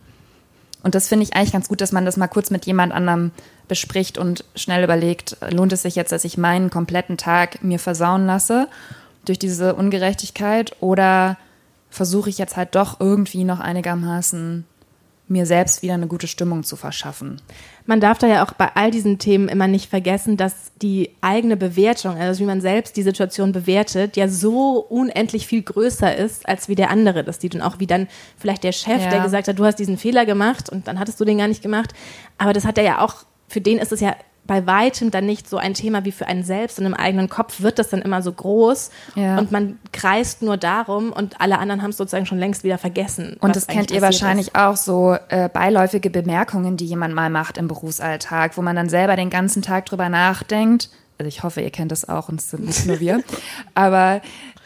Und 0.84 0.94
das 0.94 1.08
finde 1.08 1.24
ich 1.24 1.36
eigentlich 1.36 1.52
ganz 1.52 1.68
gut, 1.68 1.82
dass 1.82 1.92
man 1.92 2.06
das 2.06 2.16
mal 2.16 2.28
kurz 2.28 2.52
mit 2.52 2.68
jemand 2.68 2.94
anderem 2.94 3.32
bespricht 3.68 4.20
und 4.20 4.46
schnell 4.56 4.84
überlegt, 4.84 5.38
lohnt 5.50 5.74
es 5.74 5.82
sich 5.82 5.96
jetzt, 5.96 6.12
dass 6.12 6.24
ich 6.24 6.38
meinen 6.38 6.70
kompletten 6.70 7.18
Tag 7.18 7.64
mir 7.64 7.80
versauen 7.80 8.28
lasse 8.28 8.68
durch 9.26 9.40
diese 9.40 9.74
Ungerechtigkeit 9.74 10.76
oder 10.82 11.38
versuche 11.90 12.30
ich 12.30 12.38
jetzt 12.38 12.56
halt 12.56 12.76
doch 12.76 13.00
irgendwie 13.00 13.46
noch 13.46 13.60
einigermaßen 13.60 14.66
mir 15.28 15.46
selbst 15.46 15.82
wieder 15.82 15.96
eine 15.96 16.08
gute 16.08 16.28
Stimmung 16.28 16.64
zu 16.64 16.76
verschaffen. 16.76 17.42
Man 17.88 18.00
darf 18.00 18.18
da 18.18 18.28
ja 18.28 18.44
auch 18.44 18.54
bei 18.54 18.70
all 18.74 18.90
diesen 18.90 19.20
Themen 19.20 19.48
immer 19.48 19.68
nicht 19.68 19.90
vergessen, 19.90 20.38
dass 20.38 20.72
die 20.82 21.12
eigene 21.22 21.56
Bewertung, 21.56 22.18
also 22.18 22.40
wie 22.40 22.48
man 22.48 22.60
selbst 22.60 22.98
die 22.98 23.04
Situation 23.04 23.52
bewertet, 23.52 24.18
ja 24.18 24.28
so 24.28 24.80
unendlich 24.80 25.46
viel 25.46 25.62
größer 25.62 26.16
ist, 26.16 26.48
als 26.50 26.68
wie 26.68 26.76
der 26.76 26.90
andere 26.90 27.24
das 27.24 27.40
sieht. 27.40 27.54
Und 27.54 27.62
auch 27.62 27.80
wie 27.80 27.88
dann 27.88 28.08
vielleicht 28.38 28.64
der 28.64 28.72
Chef, 28.72 29.04
ja. 29.04 29.10
der 29.10 29.22
gesagt 29.22 29.48
hat, 29.48 29.60
du 29.60 29.66
hast 29.66 29.78
diesen 29.78 29.98
Fehler 29.98 30.26
gemacht 30.26 30.70
und 30.70 30.88
dann 30.88 31.00
hattest 31.00 31.20
du 31.20 31.26
den 31.26 31.38
gar 31.38 31.48
nicht 31.48 31.62
gemacht. 31.62 31.94
Aber 32.38 32.54
das 32.54 32.66
hat 32.66 32.78
er 32.78 32.84
ja 32.84 33.02
auch, 33.02 33.18
für 33.48 33.62
den 33.62 33.78
ist 33.78 33.92
es 33.92 34.00
ja 34.00 34.16
bei 34.48 34.68
weitem 34.68 35.12
dann 35.12 35.26
nicht 35.26 35.50
so 35.50 35.58
ein 35.58 35.74
Thema 35.74 36.06
wie 36.06 36.12
für 36.12 36.28
einen 36.28 36.44
selbst 36.44 36.80
und 36.80 36.86
im 36.86 36.94
eigenen 36.94 37.30
Kopf 37.30 37.62
wird 37.62 37.80
das 37.80 37.90
dann 37.90 38.02
immer 38.02 38.22
so 38.22 38.32
groß 38.32 38.92
ja. 39.16 39.38
und 39.38 39.52
man 39.52 39.80
kreist 39.92 40.42
nur 40.42 40.58
darum 40.58 41.12
und 41.12 41.42
alle 41.42 41.58
anderen 41.58 41.82
haben 41.82 41.90
es 41.90 41.98
sozusagen 41.98 42.26
schon 42.26 42.38
längst 42.38 42.64
wieder 42.64 42.78
vergessen. 42.78 43.38
Und 43.40 43.56
das 43.56 43.68
kennt 43.68 43.92
ihr 43.92 44.02
wahrscheinlich 44.02 44.50
ist. 44.50 44.56
auch 44.56 44.78
so 44.78 45.18
äh, 45.30 45.50
beiläufige 45.50 46.10
Bemerkungen, 46.10 46.78
die 46.78 46.86
jemand 46.86 47.16
mal 47.16 47.30
macht 47.30 47.58
im 47.58 47.68
Berufsalltag, 47.68 48.58
wo 48.58 48.62
man 48.62 48.76
dann 48.76 48.90
selber 48.90 49.16
den 49.16 49.30
ganzen 49.30 49.62
Tag 49.62 49.88
drüber 49.88 50.10
nachdenkt. 50.10 50.90
Also 51.18 51.28
ich 51.28 51.44
hoffe, 51.44 51.62
ihr 51.62 51.72
kennt 51.72 51.92
das 51.92 52.08
auch 52.08 52.30
und 52.30 52.40
es 52.40 52.52
sind 52.52 52.66
nicht 52.66 52.86
nur 52.86 53.00
wir. 53.00 53.24
Aber 53.74 54.22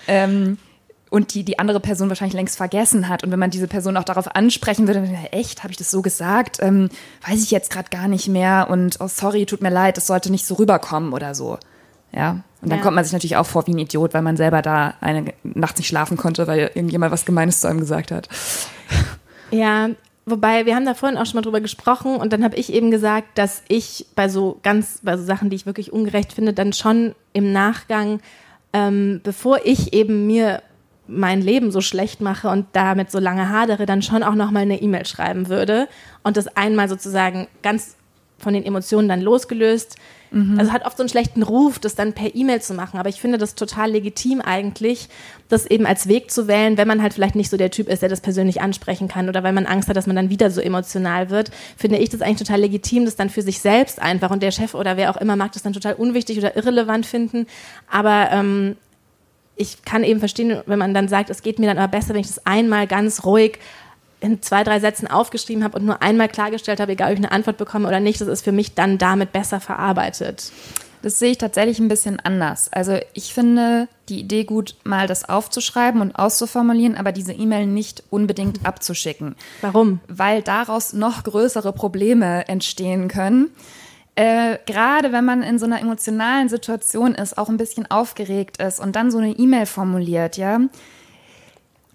ähm, 0.07 0.57
und 1.09 1.33
die 1.33 1.43
die 1.43 1.59
andere 1.59 1.79
Person 1.79 2.09
wahrscheinlich 2.09 2.35
längst 2.35 2.57
vergessen 2.57 3.09
hat. 3.09 3.23
Und 3.23 3.31
wenn 3.31 3.39
man 3.39 3.49
diese 3.49 3.67
Person 3.67 3.97
auch 3.97 4.03
darauf 4.03 4.35
ansprechen 4.35 4.87
würde, 4.87 5.01
dann, 5.01 5.13
echt, 5.31 5.63
habe 5.63 5.71
ich 5.71 5.77
das 5.77 5.89
so 5.91 6.01
gesagt? 6.01 6.57
Ähm, 6.61 6.89
weiß 7.27 7.43
ich 7.43 7.51
jetzt 7.51 7.71
gerade 7.71 7.89
gar 7.89 8.07
nicht 8.07 8.27
mehr 8.27 8.67
und 8.69 8.97
oh 8.99 9.07
sorry, 9.07 9.45
tut 9.45 9.61
mir 9.61 9.71
leid, 9.71 9.97
das 9.97 10.07
sollte 10.07 10.31
nicht 10.31 10.45
so 10.45 10.55
rüberkommen 10.55 11.13
oder 11.13 11.33
so. 11.33 11.57
Ja. 12.11 12.41
Und 12.61 12.69
dann 12.69 12.79
ja. 12.79 12.83
kommt 12.83 12.95
man 12.95 13.03
sich 13.03 13.13
natürlich 13.13 13.37
auch 13.37 13.45
vor 13.45 13.65
wie 13.67 13.73
ein 13.73 13.79
Idiot, 13.79 14.13
weil 14.13 14.21
man 14.21 14.37
selber 14.37 14.61
da 14.61 14.95
eine 14.99 15.33
Nacht 15.43 15.77
nicht 15.77 15.87
schlafen 15.87 16.17
konnte, 16.17 16.45
weil 16.47 16.71
irgendjemand 16.73 17.11
was 17.11 17.25
Gemeines 17.25 17.61
zu 17.61 17.67
einem 17.67 17.79
gesagt 17.79 18.11
hat. 18.11 18.27
Ja, 19.51 19.89
wobei 20.25 20.65
wir 20.65 20.75
haben 20.75 20.85
da 20.85 20.93
vorhin 20.93 21.17
auch 21.17 21.25
schon 21.25 21.35
mal 21.35 21.41
drüber 21.41 21.61
gesprochen 21.61 22.17
und 22.17 22.33
dann 22.33 22.43
habe 22.43 22.55
ich 22.55 22.71
eben 22.71 22.91
gesagt, 22.91 23.37
dass 23.37 23.63
ich 23.67 24.05
bei 24.15 24.29
so 24.29 24.59
ganz, 24.61 24.99
bei 25.01 25.17
so 25.17 25.23
Sachen, 25.23 25.49
die 25.49 25.55
ich 25.55 25.65
wirklich 25.65 25.93
ungerecht 25.93 26.33
finde, 26.33 26.53
dann 26.53 26.73
schon 26.73 27.15
im 27.33 27.51
Nachgang, 27.51 28.19
ähm, 28.73 29.21
bevor 29.23 29.61
ich 29.63 29.93
eben 29.93 30.27
mir 30.27 30.61
mein 31.09 31.41
Leben 31.41 31.71
so 31.71 31.81
schlecht 31.81 32.21
mache 32.21 32.49
und 32.49 32.67
damit 32.73 33.11
so 33.11 33.19
lange 33.19 33.49
hadere, 33.49 33.85
dann 33.85 34.01
schon 34.01 34.23
auch 34.23 34.35
nochmal 34.35 34.63
eine 34.63 34.81
E-Mail 34.81 35.05
schreiben 35.05 35.49
würde 35.49 35.87
und 36.23 36.37
das 36.37 36.47
einmal 36.55 36.87
sozusagen 36.87 37.47
ganz 37.61 37.95
von 38.37 38.53
den 38.53 38.63
Emotionen 38.63 39.09
dann 39.09 39.21
losgelöst 39.21 39.97
Mhm. 40.31 40.59
Also 40.59 40.71
hat 40.71 40.85
oft 40.85 40.97
so 40.97 41.03
einen 41.03 41.09
schlechten 41.09 41.43
Ruf, 41.43 41.79
das 41.79 41.95
dann 41.95 42.13
per 42.13 42.35
E-Mail 42.35 42.61
zu 42.61 42.73
machen. 42.73 42.99
Aber 42.99 43.09
ich 43.09 43.19
finde 43.19 43.37
das 43.37 43.55
total 43.55 43.91
legitim 43.91 44.41
eigentlich, 44.41 45.09
das 45.47 45.65
eben 45.65 45.85
als 45.85 46.07
Weg 46.07 46.31
zu 46.31 46.47
wählen, 46.47 46.77
wenn 46.77 46.87
man 46.87 47.01
halt 47.01 47.13
vielleicht 47.13 47.35
nicht 47.35 47.49
so 47.49 47.57
der 47.57 47.71
Typ 47.71 47.87
ist, 47.89 48.01
der 48.01 48.09
das 48.09 48.21
persönlich 48.21 48.61
ansprechen 48.61 49.07
kann 49.07 49.29
oder 49.29 49.43
weil 49.43 49.53
man 49.53 49.65
Angst 49.65 49.89
hat, 49.89 49.97
dass 49.97 50.07
man 50.07 50.15
dann 50.15 50.29
wieder 50.29 50.51
so 50.51 50.61
emotional 50.61 51.29
wird, 51.29 51.51
finde 51.77 51.97
ich 51.97 52.09
das 52.09 52.21
eigentlich 52.21 52.47
total 52.47 52.61
legitim, 52.61 53.05
das 53.05 53.15
dann 53.15 53.29
für 53.29 53.41
sich 53.41 53.59
selbst 53.59 53.99
einfach 54.01 54.29
und 54.29 54.43
der 54.43 54.51
Chef 54.51 54.75
oder 54.75 54.97
wer 54.97 55.09
auch 55.09 55.17
immer 55.17 55.35
mag 55.35 55.51
das 55.53 55.63
dann 55.63 55.73
total 55.73 55.95
unwichtig 55.95 56.37
oder 56.37 56.55
irrelevant 56.55 57.05
finden. 57.05 57.47
Aber 57.89 58.29
ähm, 58.31 58.75
ich 59.59 59.83
kann 59.83 60.05
eben 60.05 60.19
verstehen, 60.19 60.61
wenn 60.65 60.79
man 60.79 60.93
dann 60.93 61.09
sagt, 61.09 61.29
es 61.29 61.43
geht 61.43 61.59
mir 61.59 61.67
dann 61.67 61.77
aber 61.77 61.89
besser, 61.89 62.13
wenn 62.13 62.21
ich 62.21 62.27
das 62.27 62.45
einmal 62.45 62.87
ganz 62.87 63.25
ruhig 63.25 63.59
in 64.21 64.41
zwei, 64.41 64.63
drei 64.63 64.79
Sätzen 64.79 65.07
aufgeschrieben 65.07 65.63
habe 65.65 65.77
und 65.77 65.85
nur 65.85 66.01
einmal 66.01 66.29
klargestellt 66.29 66.79
habe, 66.79 66.93
egal 66.93 67.11
ob 67.11 67.19
ich 67.19 67.25
eine 67.25 67.31
Antwort 67.33 67.57
bekomme 67.57 67.87
oder 67.87 67.99
nicht, 67.99 68.21
das 68.21 68.29
ist 68.29 68.43
für 68.43 68.53
mich 68.53 68.73
dann 68.73 68.97
damit 68.97 69.33
besser 69.33 69.59
verarbeitet. 69.59 70.51
Das 71.01 71.19
sehe 71.19 71.31
ich 71.31 71.37
tatsächlich 71.37 71.79
ein 71.79 71.89
bisschen 71.89 72.19
anders. 72.21 72.71
Also 72.71 72.97
ich 73.13 73.33
finde 73.33 73.87
die 74.07 74.21
Idee 74.21 74.45
gut, 74.45 74.75
mal 74.83 75.07
das 75.07 75.27
aufzuschreiben 75.27 76.01
und 76.01 76.13
auszuformulieren, 76.13 76.97
aber 76.97 77.11
diese 77.11 77.33
E-Mail 77.33 77.67
nicht 77.67 78.03
unbedingt 78.09 78.65
abzuschicken. 78.65 79.35
Warum? 79.61 79.99
Weil 80.07 80.41
daraus 80.41 80.93
noch 80.93 81.23
größere 81.23 81.73
Probleme 81.73 82.47
entstehen 82.47 83.09
können. 83.09 83.49
Äh, 84.19 84.59
gerade 84.65 85.13
wenn 85.13 85.23
man 85.23 85.43
in 85.43 85.59
so 85.59 85.65
einer 85.65 85.79
emotionalen 85.79 86.49
Situation 86.49 87.15
ist, 87.15 87.37
auch 87.37 87.47
ein 87.47 87.55
bisschen 87.55 87.89
aufgeregt 87.89 88.61
ist 88.61 88.81
und 88.81 88.97
dann 88.97 89.11
so 89.11 89.17
eine 89.17 89.31
E-Mail 89.31 89.65
formuliert, 89.65 90.35
ja, 90.35 90.59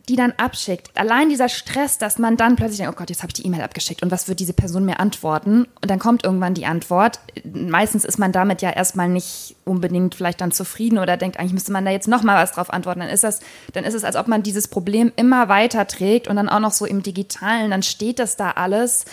die 0.09 0.17
dann 0.17 0.33
abschickt. 0.39 0.91
Allein 0.95 1.29
dieser 1.29 1.51
Stress, 1.51 1.99
dass 1.99 2.19
man 2.19 2.39
dann 2.39 2.57
plötzlich 2.57 2.79
denkt, 2.79 2.95
oh 2.95 2.99
Gott, 2.99 3.11
jetzt 3.11 3.23
habe 3.23 3.29
ich 3.29 3.43
die 3.43 3.47
E-Mail 3.47 3.61
abgeschickt 3.61 4.03
und 4.03 4.11
was 4.11 4.27
wird 4.27 4.41
diese 4.41 4.55
Person 4.55 4.87
mir 4.87 5.01
antworten? 5.01 5.67
Und 5.83 5.91
dann 5.91 5.99
kommt 5.99 6.25
irgendwann 6.25 6.55
die 6.55 6.65
Antwort. 6.65 7.21
Meistens 7.45 8.07
ist 8.07 8.19
man 8.19 8.33
damit 8.33 8.63
ja 8.63 8.71
erstmal 8.71 9.11
nicht 9.11 9.55
unbedingt 9.67 10.15
vielleicht 10.15 10.41
dann 10.41 10.51
zufrieden 10.51 10.97
oder 10.97 11.19
denkt, 11.19 11.39
eigentlich 11.39 11.53
müsste 11.53 11.73
man 11.73 11.85
da 11.85 11.91
jetzt 11.91 12.09
nochmal 12.09 12.43
was 12.43 12.53
drauf 12.53 12.73
antworten. 12.73 13.01
Dann 13.01 13.11
ist 13.11 13.25
das, 13.25 13.41
dann 13.75 13.85
ist 13.85 13.93
es, 13.93 14.03
als 14.03 14.17
ob 14.17 14.29
man 14.29 14.43
dieses 14.43 14.69
Problem 14.69 15.13
immer 15.17 15.51
weiter 15.51 15.87
trägt 15.87 16.29
und 16.29 16.37
dann 16.37 16.49
auch 16.49 16.61
noch 16.61 16.73
so 16.73 16.87
im 16.87 17.03
Digitalen, 17.03 17.71
dann 17.71 17.83
steht 17.83 18.19
das 18.19 18.37
da 18.37 18.53
alles, 18.53 19.05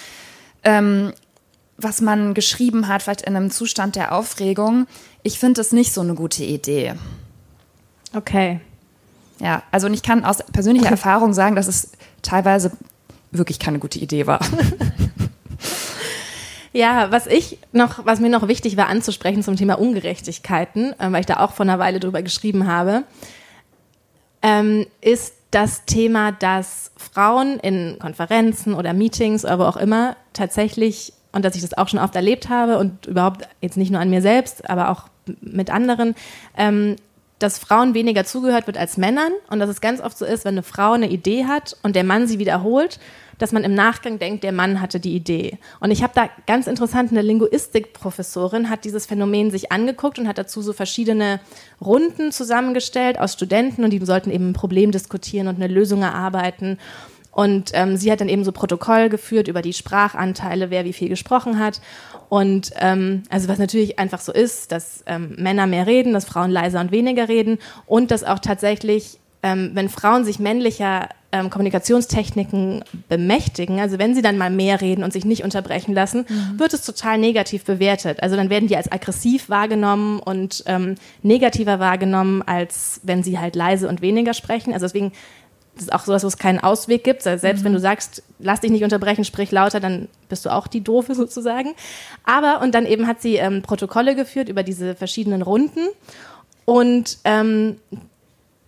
ähm, 0.64 1.12
was 1.84 2.02
man 2.02 2.34
geschrieben 2.34 2.88
hat, 2.88 3.04
vielleicht 3.04 3.22
in 3.22 3.36
einem 3.36 3.52
Zustand 3.52 3.96
der 3.96 4.14
Aufregung. 4.14 4.88
Ich 5.24 5.40
finde 5.40 5.60
das 5.60 5.72
nicht 5.72 5.94
so 5.94 6.02
eine 6.02 6.16
gute 6.16 6.44
Idee. 6.44 6.96
Okay. 8.14 8.60
Ja, 9.40 9.64
also 9.72 9.88
ich 9.88 10.04
kann 10.04 10.24
aus 10.24 10.38
persönlicher 10.52 10.90
Erfahrung 10.92 11.34
sagen, 11.34 11.56
dass 11.56 11.68
es 11.68 11.92
teilweise 12.22 12.72
wirklich 13.32 13.60
keine 13.60 13.80
gute 13.80 14.00
Idee 14.00 14.28
war. 14.28 14.40
Ja, 16.74 17.12
was 17.12 17.28
ich 17.28 17.58
noch, 17.74 18.06
was 18.06 18.22
mir 18.22 18.30
noch 18.30 18.48
wichtig 18.48 18.78
war 18.78 18.88
anzusprechen 18.88 19.44
zum 19.44 19.58
Thema 19.58 19.78
Ungerechtigkeiten, 19.78 20.94
äh, 21.00 21.12
weil 21.12 21.22
ich 21.22 21.26
da 21.26 21.42
auch 21.42 21.52
vor 21.52 21.66
einer 21.66 21.80
Weile 21.80 22.00
drüber 22.00 22.22
geschrieben 22.22 22.66
habe, 22.66 23.04
ähm, 24.42 24.88
ist 25.02 25.34
das 25.52 25.84
Thema, 25.86 26.32
dass 26.32 26.92
Frauen 26.96 27.60
in 27.60 27.98
Konferenzen 28.00 28.74
oder 28.74 28.94
Meetings 28.94 29.44
oder 29.44 29.60
wo 29.60 29.64
auch 29.64 29.76
immer 29.76 30.16
tatsächlich, 30.32 31.14
und 31.32 31.46
dass 31.46 31.56
ich 31.56 31.62
das 31.62 31.78
auch 31.78 31.88
schon 31.88 32.00
oft 32.00 32.16
erlebt 32.16 32.50
habe 32.50 32.78
und 32.78 33.06
überhaupt 33.06 33.48
jetzt 33.62 33.78
nicht 33.78 33.92
nur 33.92 34.02
an 34.02 34.10
mir 34.10 34.22
selbst, 34.22 34.70
aber 34.70 34.90
auch 34.90 35.04
mit 35.42 35.70
anderen, 35.70 36.16
ähm, 36.58 36.96
dass 37.40 37.58
Frauen 37.58 37.94
weniger 37.94 38.24
zugehört 38.24 38.68
wird 38.68 38.78
als 38.78 38.98
Männern 38.98 39.32
und 39.50 39.60
dass 39.60 39.70
es 39.70 39.82
ganz 39.82 40.00
oft 40.02 40.18
so 40.18 40.26
ist, 40.26 40.46
wenn 40.46 40.56
eine 40.56 40.64
Frau 40.64 40.92
eine 40.92 41.10
Idee 41.10 41.46
hat 41.46 41.76
und 41.82 41.96
der 41.96 42.04
Mann 42.04 42.28
sie 42.28 42.40
wiederholt, 42.40 43.00
dass 43.40 43.52
man 43.52 43.64
im 43.64 43.74
Nachgang 43.74 44.20
denkt, 44.20 44.44
der 44.44 44.52
Mann 44.52 44.82
hatte 44.82 45.00
die 45.00 45.16
Idee. 45.16 45.58
Und 45.80 45.90
ich 45.90 46.04
habe 46.04 46.14
da 46.14 46.30
ganz 46.46 46.68
interessant, 46.68 47.10
eine 47.10 47.24
Linguistikprofessorin 47.24 48.70
hat 48.70 48.86
dieses 48.86 49.08
Phänomen 49.08 49.50
sich 49.50 49.72
angeguckt 49.72 50.20
und 50.20 50.28
hat 50.28 50.38
dazu 50.38 50.62
so 50.62 50.74
verschiedene 50.74 51.40
Runden 51.84 52.32
zusammengestellt 52.32 53.20
aus 53.20 53.34
Studenten 53.34 53.84
und 53.84 53.90
die 53.90 54.06
sollten 54.06 54.30
eben 54.30 54.52
ein 54.52 54.54
Problem 54.54 54.92
diskutieren 54.92 55.48
und 55.48 55.56
eine 55.56 55.74
Lösung 55.74 56.04
erarbeiten. 56.04 56.78
Und 57.32 57.72
ähm, 57.74 57.96
sie 57.96 58.12
hat 58.12 58.22
dann 58.22 58.30
eben 58.30 58.44
so 58.44 58.52
Protokoll 58.52 59.10
geführt 59.10 59.48
über 59.48 59.62
die 59.62 59.74
Sprachanteile, 59.74 60.70
wer 60.70 60.84
wie 60.86 60.94
viel 60.94 61.10
gesprochen 61.10 61.60
hat. 61.60 61.82
Und 62.30 62.72
ähm, 62.80 63.24
also 63.30 63.48
was 63.48 63.58
natürlich 63.58 64.00
einfach 64.00 64.20
so 64.20 64.32
ist, 64.32 64.72
dass 64.72 65.04
ähm, 65.06 65.36
Männer 65.38 65.68
mehr 65.68 65.88
reden, 65.88 66.14
dass 66.14 66.26
Frauen 66.26 66.52
leiser 66.52 66.82
und 66.82 66.92
weniger 66.92 67.30
reden 67.30 67.58
und 67.86 68.12
dass 68.12 68.24
auch 68.24 68.40
tatsächlich, 68.40 69.20
ähm, 69.44 69.72
wenn 69.74 69.90
Frauen 69.90 70.26
sich 70.26 70.40
männlicher 70.40 71.10
ähm, 71.32 71.50
Kommunikationstechniken 71.50 72.84
bemächtigen, 73.08 73.80
also 73.80 73.98
wenn 73.98 74.14
sie 74.14 74.22
dann 74.22 74.38
mal 74.38 74.50
mehr 74.50 74.82
reden 74.82 75.04
und 75.04 75.14
sich 75.14 75.26
nicht 75.26 75.44
unterbrechen 75.44 75.94
lassen, 75.94 76.26
mhm. 76.28 76.60
wird 76.60 76.74
es 76.74 76.84
total 76.86 77.18
negativ 77.18 77.64
bewertet. 77.64 78.22
Also 78.22 78.36
dann 78.36 78.50
werden 78.50 78.68
die 78.68 78.76
als 78.76 78.92
aggressiv 78.92 79.50
wahrgenommen 79.50 80.20
und 80.20 80.64
ähm, 80.68 80.96
negativer 81.24 81.80
wahrgenommen, 81.80 82.42
als 82.42 83.00
wenn 83.04 83.24
sie 83.24 83.40
halt 83.40 83.56
leise 83.56 83.88
und 83.88 84.02
weniger 84.02 84.34
sprechen. 84.34 84.74
Also 84.74 84.86
deswegen 84.86 85.14
das 85.76 85.84
ist 85.84 85.94
auch 85.94 86.04
sowas, 86.04 86.24
wo 86.24 86.28
es 86.28 86.38
keinen 86.38 86.60
Ausweg 86.60 87.04
gibt. 87.04 87.24
Selbst 87.24 87.62
mhm. 87.62 87.64
wenn 87.64 87.74
du 87.74 87.80
sagst, 87.80 88.24
lass 88.40 88.62
dich 88.62 88.72
nicht 88.72 88.84
unterbrechen, 88.84 89.24
sprich 89.24 89.52
lauter, 89.52 89.80
dann 89.80 90.10
bist 90.30 90.46
du 90.46 90.50
auch 90.50 90.68
die 90.68 90.82
Doofe 90.82 91.16
sozusagen. 91.16 91.74
Aber, 92.24 92.62
und 92.62 92.76
dann 92.76 92.86
eben 92.86 93.08
hat 93.08 93.22
sie 93.22 93.36
ähm, 93.36 93.62
Protokolle 93.62 94.16
geführt 94.16 94.50
über 94.50 94.64
diese 94.64 94.96
verschiedenen 94.96 95.42
Runden 95.42 95.88
und 96.66 97.18
ähm, 97.24 97.78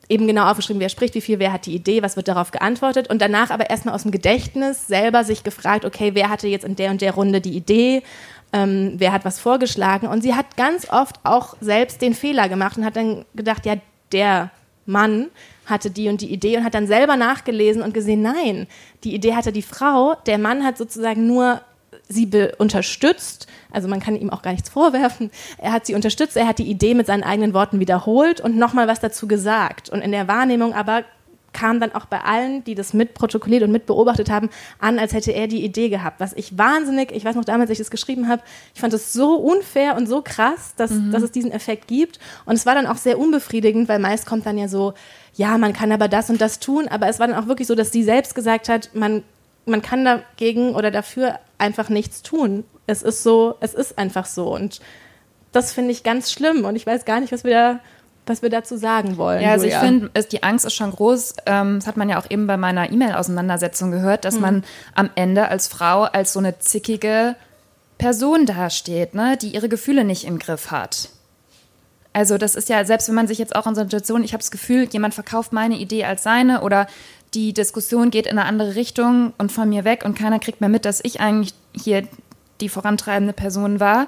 eben 0.09 0.27
genau 0.27 0.49
aufgeschrieben, 0.49 0.79
wer 0.79 0.89
spricht, 0.89 1.15
wie 1.15 1.21
viel, 1.21 1.39
wer 1.39 1.53
hat 1.53 1.65
die 1.65 1.75
Idee, 1.75 2.03
was 2.03 2.15
wird 2.15 2.27
darauf 2.27 2.51
geantwortet 2.51 3.09
und 3.09 3.21
danach 3.21 3.49
aber 3.49 3.69
erstmal 3.69 3.95
aus 3.95 4.03
dem 4.03 4.11
Gedächtnis 4.11 4.87
selber 4.87 5.23
sich 5.23 5.43
gefragt, 5.43 5.85
okay, 5.85 6.11
wer 6.13 6.29
hatte 6.29 6.47
jetzt 6.47 6.65
in 6.65 6.75
der 6.75 6.91
und 6.91 7.01
der 7.01 7.13
Runde 7.13 7.41
die 7.41 7.55
Idee, 7.55 8.03
ähm, 8.51 8.93
wer 8.97 9.11
hat 9.11 9.25
was 9.25 9.39
vorgeschlagen 9.39 10.07
und 10.07 10.21
sie 10.21 10.35
hat 10.35 10.57
ganz 10.57 10.89
oft 10.89 11.15
auch 11.23 11.55
selbst 11.61 12.01
den 12.01 12.13
Fehler 12.13 12.49
gemacht 12.49 12.77
und 12.77 12.85
hat 12.85 12.95
dann 12.95 13.25
gedacht, 13.33 13.65
ja, 13.65 13.75
der 14.11 14.51
Mann 14.85 15.27
hatte 15.65 15.89
die 15.89 16.09
und 16.09 16.21
die 16.21 16.31
Idee 16.31 16.57
und 16.57 16.63
hat 16.63 16.73
dann 16.73 16.87
selber 16.87 17.15
nachgelesen 17.15 17.81
und 17.81 17.93
gesehen, 17.93 18.21
nein, 18.21 18.67
die 19.03 19.13
Idee 19.13 19.35
hatte 19.35 19.51
die 19.51 19.61
Frau, 19.61 20.15
der 20.25 20.37
Mann 20.37 20.63
hat 20.63 20.77
sozusagen 20.77 21.27
nur 21.27 21.61
sie 22.09 22.29
unterstützt, 22.57 23.47
also 23.71 23.87
man 23.87 23.99
kann 23.99 24.15
ihm 24.15 24.29
auch 24.29 24.41
gar 24.41 24.51
nichts 24.51 24.69
vorwerfen, 24.69 25.31
er 25.57 25.71
hat 25.71 25.85
sie 25.85 25.95
unterstützt, 25.95 26.35
er 26.35 26.47
hat 26.47 26.59
die 26.59 26.69
Idee 26.69 26.93
mit 26.93 27.07
seinen 27.07 27.23
eigenen 27.23 27.53
Worten 27.53 27.79
wiederholt 27.79 28.41
und 28.41 28.57
nochmal 28.57 28.87
was 28.87 28.99
dazu 28.99 29.27
gesagt. 29.27 29.89
Und 29.89 30.01
in 30.01 30.11
der 30.11 30.27
Wahrnehmung 30.27 30.73
aber 30.73 31.03
kam 31.53 31.79
dann 31.79 31.93
auch 31.93 32.05
bei 32.05 32.21
allen, 32.21 32.63
die 32.63 32.75
das 32.75 32.93
mitprotokolliert 32.93 33.63
und 33.63 33.71
mitbeobachtet 33.71 34.29
haben, 34.29 34.49
an, 34.79 34.99
als 34.99 35.13
hätte 35.13 35.31
er 35.31 35.47
die 35.47 35.63
Idee 35.63 35.89
gehabt. 35.89 36.19
Was 36.19 36.33
ich 36.33 36.57
wahnsinnig, 36.57 37.11
ich 37.11 37.23
weiß 37.23 37.35
noch 37.35 37.45
damals, 37.45 37.69
als 37.69 37.79
ich 37.79 37.85
das 37.85 37.91
geschrieben 37.91 38.27
habe, 38.27 38.41
ich 38.73 38.81
fand 38.81 38.93
es 38.93 39.13
so 39.13 39.35
unfair 39.35 39.95
und 39.95 40.07
so 40.07 40.21
krass, 40.21 40.73
dass, 40.75 40.91
mhm. 40.91 41.11
dass 41.11 41.23
es 41.23 41.31
diesen 41.31 41.51
Effekt 41.51 41.87
gibt. 41.87 42.19
Und 42.45 42.55
es 42.55 42.65
war 42.65 42.75
dann 42.75 42.87
auch 42.87 42.97
sehr 42.97 43.19
unbefriedigend, 43.19 43.87
weil 43.87 43.99
meist 43.99 44.25
kommt 44.25 44.45
dann 44.45 44.57
ja 44.57 44.67
so, 44.67 44.93
ja, 45.35 45.57
man 45.57 45.73
kann 45.73 45.91
aber 45.91 46.07
das 46.07 46.29
und 46.29 46.41
das 46.41 46.59
tun. 46.59 46.87
Aber 46.87 47.07
es 47.07 47.19
war 47.19 47.27
dann 47.27 47.37
auch 47.37 47.47
wirklich 47.47 47.67
so, 47.67 47.75
dass 47.75 47.91
sie 47.91 48.03
selbst 48.03 48.35
gesagt 48.35 48.69
hat, 48.69 48.89
man, 48.93 49.23
man 49.65 49.81
kann 49.81 50.03
dagegen 50.03 50.75
oder 50.75 50.91
dafür 50.91 51.39
einfach 51.57 51.89
nichts 51.89 52.21
tun. 52.21 52.65
Es 52.87 53.01
ist 53.03 53.23
so, 53.23 53.55
es 53.61 53.73
ist 53.73 53.97
einfach 53.97 54.25
so. 54.25 54.53
Und 54.53 54.81
das 55.51 55.71
finde 55.71 55.91
ich 55.91 56.03
ganz 56.03 56.31
schlimm. 56.31 56.65
Und 56.65 56.75
ich 56.75 56.85
weiß 56.85 57.05
gar 57.05 57.19
nicht, 57.19 57.31
was 57.31 57.43
wir 57.43 57.51
da 57.51 57.79
was 58.25 58.41
wir 58.41 58.49
dazu 58.49 58.77
sagen 58.77 59.17
wollen. 59.17 59.41
Ja, 59.41 59.51
also 59.51 59.65
Julia. 59.65 59.79
ich 59.79 59.85
finde, 59.85 60.23
die 60.31 60.43
Angst 60.43 60.65
ist 60.65 60.73
schon 60.73 60.91
groß. 60.91 61.35
Ähm, 61.45 61.79
das 61.79 61.87
hat 61.87 61.97
man 61.97 62.09
ja 62.09 62.19
auch 62.19 62.29
eben 62.29 62.47
bei 62.47 62.57
meiner 62.57 62.91
E-Mail-Auseinandersetzung 62.91 63.91
gehört, 63.91 64.25
dass 64.25 64.35
hm. 64.35 64.41
man 64.41 64.63
am 64.95 65.09
Ende 65.15 65.49
als 65.49 65.67
Frau 65.67 66.03
als 66.03 66.33
so 66.33 66.39
eine 66.39 66.59
zickige 66.59 67.35
Person 67.97 68.45
dasteht, 68.45 69.13
ne, 69.13 69.37
die 69.37 69.49
ihre 69.49 69.69
Gefühle 69.69 70.03
nicht 70.03 70.25
im 70.25 70.39
Griff 70.39 70.71
hat. 70.71 71.09
Also 72.13 72.37
das 72.37 72.55
ist 72.55 72.69
ja, 72.69 72.85
selbst 72.85 73.07
wenn 73.07 73.15
man 73.15 73.27
sich 73.27 73.39
jetzt 73.39 73.55
auch 73.55 73.65
in 73.65 73.75
so 73.75 73.81
einer 73.81 73.89
Situation, 73.89 74.23
ich 74.23 74.33
habe 74.33 74.41
das 74.41 74.51
Gefühl, 74.51 74.87
jemand 74.91 75.13
verkauft 75.13 75.51
meine 75.51 75.77
Idee 75.77 76.05
als 76.05 76.23
seine 76.23 76.61
oder 76.61 76.87
die 77.33 77.53
Diskussion 77.53 78.11
geht 78.11 78.27
in 78.27 78.37
eine 78.37 78.47
andere 78.47 78.75
Richtung 78.75 79.33
und 79.39 79.51
von 79.51 79.67
mir 79.67 79.83
weg 79.83 80.03
und 80.05 80.15
keiner 80.15 80.39
kriegt 80.39 80.61
mehr 80.61 80.69
mit, 80.69 80.85
dass 80.85 81.01
ich 81.03 81.19
eigentlich 81.19 81.53
hier 81.73 82.07
die 82.61 82.69
vorantreibende 82.69 83.33
Person 83.33 83.79
war 83.79 84.07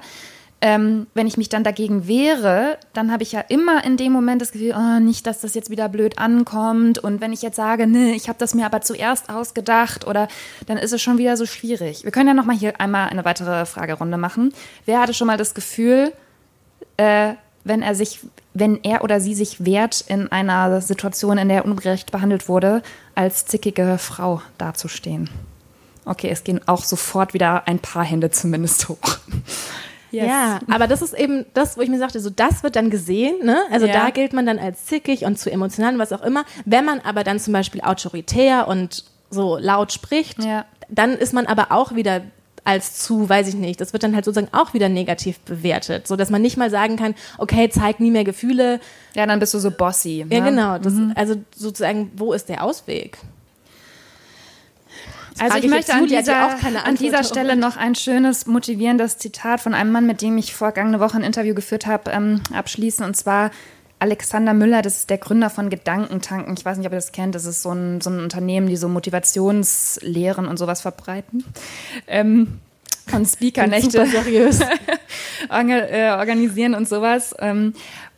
ähm, 0.62 1.06
wenn 1.12 1.26
ich 1.26 1.36
mich 1.36 1.50
dann 1.50 1.64
dagegen 1.64 2.08
wehre, 2.08 2.78
dann 2.94 3.12
habe 3.12 3.22
ich 3.22 3.32
ja 3.32 3.40
immer 3.40 3.84
in 3.84 3.98
dem 3.98 4.10
Moment 4.12 4.40
das 4.40 4.52
Gefühl, 4.52 4.74
oh, 4.74 5.00
nicht, 5.00 5.26
dass 5.26 5.40
das 5.40 5.54
jetzt 5.54 5.68
wieder 5.68 5.88
blöd 5.88 6.18
ankommt. 6.18 6.98
Und 6.98 7.20
wenn 7.20 7.32
ich 7.32 7.42
jetzt 7.42 7.56
sage, 7.56 7.86
nee, 7.86 8.12
ich 8.12 8.28
habe 8.28 8.38
das 8.38 8.54
mir 8.54 8.64
aber 8.64 8.80
zuerst 8.80 9.28
ausgedacht, 9.28 10.06
oder 10.06 10.28
dann 10.66 10.78
ist 10.78 10.92
es 10.92 11.02
schon 11.02 11.18
wieder 11.18 11.36
so 11.36 11.44
schwierig. 11.44 12.04
Wir 12.04 12.10
können 12.10 12.28
ja 12.28 12.34
noch 12.34 12.46
mal 12.46 12.56
hier 12.56 12.80
einmal 12.80 13.10
eine 13.10 13.24
weitere 13.24 13.66
Fragerunde 13.66 14.16
machen. 14.16 14.54
Wer 14.86 15.00
hatte 15.00 15.12
schon 15.12 15.26
mal 15.26 15.36
das 15.36 15.54
Gefühl, 15.54 16.12
äh, 16.96 17.34
wenn 17.64 17.82
er 17.82 17.94
sich, 17.94 18.20
wenn 18.54 18.82
er 18.82 19.04
oder 19.04 19.20
sie 19.20 19.34
sich 19.34 19.64
wehrt, 19.64 20.04
in 20.08 20.32
einer 20.32 20.80
Situation, 20.80 21.36
in 21.36 21.48
der 21.48 21.58
er 21.58 21.64
ungerecht 21.66 22.12
behandelt 22.12 22.48
wurde, 22.48 22.82
als 23.14 23.44
zickige 23.44 23.98
Frau 23.98 24.40
dazustehen? 24.56 25.28
Okay, 26.06 26.30
es 26.30 26.44
gehen 26.44 26.60
auch 26.66 26.84
sofort 26.84 27.34
wieder 27.34 27.66
ein 27.66 27.80
paar 27.80 28.04
Hände 28.04 28.30
zumindest 28.30 28.88
hoch. 28.88 29.18
Yes. 30.10 30.26
Ja, 30.26 30.60
aber 30.70 30.86
das 30.86 31.02
ist 31.02 31.14
eben 31.14 31.46
das, 31.54 31.76
wo 31.76 31.80
ich 31.80 31.88
mir 31.88 31.98
sagte, 31.98 32.20
so 32.20 32.30
das 32.30 32.62
wird 32.62 32.76
dann 32.76 32.90
gesehen, 32.90 33.44
ne? 33.44 33.58
Also 33.70 33.86
ja. 33.86 33.92
da 33.92 34.10
gilt 34.10 34.32
man 34.32 34.46
dann 34.46 34.58
als 34.58 34.86
zickig 34.86 35.24
und 35.24 35.38
zu 35.38 35.50
emotional 35.50 35.94
und 35.94 35.98
was 35.98 36.12
auch 36.12 36.22
immer. 36.22 36.44
Wenn 36.64 36.84
man 36.84 37.00
aber 37.00 37.24
dann 37.24 37.38
zum 37.38 37.52
Beispiel 37.52 37.80
autoritär 37.80 38.68
und 38.68 39.04
so 39.30 39.58
laut 39.58 39.92
spricht, 39.92 40.42
ja. 40.42 40.64
dann 40.88 41.12
ist 41.12 41.32
man 41.32 41.46
aber 41.46 41.72
auch 41.72 41.94
wieder 41.94 42.22
als 42.66 42.98
zu, 42.98 43.28
weiß 43.28 43.48
ich 43.48 43.54
nicht. 43.54 43.80
Das 43.80 43.92
wird 43.92 44.02
dann 44.02 44.14
halt 44.14 44.24
sozusagen 44.24 44.52
auch 44.52 44.74
wieder 44.74 44.88
negativ 44.88 45.38
bewertet, 45.40 46.08
so 46.08 46.16
dass 46.16 46.30
man 46.30 46.42
nicht 46.42 46.56
mal 46.56 46.68
sagen 46.68 46.96
kann, 46.96 47.14
okay, 47.38 47.68
zeig 47.70 48.00
nie 48.00 48.10
mehr 48.10 48.24
Gefühle. 48.24 48.80
Ja, 49.14 49.24
dann 49.26 49.38
bist 49.38 49.54
du 49.54 49.58
so 49.60 49.70
bossy. 49.70 50.26
Ja, 50.28 50.40
ne? 50.40 50.50
genau. 50.50 50.78
Das, 50.78 50.94
mhm. 50.94 51.12
Also 51.14 51.36
sozusagen, 51.54 52.10
wo 52.16 52.32
ist 52.32 52.48
der 52.48 52.64
Ausweg? 52.64 53.18
Also 55.38 55.58
ich 55.58 55.68
möchte 55.68 55.92
an 55.92 56.06
dieser, 56.06 56.56
an 56.84 56.94
dieser 56.94 57.24
Stelle 57.24 57.56
noch 57.56 57.76
ein 57.76 57.94
schönes, 57.94 58.46
motivierendes 58.46 59.18
Zitat 59.18 59.60
von 59.60 59.74
einem 59.74 59.92
Mann, 59.92 60.06
mit 60.06 60.22
dem 60.22 60.38
ich 60.38 60.54
vergangene 60.54 61.00
Woche 61.00 61.18
ein 61.18 61.24
Interview 61.24 61.54
geführt 61.54 61.86
habe, 61.86 62.10
ähm, 62.10 62.40
abschließen. 62.52 63.04
Und 63.04 63.16
zwar 63.16 63.50
Alexander 63.98 64.54
Müller, 64.54 64.82
das 64.82 64.98
ist 64.98 65.10
der 65.10 65.18
Gründer 65.18 65.50
von 65.50 65.70
Gedankentanken. 65.70 66.54
Ich 66.56 66.64
weiß 66.64 66.78
nicht, 66.78 66.86
ob 66.86 66.92
ihr 66.92 66.98
das 66.98 67.12
kennt. 67.12 67.34
Das 67.34 67.44
ist 67.44 67.62
so 67.62 67.72
ein, 67.72 68.00
so 68.00 68.10
ein 68.10 68.20
Unternehmen, 68.20 68.66
die 68.66 68.76
so 68.76 68.88
Motivationslehren 68.88 70.46
und 70.46 70.58
sowas 70.58 70.80
verbreiten. 70.80 71.44
Ähm, 72.06 72.60
und 73.12 73.26
Speakernächte 73.26 73.98
äh, 75.50 76.10
organisieren 76.10 76.74
und 76.74 76.88
sowas. 76.88 77.34
Ähm, 77.38 77.74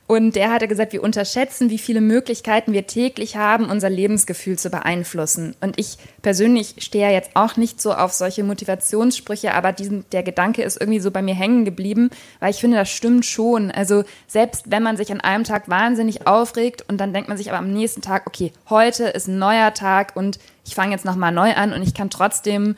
und 0.08 0.36
der 0.36 0.50
hatte 0.50 0.68
gesagt, 0.68 0.94
wir 0.94 1.02
unterschätzen, 1.04 1.68
wie 1.68 1.76
viele 1.76 2.00
Möglichkeiten 2.00 2.72
wir 2.72 2.86
täglich 2.86 3.36
haben, 3.36 3.66
unser 3.68 3.90
Lebensgefühl 3.90 4.58
zu 4.58 4.70
beeinflussen. 4.70 5.54
Und 5.60 5.78
ich 5.78 5.98
persönlich 6.22 6.76
stehe 6.78 7.08
ja 7.08 7.12
jetzt 7.12 7.32
auch 7.34 7.58
nicht 7.58 7.82
so 7.82 7.92
auf 7.92 8.14
solche 8.14 8.42
Motivationssprüche, 8.42 9.52
aber 9.52 9.72
diesen, 9.72 10.06
der 10.12 10.22
Gedanke 10.22 10.62
ist 10.62 10.80
irgendwie 10.80 11.00
so 11.00 11.10
bei 11.10 11.20
mir 11.20 11.34
hängen 11.34 11.66
geblieben, 11.66 12.08
weil 12.40 12.52
ich 12.52 12.56
finde, 12.56 12.78
das 12.78 12.88
stimmt 12.88 13.26
schon. 13.26 13.70
Also 13.70 14.02
selbst 14.26 14.70
wenn 14.70 14.82
man 14.82 14.96
sich 14.96 15.12
an 15.12 15.20
einem 15.20 15.44
Tag 15.44 15.68
wahnsinnig 15.68 16.26
aufregt 16.26 16.86
und 16.88 16.98
dann 16.98 17.12
denkt 17.12 17.28
man 17.28 17.36
sich 17.36 17.50
aber 17.50 17.58
am 17.58 17.70
nächsten 17.70 18.00
Tag, 18.00 18.26
okay, 18.26 18.54
heute 18.70 19.04
ist 19.08 19.28
ein 19.28 19.38
neuer 19.38 19.74
Tag 19.74 20.16
und 20.16 20.38
ich 20.64 20.74
fange 20.74 20.92
jetzt 20.92 21.04
nochmal 21.04 21.32
neu 21.32 21.52
an 21.52 21.74
und 21.74 21.82
ich 21.82 21.92
kann 21.92 22.08
trotzdem 22.08 22.76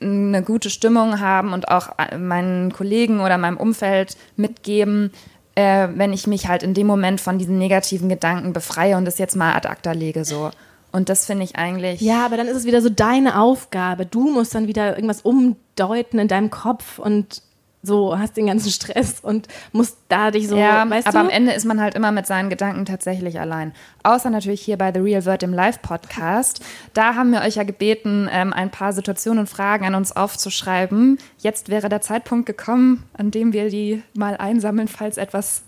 eine 0.00 0.42
gute 0.42 0.70
Stimmung 0.70 1.20
haben 1.20 1.52
und 1.52 1.68
auch 1.68 1.90
meinen 2.18 2.72
Kollegen 2.72 3.20
oder 3.20 3.36
meinem 3.36 3.58
Umfeld 3.58 4.16
mitgeben, 4.36 5.12
äh, 5.54 5.88
wenn 5.94 6.12
ich 6.12 6.26
mich 6.26 6.48
halt 6.48 6.62
in 6.62 6.74
dem 6.74 6.86
Moment 6.86 7.20
von 7.20 7.38
diesen 7.38 7.58
negativen 7.58 8.08
Gedanken 8.08 8.52
befreie 8.52 8.96
und 8.96 9.04
das 9.04 9.18
jetzt 9.18 9.36
mal 9.36 9.54
ad 9.54 9.68
acta 9.68 9.92
lege 9.92 10.24
so. 10.24 10.50
Und 10.92 11.08
das 11.08 11.26
finde 11.26 11.44
ich 11.44 11.56
eigentlich. 11.56 12.00
Ja, 12.00 12.24
aber 12.26 12.36
dann 12.36 12.48
ist 12.48 12.56
es 12.56 12.64
wieder 12.64 12.82
so 12.82 12.88
deine 12.88 13.40
Aufgabe. 13.40 14.06
Du 14.06 14.28
musst 14.30 14.54
dann 14.54 14.66
wieder 14.66 14.96
irgendwas 14.96 15.22
umdeuten 15.22 16.18
in 16.18 16.28
deinem 16.28 16.50
Kopf 16.50 16.98
und 16.98 17.42
so 17.82 18.18
hast 18.18 18.36
den 18.36 18.46
ganzen 18.46 18.70
Stress 18.70 19.20
und 19.20 19.48
musst 19.72 19.96
da 20.08 20.30
dich 20.30 20.48
so, 20.48 20.56
ja, 20.56 20.88
weißt 20.88 21.06
aber 21.06 21.20
du? 21.20 21.24
am 21.24 21.30
Ende 21.30 21.52
ist 21.52 21.64
man 21.64 21.80
halt 21.80 21.94
immer 21.94 22.12
mit 22.12 22.26
seinen 22.26 22.50
Gedanken 22.50 22.84
tatsächlich 22.84 23.40
allein. 23.40 23.72
Außer 24.02 24.30
natürlich 24.30 24.60
hier 24.60 24.76
bei 24.76 24.92
The 24.92 25.00
Real 25.00 25.24
World 25.24 25.42
im 25.42 25.54
Live-Podcast. 25.54 26.62
Da 26.92 27.14
haben 27.14 27.32
wir 27.32 27.40
euch 27.40 27.56
ja 27.56 27.62
gebeten, 27.62 28.28
ähm, 28.30 28.52
ein 28.52 28.70
paar 28.70 28.92
Situationen 28.92 29.40
und 29.40 29.46
Fragen 29.46 29.86
an 29.86 29.94
uns 29.94 30.12
aufzuschreiben. 30.12 31.18
Jetzt 31.38 31.70
wäre 31.70 31.88
der 31.88 32.02
Zeitpunkt 32.02 32.46
gekommen, 32.46 33.04
an 33.14 33.30
dem 33.30 33.52
wir 33.52 33.70
die 33.70 34.02
mal 34.14 34.36
einsammeln, 34.36 34.88
falls 34.88 35.16
etwas, 35.16 35.62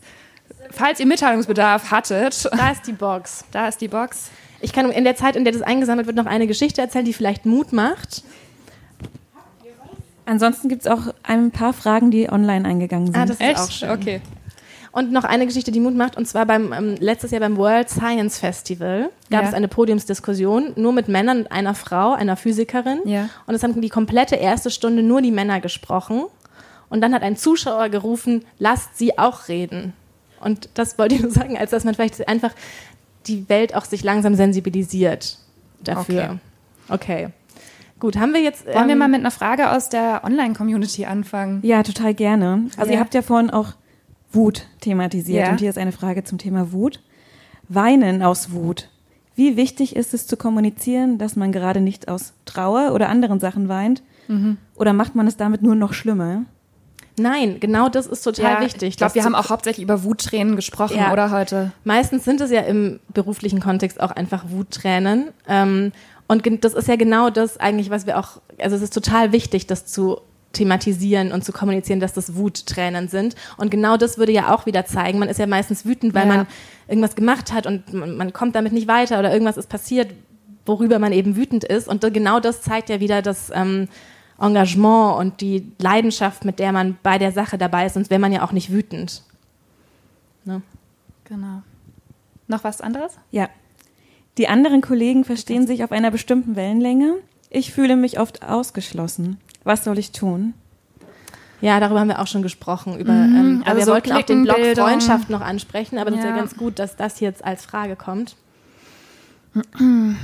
falls 0.70 1.00
ihr 1.00 1.06
Mitteilungsbedarf 1.06 1.90
hattet. 1.90 2.48
Da 2.52 2.70
ist 2.70 2.86
die 2.86 2.92
Box. 2.92 3.44
Da 3.52 3.68
ist 3.68 3.80
die 3.80 3.88
Box. 3.88 4.30
Ich 4.60 4.72
kann 4.72 4.90
in 4.92 5.04
der 5.04 5.16
Zeit, 5.16 5.34
in 5.34 5.44
der 5.44 5.52
das 5.52 5.62
eingesammelt 5.62 6.06
wird, 6.06 6.16
noch 6.16 6.26
eine 6.26 6.46
Geschichte 6.46 6.80
erzählen, 6.80 7.04
die 7.04 7.12
vielleicht 7.12 7.46
Mut 7.46 7.72
macht. 7.72 8.22
Ansonsten 10.32 10.70
gibt 10.70 10.86
es 10.86 10.88
auch 10.90 11.12
ein 11.24 11.50
paar 11.50 11.74
Fragen, 11.74 12.10
die 12.10 12.32
online 12.32 12.66
eingegangen 12.66 13.08
sind. 13.08 13.16
Ah, 13.16 13.26
das 13.26 13.36
ist 13.36 13.42
Echt? 13.42 13.58
auch 13.58 13.70
schön. 13.70 13.90
Okay. 13.90 14.20
Und 14.90 15.12
noch 15.12 15.24
eine 15.24 15.44
Geschichte, 15.44 15.72
die 15.72 15.80
Mut 15.80 15.94
macht, 15.94 16.16
und 16.16 16.26
zwar 16.26 16.46
beim 16.46 16.72
ähm, 16.72 16.94
letztes 17.00 17.32
Jahr 17.32 17.40
beim 17.40 17.58
World 17.58 17.90
Science 17.90 18.38
Festival 18.38 19.10
gab 19.28 19.42
ja. 19.42 19.48
es 19.48 19.52
eine 19.52 19.68
Podiumsdiskussion 19.68 20.72
nur 20.76 20.94
mit 20.94 21.08
Männern 21.08 21.40
und 21.40 21.52
einer 21.52 21.74
Frau, 21.74 22.14
einer 22.14 22.36
Physikerin. 22.36 23.00
Ja. 23.04 23.28
Und 23.46 23.54
es 23.54 23.62
haben 23.62 23.78
die 23.78 23.90
komplette 23.90 24.36
erste 24.36 24.70
Stunde 24.70 25.02
nur 25.02 25.20
die 25.20 25.32
Männer 25.32 25.60
gesprochen. 25.60 26.22
Und 26.88 27.02
dann 27.02 27.12
hat 27.12 27.22
ein 27.22 27.36
Zuschauer 27.36 27.90
gerufen, 27.90 28.46
lasst 28.58 28.96
sie 28.96 29.18
auch 29.18 29.48
reden. 29.48 29.92
Und 30.40 30.70
das 30.72 30.96
wollte 30.96 31.14
ich 31.14 31.20
nur 31.20 31.30
sagen, 31.30 31.58
als 31.58 31.72
dass 31.72 31.84
man 31.84 31.94
vielleicht 31.94 32.26
einfach 32.26 32.52
die 33.26 33.50
Welt 33.50 33.74
auch 33.74 33.84
sich 33.84 34.02
langsam 34.02 34.34
sensibilisiert 34.34 35.36
dafür. 35.84 36.38
Okay. 36.88 37.26
okay. 37.26 37.28
Gut, 38.02 38.16
haben 38.16 38.34
wir 38.34 38.40
jetzt. 38.40 38.66
Wollen 38.66 38.78
ähm, 38.78 38.88
wir 38.88 38.96
mal 38.96 39.06
mit 39.06 39.20
einer 39.20 39.30
Frage 39.30 39.70
aus 39.70 39.88
der 39.88 40.22
Online-Community 40.24 41.04
anfangen? 41.04 41.60
Ja, 41.62 41.84
total 41.84 42.14
gerne. 42.14 42.64
Also 42.76 42.90
ja. 42.90 42.96
ihr 42.96 43.00
habt 43.00 43.14
ja 43.14 43.22
vorhin 43.22 43.48
auch 43.48 43.74
Wut 44.32 44.66
thematisiert 44.80 45.46
ja. 45.46 45.52
und 45.52 45.60
hier 45.60 45.70
ist 45.70 45.78
eine 45.78 45.92
Frage 45.92 46.24
zum 46.24 46.36
Thema 46.36 46.72
Wut. 46.72 47.00
Weinen 47.68 48.24
aus 48.24 48.50
Wut. 48.50 48.88
Wie 49.36 49.56
wichtig 49.56 49.94
ist 49.94 50.14
es 50.14 50.26
zu 50.26 50.36
kommunizieren, 50.36 51.18
dass 51.18 51.36
man 51.36 51.52
gerade 51.52 51.80
nicht 51.80 52.08
aus 52.08 52.32
Trauer 52.44 52.92
oder 52.92 53.08
anderen 53.08 53.38
Sachen 53.38 53.68
weint? 53.68 54.02
Mhm. 54.26 54.56
Oder 54.74 54.94
macht 54.94 55.14
man 55.14 55.28
es 55.28 55.36
damit 55.36 55.62
nur 55.62 55.76
noch 55.76 55.92
schlimmer? 55.92 56.44
Nein, 57.20 57.60
genau 57.60 57.88
das 57.88 58.08
ist 58.08 58.22
total 58.22 58.54
ja, 58.54 58.60
wichtig. 58.62 58.88
Ich 58.88 58.96
glaube, 58.96 59.14
wir 59.14 59.22
haben 59.22 59.36
auch 59.36 59.50
hauptsächlich 59.50 59.84
über 59.84 60.02
Wuttränen 60.02 60.56
gesprochen, 60.56 60.96
ja. 60.96 61.12
oder 61.12 61.30
heute? 61.30 61.70
Meistens 61.84 62.24
sind 62.24 62.40
es 62.40 62.50
ja 62.50 62.62
im 62.62 62.98
beruflichen 63.14 63.60
Kontext 63.60 64.00
auch 64.00 64.10
einfach 64.10 64.46
Wuttränen. 64.48 65.28
Ähm, 65.46 65.92
und 66.32 66.64
das 66.64 66.72
ist 66.72 66.88
ja 66.88 66.96
genau 66.96 67.30
das 67.30 67.58
eigentlich, 67.58 67.90
was 67.90 68.06
wir 68.06 68.18
auch, 68.18 68.40
also 68.58 68.74
es 68.74 68.82
ist 68.82 68.94
total 68.94 69.32
wichtig, 69.32 69.66
das 69.66 69.86
zu 69.86 70.18
thematisieren 70.52 71.30
und 71.30 71.44
zu 71.44 71.52
kommunizieren, 71.52 72.00
dass 72.00 72.12
das 72.12 72.36
Wuttränen 72.36 73.08
sind. 73.08 73.36
Und 73.56 73.70
genau 73.70 73.96
das 73.96 74.18
würde 74.18 74.32
ja 74.32 74.54
auch 74.54 74.66
wieder 74.66 74.84
zeigen. 74.86 75.18
Man 75.18 75.28
ist 75.28 75.38
ja 75.38 75.46
meistens 75.46 75.84
wütend, 75.84 76.14
weil 76.14 76.26
ja. 76.26 76.36
man 76.36 76.46
irgendwas 76.88 77.16
gemacht 77.16 77.52
hat 77.52 77.66
und 77.66 77.92
man, 77.92 78.32
kommt 78.32 78.54
damit 78.54 78.72
nicht 78.72 78.88
weiter 78.88 79.18
oder 79.18 79.32
irgendwas 79.32 79.56
ist 79.56 79.68
passiert, 79.68 80.12
worüber 80.64 80.98
man 80.98 81.12
eben 81.12 81.36
wütend 81.36 81.64
ist. 81.64 81.86
Und 81.86 82.02
genau 82.12 82.40
das 82.40 82.62
zeigt 82.62 82.88
ja 82.88 83.00
wieder 83.00 83.22
das 83.22 83.50
ähm, 83.54 83.88
Engagement 84.38 85.18
und 85.18 85.40
die 85.40 85.72
Leidenschaft, 85.78 86.44
mit 86.44 86.58
der 86.58 86.72
man 86.72 86.96
bei 87.02 87.18
der 87.18 87.32
Sache 87.32 87.58
dabei 87.58 87.86
ist, 87.86 87.94
sonst 87.94 88.10
wäre 88.10 88.20
man 88.20 88.32
ja 88.32 88.42
auch 88.42 88.52
nicht 88.52 88.72
wütend. 88.72 89.22
Ne? 90.44 90.62
Genau. 91.24 91.62
Noch 92.48 92.64
was 92.64 92.80
anderes? 92.80 93.18
Ja. 93.30 93.48
Die 94.38 94.48
anderen 94.48 94.80
Kollegen 94.80 95.24
verstehen 95.24 95.66
sich 95.66 95.84
auf 95.84 95.92
einer 95.92 96.10
bestimmten 96.10 96.56
Wellenlänge. 96.56 97.16
Ich 97.50 97.72
fühle 97.72 97.96
mich 97.96 98.18
oft 98.18 98.42
ausgeschlossen. 98.42 99.38
Was 99.64 99.84
soll 99.84 99.98
ich 99.98 100.12
tun? 100.12 100.54
Ja, 101.60 101.78
darüber 101.78 102.00
haben 102.00 102.08
wir 102.08 102.20
auch 102.20 102.26
schon 102.26 102.42
gesprochen. 102.42 102.98
Über, 102.98 103.12
mhm, 103.12 103.36
ähm, 103.36 103.62
also 103.64 103.78
wir 103.78 103.84
so 103.84 103.92
wollten 103.92 104.12
auch 104.12 104.22
den 104.22 104.42
Blog 104.42 104.58
Freundschaft 104.74 105.30
noch 105.30 105.42
ansprechen, 105.42 105.98
aber 105.98 106.10
ja. 106.10 106.16
das 106.16 106.24
ist 106.24 106.30
ja 106.30 106.36
ganz 106.36 106.56
gut, 106.56 106.78
dass 106.78 106.96
das 106.96 107.20
jetzt 107.20 107.44
als 107.44 107.64
Frage 107.64 107.96
kommt. 107.96 108.36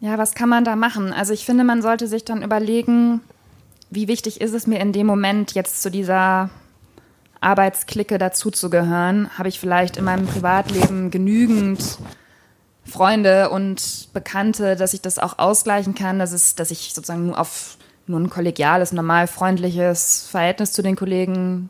Ja, 0.00 0.16
was 0.16 0.34
kann 0.34 0.48
man 0.48 0.62
da 0.62 0.76
machen? 0.76 1.12
Also 1.12 1.32
ich 1.32 1.44
finde, 1.44 1.64
man 1.64 1.82
sollte 1.82 2.06
sich 2.06 2.24
dann 2.24 2.44
überlegen, 2.44 3.20
wie 3.90 4.06
wichtig 4.06 4.40
ist 4.40 4.54
es 4.54 4.68
mir 4.68 4.78
in 4.78 4.92
dem 4.92 5.08
Moment 5.08 5.54
jetzt 5.54 5.82
zu 5.82 5.90
dieser 5.90 6.50
Arbeitsklicke 7.40 8.16
dazuzugehören? 8.16 9.28
Habe 9.36 9.48
ich 9.48 9.58
vielleicht 9.58 9.96
in 9.96 10.04
meinem 10.04 10.26
Privatleben 10.26 11.10
genügend 11.10 11.98
Freunde 12.88 13.50
und 13.50 14.08
Bekannte, 14.12 14.76
dass 14.76 14.94
ich 14.94 15.00
das 15.00 15.18
auch 15.18 15.38
ausgleichen 15.38 15.94
kann, 15.94 16.18
dass, 16.18 16.32
es, 16.32 16.54
dass 16.54 16.70
ich 16.70 16.92
sozusagen 16.94 17.26
nur 17.26 17.38
auf 17.38 17.76
nur 18.08 18.20
ein 18.20 18.30
kollegiales, 18.30 18.92
normal 18.92 19.26
freundliches 19.26 20.26
Verhältnis 20.30 20.72
zu 20.72 20.82
den 20.82 20.96
Kollegen 20.96 21.68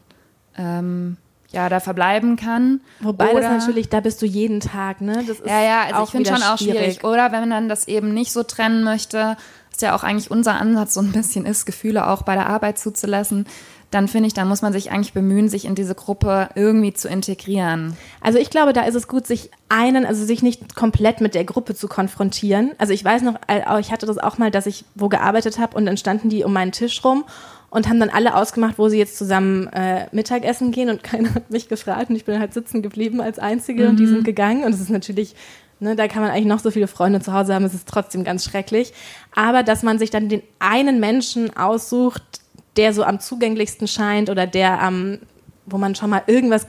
ähm, 0.57 1.17
ja, 1.51 1.69
da 1.69 1.81
verbleiben 1.81 2.37
kann. 2.37 2.81
Wobei 3.01 3.31
Oder, 3.33 3.41
das 3.41 3.61
natürlich, 3.67 3.89
da 3.89 4.01
bist 4.01 4.21
du 4.21 4.27
jeden 4.27 4.61
Tag, 4.61 5.01
ne? 5.01 5.25
Das 5.27 5.41
ist 5.41 5.47
ja, 5.47 5.63
ja, 5.63 5.83
also 5.83 6.05
ich 6.05 6.11
finde 6.11 6.31
schon 6.31 6.43
auch 6.43 6.59
schwierig. 6.59 7.05
Oder 7.05 7.33
wenn 7.33 7.49
man 7.49 7.69
das 7.69 7.89
eben 7.89 8.13
nicht 8.13 8.33
so 8.33 8.43
trennen 8.43 8.85
möchte, 8.85 9.37
was 9.73 9.81
ja 9.81 9.97
auch 9.97 10.03
eigentlich 10.03 10.31
unser 10.31 10.61
Ansatz 10.61 10.95
so 10.95 11.01
ein 11.01 11.13
bisschen 11.13 11.47
ist, 11.47 11.65
Gefühle 11.65 12.07
auch 12.07 12.23
bei 12.23 12.35
der 12.35 12.49
Arbeit 12.49 12.79
zuzulassen, 12.79 13.47
dann 13.91 14.07
finde 14.07 14.27
ich, 14.27 14.35
da 14.35 14.45
muss 14.45 14.61
man 14.61 14.73
sich 14.73 14.91
eigentlich 14.91 15.15
bemühen, 15.15 15.49
sich 15.49 15.65
in 15.65 15.75
diese 15.75 15.95
Gruppe 15.95 16.51
irgendwie 16.55 16.93
zu 16.93 17.09
integrieren. 17.09 17.97
Also 18.21 18.39
ich 18.39 18.51
glaube, 18.51 18.73
da 18.75 18.83
ist 18.83 18.95
es 18.95 19.09
gut, 19.09 19.27
sich 19.27 19.51
einen, 19.71 20.05
also 20.05 20.25
sich 20.25 20.43
nicht 20.43 20.75
komplett 20.75 21.21
mit 21.21 21.35
der 21.35 21.45
Gruppe 21.45 21.75
zu 21.75 21.89
konfrontieren. 21.89 22.73
Also 22.77 22.93
ich 22.93 23.03
weiß 23.03 23.23
noch, 23.23 23.37
ich 23.81 23.91
hatte 23.91 24.07
das 24.07 24.19
auch 24.19 24.37
mal, 24.37 24.51
dass 24.51 24.67
ich 24.67 24.85
wo 24.95 25.09
gearbeitet 25.09 25.59
habe 25.59 25.77
und 25.77 25.87
dann 25.87 25.97
standen 25.97 26.29
die 26.29 26.45
um 26.45 26.53
meinen 26.53 26.73
Tisch 26.73 27.03
rum 27.03 27.25
und 27.71 27.89
haben 27.89 28.01
dann 28.01 28.11
alle 28.11 28.35
ausgemacht, 28.35 28.79
wo 28.79 28.89
sie 28.89 28.99
jetzt 28.99 29.17
zusammen 29.17 29.69
äh, 29.69 30.07
Mittagessen 30.13 30.71
gehen 30.71 30.91
und 30.91 31.03
keiner 31.03 31.35
hat 31.35 31.51
mich 31.51 31.69
gefragt 31.69 32.11
und 32.11 32.17
ich 32.17 32.27
bin 32.27 32.39
halt 32.39 32.53
sitzen 32.53 32.83
geblieben 32.83 33.23
als 33.23 33.39
Einzige 33.39 33.85
mhm. 33.85 33.91
und 33.91 34.01
die 34.01 34.07
sind 34.07 34.25
gegangen 34.25 34.65
und 34.65 34.75
es 34.75 34.81
ist 34.81 34.91
natürlich 34.91 35.35
Ne, 35.81 35.95
da 35.95 36.09
kann 36.09 36.23
man 36.23 36.33
eigentlich 36.33 36.47
noch 36.47 36.59
so 36.59 36.73
viele 36.73 36.89
Freunde 36.89 37.21
zu 37.21 37.33
Hause 37.33 37.55
haben, 37.55 37.65
es 37.65 37.73
ist 37.73 37.87
trotzdem 37.87 38.25
ganz 38.25 38.45
schrecklich. 38.45 38.93
Aber 39.35 39.63
dass 39.63 39.85
man 39.85 40.01
sich 40.01 40.11
dann 40.11 40.29
den 40.29 40.43
einen 40.59 40.99
Menschen 40.99 41.57
aussucht, 41.57 42.41
der 42.79 42.95
so 42.95 43.03
am 43.03 43.21
zugänglichsten 43.21 43.87
scheint 43.87 44.31
oder 44.31 44.47
der 44.47 44.81
am, 44.81 45.19
wo 45.67 45.77
man 45.77 45.95
schon 45.95 46.09
mal 46.09 46.23
irgendwas 46.27 46.69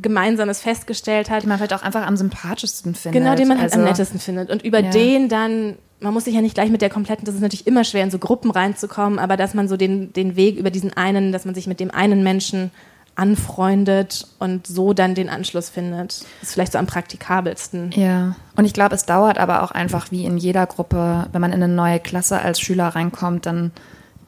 Gemeinsames 0.00 0.60
festgestellt 0.60 1.30
hat. 1.30 1.42
Den 1.42 1.48
man 1.48 1.58
vielleicht 1.58 1.74
auch 1.74 1.82
einfach 1.82 2.06
am 2.06 2.16
sympathischsten 2.16 2.94
findet. 2.94 3.22
Genau, 3.22 3.34
den 3.34 3.48
man 3.48 3.60
halt 3.60 3.72
am 3.72 3.80
also 3.80 3.90
nettesten 3.90 4.20
findet. 4.20 4.50
Und 4.50 4.62
über 4.62 4.80
ja. 4.80 4.90
den 4.90 5.28
dann, 5.28 5.76
man 6.00 6.12
muss 6.14 6.24
sich 6.24 6.34
ja 6.34 6.42
nicht 6.42 6.54
gleich 6.54 6.70
mit 6.70 6.82
der 6.82 6.90
kompletten, 6.90 7.24
das 7.24 7.34
ist 7.34 7.40
natürlich 7.40 7.66
immer 7.66 7.84
schwer, 7.84 8.04
in 8.04 8.10
so 8.10 8.18
Gruppen 8.18 8.50
reinzukommen, 8.50 9.18
aber 9.18 9.36
dass 9.36 9.54
man 9.54 9.66
so 9.66 9.76
den, 9.76 10.12
den 10.12 10.36
Weg 10.36 10.58
über 10.58 10.70
diesen 10.70 10.92
einen, 10.92 11.32
dass 11.32 11.44
man 11.44 11.54
sich 11.54 11.66
mit 11.66 11.80
dem 11.80 11.90
einen 11.90 12.22
Menschen 12.22 12.70
anfreundet 13.16 14.26
und 14.40 14.66
so 14.66 14.92
dann 14.92 15.14
den 15.14 15.28
Anschluss 15.28 15.70
findet. 15.70 16.24
Ist 16.42 16.52
vielleicht 16.52 16.72
so 16.72 16.78
am 16.78 16.86
praktikabelsten. 16.86 17.92
Ja, 17.92 18.34
und 18.56 18.64
ich 18.64 18.72
glaube, 18.72 18.94
es 18.94 19.06
dauert 19.06 19.38
aber 19.38 19.62
auch 19.62 19.70
einfach 19.70 20.10
wie 20.10 20.24
in 20.24 20.36
jeder 20.36 20.66
Gruppe, 20.66 21.28
wenn 21.32 21.40
man 21.40 21.52
in 21.52 21.62
eine 21.62 21.72
neue 21.72 22.00
Klasse 22.00 22.40
als 22.40 22.60
Schüler 22.60 22.88
reinkommt, 22.88 23.46
dann 23.46 23.70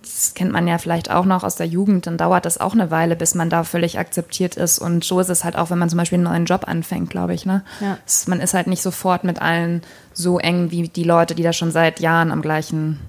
das 0.06 0.34
kennt 0.34 0.52
man 0.52 0.66
ja 0.66 0.78
vielleicht 0.78 1.10
auch 1.10 1.24
noch 1.24 1.44
aus 1.44 1.56
der 1.56 1.66
Jugend, 1.66 2.06
dann 2.06 2.16
dauert 2.16 2.46
das 2.46 2.58
auch 2.58 2.72
eine 2.72 2.90
Weile, 2.90 3.16
bis 3.16 3.34
man 3.34 3.50
da 3.50 3.64
völlig 3.64 3.98
akzeptiert 3.98 4.56
ist. 4.56 4.78
Und 4.78 5.04
so 5.04 5.20
ist 5.20 5.28
es 5.28 5.44
halt 5.44 5.56
auch, 5.56 5.70
wenn 5.70 5.78
man 5.78 5.90
zum 5.90 5.98
Beispiel 5.98 6.16
einen 6.16 6.24
neuen 6.24 6.46
Job 6.46 6.66
anfängt, 6.66 7.10
glaube 7.10 7.34
ich. 7.34 7.44
Ne? 7.44 7.62
Ja. 7.80 7.98
man 8.26 8.40
ist 8.40 8.54
halt 8.54 8.66
nicht 8.66 8.82
sofort 8.82 9.24
mit 9.24 9.42
allen 9.42 9.82
so 10.12 10.38
eng 10.38 10.70
wie 10.70 10.88
die 10.88 11.04
Leute, 11.04 11.34
die 11.34 11.42
da 11.42 11.52
schon 11.52 11.70
seit 11.70 12.00
Jahren 12.00 12.30
am 12.30 12.40
gleichen, 12.40 13.00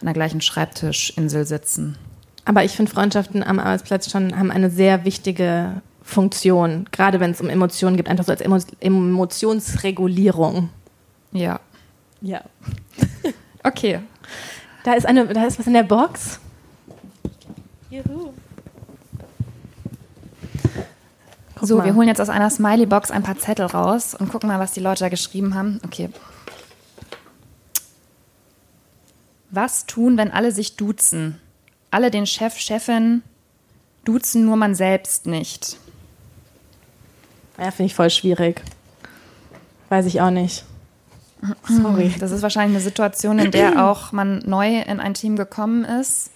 an 0.00 0.06
der 0.06 0.14
gleichen 0.14 0.40
Schreibtischinsel 0.40 1.44
sitzen. 1.44 1.98
Aber 2.44 2.64
ich 2.64 2.72
finde, 2.72 2.90
Freundschaften 2.90 3.42
am 3.42 3.58
Arbeitsplatz 3.58 4.10
schon 4.10 4.38
haben 4.38 4.50
eine 4.50 4.70
sehr 4.70 5.04
wichtige 5.04 5.82
Funktion, 6.02 6.86
gerade 6.90 7.20
wenn 7.20 7.32
es 7.32 7.40
um 7.42 7.50
Emotionen 7.50 7.98
geht, 7.98 8.08
einfach 8.08 8.24
so 8.24 8.32
als 8.32 8.40
Emo 8.40 8.58
Emotionsregulierung. 8.80 10.70
Ja. 11.32 11.60
Ja. 12.22 12.42
okay. 13.64 14.00
Da 14.84 14.94
ist, 14.94 15.06
eine, 15.06 15.26
da 15.26 15.44
ist 15.44 15.58
was 15.58 15.66
in 15.66 15.74
der 15.74 15.82
Box. 15.82 16.40
Juhu. 17.90 18.32
so, 21.60 21.78
mal. 21.78 21.84
wir 21.86 21.94
holen 21.94 22.08
jetzt 22.08 22.20
aus 22.20 22.28
einer 22.28 22.50
Smiley-Box 22.50 23.10
ein 23.10 23.22
paar 23.22 23.38
Zettel 23.38 23.66
raus 23.66 24.14
und 24.14 24.30
gucken 24.30 24.48
mal, 24.48 24.60
was 24.60 24.72
die 24.72 24.80
Leute 24.80 25.00
da 25.00 25.08
geschrieben 25.08 25.54
haben. 25.54 25.80
Okay. 25.84 26.10
Was 29.50 29.86
tun, 29.86 30.16
wenn 30.16 30.30
alle 30.30 30.52
sich 30.52 30.76
duzen? 30.76 31.40
alle 31.90 32.10
den 32.10 32.26
Chef, 32.26 32.58
Chefin 32.58 33.22
duzen, 34.04 34.44
nur 34.44 34.56
man 34.56 34.74
selbst 34.74 35.26
nicht. 35.26 35.76
Ja, 37.58 37.70
finde 37.70 37.86
ich 37.86 37.94
voll 37.94 38.10
schwierig. 38.10 38.62
Weiß 39.88 40.06
ich 40.06 40.20
auch 40.20 40.30
nicht. 40.30 40.64
Sorry. 41.68 42.14
Das 42.18 42.30
ist 42.30 42.42
wahrscheinlich 42.42 42.76
eine 42.76 42.84
Situation, 42.84 43.38
in 43.38 43.50
der 43.50 43.88
auch 43.88 44.12
man 44.12 44.40
neu 44.44 44.80
in 44.80 45.00
ein 45.00 45.14
Team 45.14 45.36
gekommen 45.36 45.84
ist 45.84 46.30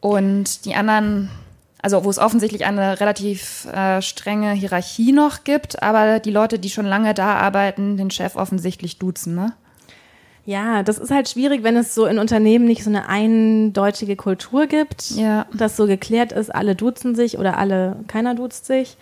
und 0.00 0.64
die 0.64 0.74
anderen, 0.74 1.30
also 1.80 2.04
wo 2.04 2.10
es 2.10 2.18
offensichtlich 2.18 2.64
eine 2.64 3.00
relativ 3.00 3.66
äh, 3.66 4.02
strenge 4.02 4.52
Hierarchie 4.52 5.12
noch 5.12 5.44
gibt, 5.44 5.82
aber 5.82 6.20
die 6.20 6.30
Leute, 6.30 6.58
die 6.58 6.70
schon 6.70 6.86
lange 6.86 7.14
da 7.14 7.34
arbeiten, 7.36 7.96
den 7.96 8.10
Chef 8.10 8.36
offensichtlich 8.36 8.98
duzen, 8.98 9.34
ne? 9.34 9.52
Ja, 10.46 10.82
das 10.82 10.98
ist 10.98 11.10
halt 11.10 11.30
schwierig, 11.30 11.62
wenn 11.62 11.76
es 11.76 11.94
so 11.94 12.04
in 12.04 12.18
Unternehmen 12.18 12.66
nicht 12.66 12.84
so 12.84 12.90
eine 12.90 13.08
eindeutige 13.08 14.14
Kultur 14.14 14.66
gibt, 14.66 15.12
ja. 15.12 15.46
dass 15.54 15.74
so 15.74 15.86
geklärt 15.86 16.32
ist, 16.32 16.54
alle 16.54 16.74
duzen 16.74 17.14
sich 17.14 17.38
oder 17.38 17.56
alle, 17.56 17.96
keiner 18.08 18.34
duzt 18.34 18.66
sich. 18.66 18.98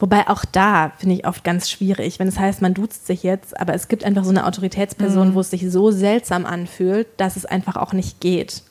Wobei 0.00 0.28
auch 0.28 0.46
da 0.46 0.92
finde 0.96 1.16
ich 1.16 1.26
oft 1.26 1.44
ganz 1.44 1.70
schwierig, 1.70 2.18
wenn 2.18 2.26
es 2.26 2.38
heißt, 2.38 2.62
man 2.62 2.72
duzt 2.72 3.06
sich 3.06 3.22
jetzt, 3.22 3.60
aber 3.60 3.74
es 3.74 3.86
gibt 3.86 4.02
einfach 4.02 4.24
so 4.24 4.30
eine 4.30 4.46
Autoritätsperson, 4.46 5.28
mhm. 5.28 5.34
wo 5.34 5.40
es 5.40 5.50
sich 5.50 5.70
so 5.70 5.90
seltsam 5.90 6.46
anfühlt, 6.46 7.06
dass 7.18 7.36
es 7.36 7.44
einfach 7.44 7.76
auch 7.76 7.92
nicht 7.92 8.18
geht. 8.20 8.62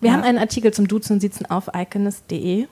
Wir 0.00 0.10
ja. 0.10 0.16
haben 0.16 0.22
einen 0.22 0.38
Artikel 0.38 0.72
zum 0.72 0.86
Duzen 0.86 1.14
und 1.14 1.20
Sitzen 1.20 1.46
auf 1.46 1.68
iconist.de. 1.74 2.66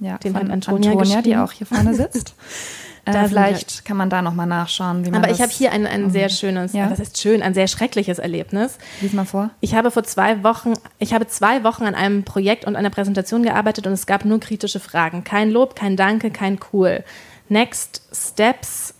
Ja, 0.00 0.18
den 0.18 0.34
hat 0.34 0.48
Antonia, 0.48 0.92
Antonia 0.92 1.22
die 1.22 1.36
auch 1.36 1.50
hier 1.50 1.66
vorne 1.66 1.94
sitzt. 1.94 2.34
Da 3.12 3.24
äh, 3.24 3.28
vielleicht 3.28 3.84
kann 3.84 3.96
man 3.96 4.10
da 4.10 4.22
nochmal 4.22 4.46
nachschauen. 4.46 5.04
Wie 5.04 5.10
man 5.10 5.22
Aber 5.22 5.32
ich 5.32 5.40
habe 5.40 5.52
hier 5.52 5.72
ein, 5.72 5.86
ein 5.86 6.10
sehr 6.10 6.28
schönes, 6.28 6.72
ja. 6.72 6.88
das 6.88 7.00
ist 7.00 7.20
schön, 7.20 7.42
ein 7.42 7.54
sehr 7.54 7.68
schreckliches 7.68 8.18
Erlebnis. 8.18 8.78
Lies 9.00 9.12
mal 9.12 9.24
vor. 9.24 9.50
Ich 9.60 9.74
habe 9.74 9.90
vor 9.90 10.04
zwei 10.04 10.42
Wochen, 10.42 10.74
ich 10.98 11.12
habe 11.14 11.26
zwei 11.26 11.64
Wochen 11.64 11.84
an 11.84 11.94
einem 11.94 12.24
Projekt 12.24 12.64
und 12.64 12.76
einer 12.76 12.90
Präsentation 12.90 13.42
gearbeitet 13.42 13.86
und 13.86 13.92
es 13.92 14.06
gab 14.06 14.24
nur 14.24 14.40
kritische 14.40 14.80
Fragen. 14.80 15.24
Kein 15.24 15.50
Lob, 15.50 15.74
kein 15.76 15.96
Danke, 15.96 16.30
kein 16.30 16.58
Cool. 16.72 17.04
Next 17.48 18.02
Steps 18.12 18.94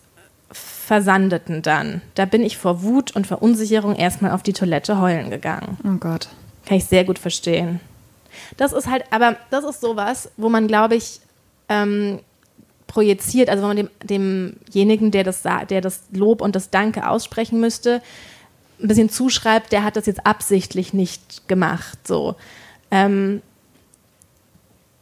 versandeten 0.51 1.61
dann. 1.61 2.01
Da 2.15 2.25
bin 2.25 2.43
ich 2.43 2.57
vor 2.57 2.83
Wut 2.83 3.15
und 3.15 3.27
Verunsicherung 3.27 3.95
erstmal 3.95 4.33
auf 4.33 4.43
die 4.43 4.55
Toilette 4.55 5.01
heulen 5.01 5.29
gegangen. 5.29 5.77
Oh 5.85 5.99
Gott. 5.99 6.29
Kann 6.65 6.79
ich 6.79 6.87
sehr 6.87 7.05
gut 7.05 7.19
verstehen. 7.19 7.81
Das 8.57 8.73
ist 8.73 8.89
halt, 8.89 9.05
aber 9.11 9.37
das 9.51 9.65
ist 9.65 9.81
sowas, 9.81 10.31
wo 10.37 10.49
man, 10.49 10.67
glaube 10.67 10.97
ich, 10.97 11.21
ähm, 11.69 12.21
projiziert, 12.89 13.49
also 13.49 13.63
wenn 13.63 13.77
man 13.77 13.89
dem, 14.03 14.57
demjenigen, 14.73 15.13
der 15.13 15.23
das, 15.23 15.43
der 15.43 15.81
das 15.81 16.03
Lob 16.11 16.41
und 16.41 16.57
das 16.57 16.71
Danke 16.71 17.09
aussprechen 17.09 17.61
müsste, 17.61 18.03
ein 18.81 18.89
bisschen 18.89 19.11
zuschreibt, 19.11 19.71
der 19.71 19.85
hat 19.85 19.95
das 19.95 20.07
jetzt 20.07 20.27
absichtlich 20.27 20.93
nicht 20.93 21.47
gemacht. 21.47 21.99
So. 22.07 22.35
Ähm, 22.91 23.43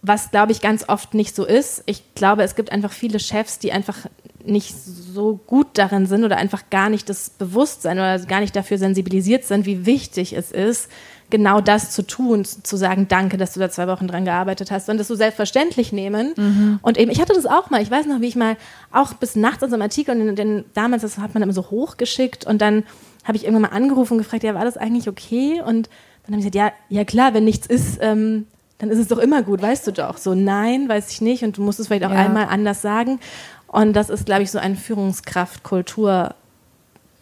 was, 0.02 0.30
glaube 0.30 0.52
ich, 0.52 0.60
ganz 0.60 0.88
oft 0.88 1.14
nicht 1.14 1.34
so 1.34 1.44
ist. 1.44 1.82
Ich 1.86 2.02
glaube, 2.14 2.42
es 2.42 2.54
gibt 2.54 2.70
einfach 2.70 2.92
viele 2.92 3.18
Chefs, 3.18 3.58
die 3.58 3.72
einfach 3.72 4.06
nicht 4.44 4.74
so 4.74 5.40
gut 5.46 5.66
darin 5.74 6.06
sind 6.06 6.24
oder 6.24 6.36
einfach 6.36 6.70
gar 6.70 6.88
nicht 6.88 7.08
das 7.08 7.30
Bewusstsein 7.30 7.98
oder 7.98 8.18
gar 8.20 8.40
nicht 8.40 8.54
dafür 8.54 8.78
sensibilisiert 8.78 9.44
sind, 9.44 9.66
wie 9.66 9.86
wichtig 9.86 10.32
es 10.34 10.52
ist, 10.52 10.88
genau 11.30 11.60
das 11.60 11.90
zu 11.90 12.06
tun, 12.06 12.44
zu 12.44 12.76
sagen, 12.76 13.08
danke, 13.08 13.36
dass 13.36 13.54
du 13.54 13.60
da 13.60 13.70
zwei 13.70 13.88
Wochen 13.88 14.06
dran 14.06 14.24
gearbeitet 14.24 14.70
hast, 14.70 14.88
und 14.88 14.98
das 14.98 15.08
so 15.08 15.14
selbstverständlich 15.14 15.92
nehmen. 15.92 16.34
Mhm. 16.36 16.78
Und 16.82 16.98
eben, 16.98 17.10
ich 17.10 17.20
hatte 17.20 17.32
das 17.34 17.46
auch 17.46 17.70
mal, 17.70 17.82
ich 17.82 17.90
weiß 17.90 18.06
noch, 18.06 18.20
wie 18.20 18.28
ich 18.28 18.36
mal 18.36 18.56
auch 18.92 19.14
bis 19.14 19.36
nachts 19.36 19.62
an 19.62 19.70
so 19.70 19.74
einem 19.74 19.82
Artikel, 19.82 20.20
und 20.20 20.36
den, 20.36 20.64
damals, 20.74 21.02
das 21.02 21.18
hat 21.18 21.34
man 21.34 21.42
immer 21.42 21.52
so 21.52 21.70
hochgeschickt 21.70 22.46
und 22.46 22.60
dann 22.62 22.84
habe 23.24 23.36
ich 23.36 23.44
irgendwann 23.44 23.70
mal 23.70 23.76
angerufen 23.76 24.14
und 24.14 24.18
gefragt, 24.18 24.44
ja, 24.44 24.54
war 24.54 24.64
das 24.64 24.76
eigentlich 24.76 25.08
okay? 25.08 25.60
Und 25.60 25.88
dann 26.24 26.34
habe 26.34 26.46
ich 26.46 26.52
gesagt, 26.52 26.54
ja, 26.54 26.72
ja 26.88 27.04
klar, 27.04 27.34
wenn 27.34 27.44
nichts 27.44 27.66
ist, 27.66 27.98
ähm, 28.00 28.46
dann 28.78 28.90
ist 28.90 28.98
es 28.98 29.08
doch 29.08 29.18
immer 29.18 29.42
gut, 29.42 29.62
weißt 29.62 29.86
du 29.86 29.92
doch. 29.92 30.16
So, 30.18 30.34
nein, 30.34 30.88
weiß 30.88 31.10
ich 31.10 31.20
nicht. 31.20 31.42
Und 31.42 31.56
du 31.56 31.62
musst 31.62 31.80
es 31.80 31.86
vielleicht 31.88 32.04
auch 32.04 32.10
ja. 32.10 32.26
einmal 32.26 32.46
anders 32.46 32.82
sagen. 32.82 33.18
Und 33.66 33.94
das 33.94 34.10
ist, 34.10 34.26
glaube 34.26 34.42
ich, 34.42 34.50
so 34.50 34.58
ein 34.58 34.76
Führungskraft-Kultur- 34.76 36.34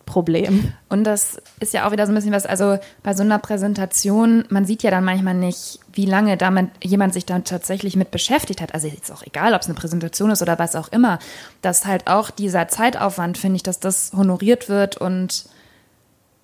Problem. 0.05 0.73
Und 0.89 1.05
das 1.05 1.39
ist 1.61 1.73
ja 1.73 1.87
auch 1.87 1.93
wieder 1.93 2.07
so 2.07 2.13
ein 2.13 2.15
bisschen 2.15 2.33
was, 2.33 2.47
also 2.47 2.79
bei 3.03 3.15
so 3.15 3.23
einer 3.23 3.39
Präsentation, 3.39 4.45
man 4.49 4.65
sieht 4.65 4.83
ja 4.83 4.91
dann 4.91 5.05
manchmal 5.05 5.35
nicht, 5.35 5.81
wie 5.93 6.07
lange 6.07 6.37
damit 6.37 6.71
jemand 6.83 7.15
sich 7.15 7.27
dann 7.27 7.45
tatsächlich 7.45 7.97
mit 7.97 8.11
beschäftigt 8.11 8.61
hat. 8.61 8.75
Also 8.75 8.89
ist 8.89 9.13
auch 9.13 9.23
egal, 9.23 9.55
ob 9.55 9.63
es 9.63 9.67
eine 9.67 9.75
Präsentation 9.75 10.31
ist 10.31 10.43
oder 10.43 10.59
was 10.59 10.77
auch 10.77 10.89
immer, 10.89 11.19
dass 11.63 11.87
halt 11.87 12.07
auch 12.07 12.31
dieser 12.31 12.69
Zeitaufwand, 12.69 13.39
finde 13.39 13.57
ich, 13.57 13.63
dass 13.63 13.81
das 13.81 14.13
honoriert 14.17 14.69
wird 14.69 14.97
und 14.97 15.47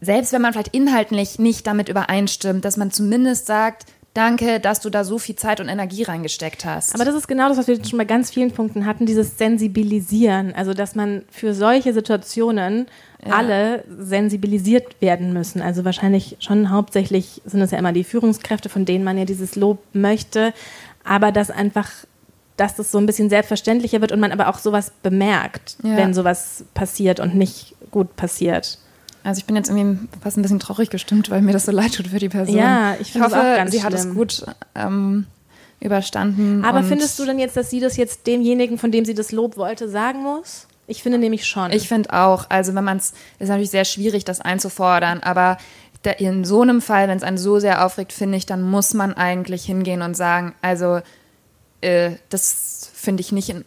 selbst 0.02 0.32
wenn 0.32 0.40
man 0.40 0.54
vielleicht 0.54 0.74
inhaltlich 0.74 1.38
nicht 1.38 1.66
damit 1.66 1.90
übereinstimmt, 1.90 2.64
dass 2.64 2.78
man 2.78 2.90
zumindest 2.90 3.46
sagt, 3.46 3.84
Danke, 4.12 4.58
dass 4.58 4.80
du 4.80 4.90
da 4.90 5.04
so 5.04 5.18
viel 5.18 5.36
Zeit 5.36 5.60
und 5.60 5.68
Energie 5.68 6.02
reingesteckt 6.02 6.64
hast. 6.64 6.94
Aber 6.96 7.04
das 7.04 7.14
ist 7.14 7.28
genau 7.28 7.48
das, 7.48 7.58
was 7.58 7.68
wir 7.68 7.84
schon 7.84 7.98
bei 7.98 8.04
ganz 8.04 8.30
vielen 8.30 8.50
Punkten 8.50 8.84
hatten, 8.84 9.06
dieses 9.06 9.38
Sensibilisieren. 9.38 10.52
Also, 10.52 10.74
dass 10.74 10.96
man 10.96 11.22
für 11.30 11.54
solche 11.54 11.92
Situationen 11.92 12.86
ja. 13.24 13.34
alle 13.34 13.84
sensibilisiert 13.98 15.00
werden 15.00 15.32
müssen. 15.32 15.60
Also 15.60 15.84
wahrscheinlich 15.84 16.36
schon 16.40 16.70
hauptsächlich 16.70 17.42
sind 17.44 17.60
es 17.60 17.70
ja 17.70 17.78
immer 17.78 17.92
die 17.92 18.04
Führungskräfte, 18.04 18.68
von 18.68 18.84
denen 18.84 19.04
man 19.04 19.18
ja 19.18 19.24
dieses 19.24 19.56
Lob 19.56 19.78
möchte. 19.92 20.52
Aber 21.04 21.32
dass 21.32 21.50
einfach, 21.50 21.90
dass 22.56 22.76
das 22.76 22.90
so 22.90 22.98
ein 22.98 23.06
bisschen 23.06 23.30
selbstverständlicher 23.30 24.00
wird 24.00 24.12
und 24.12 24.20
man 24.20 24.32
aber 24.32 24.48
auch 24.48 24.58
sowas 24.58 24.92
bemerkt, 25.02 25.76
ja. 25.82 25.96
wenn 25.96 26.14
sowas 26.14 26.64
passiert 26.74 27.20
und 27.20 27.34
nicht 27.34 27.74
gut 27.90 28.16
passiert. 28.16 28.78
Also 29.22 29.38
ich 29.40 29.44
bin 29.44 29.56
jetzt 29.56 29.68
irgendwie 29.68 30.08
fast 30.22 30.38
ein 30.38 30.42
bisschen 30.42 30.60
traurig 30.60 30.88
gestimmt, 30.88 31.30
weil 31.30 31.42
mir 31.42 31.52
das 31.52 31.66
so 31.66 31.72
leid 31.72 31.94
tut 31.94 32.08
für 32.08 32.18
die 32.18 32.30
Person. 32.30 32.56
Ja, 32.56 32.94
ich, 32.98 33.14
ich 33.14 33.20
hoffe, 33.20 33.38
auch 33.38 33.56
ganz 33.56 33.70
sie 33.70 33.80
schlimm. 33.80 33.92
hat 33.92 33.98
es 33.98 34.14
gut 34.14 34.46
ähm, 34.74 35.26
überstanden. 35.78 36.64
Aber 36.64 36.82
findest 36.82 37.18
du 37.18 37.26
denn 37.26 37.38
jetzt, 37.38 37.56
dass 37.56 37.68
sie 37.68 37.80
das 37.80 37.98
jetzt 37.98 38.26
demjenigen, 38.26 38.78
von 38.78 38.90
dem 38.90 39.04
sie 39.04 39.14
das 39.14 39.30
Lob 39.30 39.58
wollte, 39.58 39.90
sagen 39.90 40.22
muss? 40.22 40.66
Ich 40.90 41.02
finde 41.02 41.18
nämlich 41.18 41.46
schon. 41.46 41.72
Ich 41.72 41.88
finde 41.88 42.12
auch. 42.12 42.46
Also 42.48 42.74
wenn 42.74 42.84
man 42.84 42.98
es, 42.98 43.12
ist 43.38 43.48
natürlich 43.48 43.70
sehr 43.70 43.84
schwierig, 43.84 44.24
das 44.24 44.40
einzufordern, 44.40 45.20
aber 45.20 45.58
in 46.18 46.44
so 46.44 46.62
einem 46.62 46.80
Fall, 46.80 47.08
wenn 47.08 47.16
es 47.16 47.22
einen 47.22 47.38
so 47.38 47.58
sehr 47.58 47.84
aufregt, 47.84 48.12
finde 48.12 48.38
ich, 48.38 48.46
dann 48.46 48.62
muss 48.62 48.94
man 48.94 49.14
eigentlich 49.14 49.64
hingehen 49.64 50.02
und 50.02 50.16
sagen, 50.16 50.54
also 50.62 51.00
äh, 51.80 52.12
das 52.30 52.90
finde 52.94 53.20
ich 53.20 53.32
nicht 53.32 53.50
in 53.50 53.64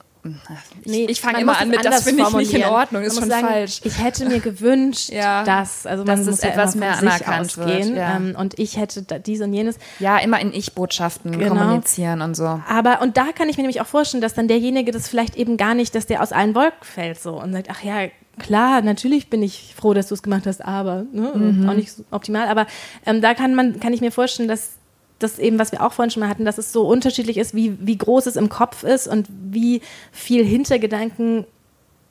nee, 0.85 1.05
ich 1.09 1.21
fange 1.21 1.41
immer 1.41 1.57
an 1.59 1.69
mit, 1.69 1.83
das 1.83 2.03
finde 2.03 2.23
ich 2.23 2.33
nicht 2.33 2.53
in 2.53 2.65
Ordnung, 2.65 3.03
ist 3.03 3.19
schon 3.19 3.29
sagen, 3.29 3.47
falsch. 3.47 3.81
Ich 3.83 4.01
hätte 4.01 4.25
mir 4.25 4.39
gewünscht, 4.39 5.09
ja, 5.11 5.43
dass, 5.43 5.85
also 5.85 6.05
man 6.05 6.17
dass 6.17 6.25
muss 6.25 6.41
ja 6.41 6.49
etwas 6.49 6.75
mehr 6.75 6.97
anerkannt 6.97 7.57
wird. 7.57 7.95
Ja. 7.95 8.15
Ähm, 8.15 8.35
und 8.37 8.57
ich 8.59 8.77
hätte 8.77 9.03
dies 9.19 9.41
und 9.41 9.53
jenes. 9.53 9.77
Ja, 9.99 10.17
immer 10.17 10.39
in 10.39 10.53
Ich-Botschaften 10.53 11.37
genau. 11.37 11.55
kommunizieren 11.55 12.21
und 12.21 12.35
so. 12.35 12.61
Aber, 12.67 13.01
und 13.01 13.17
da 13.17 13.31
kann 13.33 13.49
ich 13.49 13.57
mir 13.57 13.63
nämlich 13.63 13.81
auch 13.81 13.87
vorstellen, 13.87 14.21
dass 14.21 14.33
dann 14.33 14.47
derjenige 14.47 14.91
das 14.91 15.07
vielleicht 15.07 15.35
eben 15.35 15.57
gar 15.57 15.73
nicht, 15.73 15.93
dass 15.95 16.05
der 16.05 16.21
aus 16.21 16.31
allen 16.31 16.55
Wolken 16.55 16.83
fällt 16.83 17.21
so 17.21 17.41
und 17.41 17.51
sagt, 17.51 17.69
ach 17.69 17.83
ja, 17.83 18.07
klar, 18.39 18.81
natürlich 18.81 19.29
bin 19.29 19.43
ich 19.43 19.73
froh, 19.75 19.93
dass 19.93 20.07
du 20.07 20.15
es 20.15 20.23
gemacht 20.23 20.45
hast, 20.45 20.63
aber 20.63 21.05
ne, 21.11 21.31
mhm. 21.33 21.69
auch 21.69 21.73
nicht 21.73 21.91
so 21.91 22.03
optimal. 22.11 22.47
Aber 22.47 22.65
ähm, 23.05 23.21
da 23.21 23.33
kann 23.33 23.55
man, 23.55 23.79
kann 23.79 23.93
ich 23.93 24.01
mir 24.01 24.11
vorstellen, 24.11 24.47
dass 24.47 24.77
das 25.19 25.39
eben, 25.39 25.59
was 25.59 25.71
wir 25.71 25.81
auch 25.81 25.93
vorhin 25.93 26.11
schon 26.11 26.21
mal 26.21 26.29
hatten, 26.29 26.45
dass 26.45 26.57
es 26.57 26.71
so 26.71 26.87
unterschiedlich 26.87 27.37
ist, 27.37 27.53
wie, 27.53 27.77
wie 27.79 27.97
groß 27.97 28.25
es 28.25 28.35
im 28.35 28.49
Kopf 28.49 28.83
ist 28.83 29.07
und 29.07 29.27
wie 29.29 29.81
viel 30.11 30.43
Hintergedanken 30.43 31.45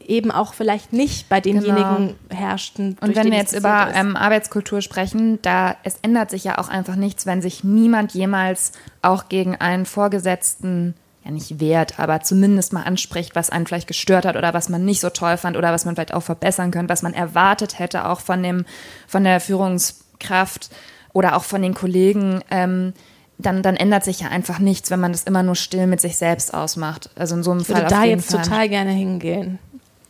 eben 0.06 0.30
auch 0.30 0.54
vielleicht 0.54 0.92
nicht 0.92 1.28
bei 1.28 1.40
denjenigen 1.40 2.16
genau. 2.28 2.40
herrschten. 2.40 2.96
Und 3.00 3.14
wenn 3.14 3.30
wir 3.30 3.38
jetzt 3.38 3.54
über 3.54 3.88
ähm, 3.94 4.16
Arbeitskultur 4.16 4.80
sprechen, 4.80 5.40
da 5.42 5.76
es 5.84 5.96
ändert 6.02 6.30
sich 6.30 6.44
ja 6.44 6.58
auch 6.58 6.68
einfach 6.68 6.96
nichts, 6.96 7.26
wenn 7.26 7.42
sich 7.42 7.64
niemand 7.64 8.12
jemals 8.12 8.72
auch 9.00 9.28
gegen 9.28 9.56
einen 9.56 9.86
Vorgesetzten 9.86 10.94
ja 11.24 11.30
nicht 11.30 11.60
wehrt, 11.60 12.00
aber 12.00 12.20
zumindest 12.20 12.72
mal 12.72 12.82
anspricht, 12.82 13.36
was 13.36 13.50
einen 13.50 13.66
vielleicht 13.66 13.86
gestört 13.86 14.26
hat 14.26 14.36
oder 14.36 14.54
was 14.54 14.68
man 14.68 14.84
nicht 14.84 15.00
so 15.00 15.10
toll 15.10 15.36
fand 15.36 15.56
oder 15.56 15.72
was 15.72 15.84
man 15.84 15.94
vielleicht 15.94 16.14
auch 16.14 16.22
verbessern 16.22 16.72
könnte, 16.72 16.92
was 16.92 17.02
man 17.02 17.14
erwartet 17.14 17.78
hätte, 17.78 18.06
auch 18.06 18.20
von 18.20 18.42
dem, 18.42 18.64
von 19.06 19.22
der 19.22 19.40
Führungskraft 19.40 20.70
oder 21.12 21.36
auch 21.36 21.44
von 21.44 21.62
den 21.62 21.74
Kollegen, 21.74 22.40
ähm, 22.50 22.92
dann, 23.38 23.62
dann 23.62 23.76
ändert 23.76 24.04
sich 24.04 24.20
ja 24.20 24.28
einfach 24.28 24.58
nichts, 24.58 24.90
wenn 24.90 25.00
man 25.00 25.12
das 25.12 25.24
immer 25.24 25.42
nur 25.42 25.56
still 25.56 25.86
mit 25.86 26.00
sich 26.00 26.16
selbst 26.16 26.54
ausmacht. 26.54 27.10
Also 27.16 27.34
in 27.34 27.42
so 27.42 27.50
einem 27.50 27.60
ich 27.60 27.66
Fall. 27.66 27.82
Würde 27.82 27.88
da 27.88 28.04
jetzt 28.04 28.30
Fall. 28.30 28.42
total 28.42 28.68
gerne 28.68 28.92
hingehen. 28.92 29.58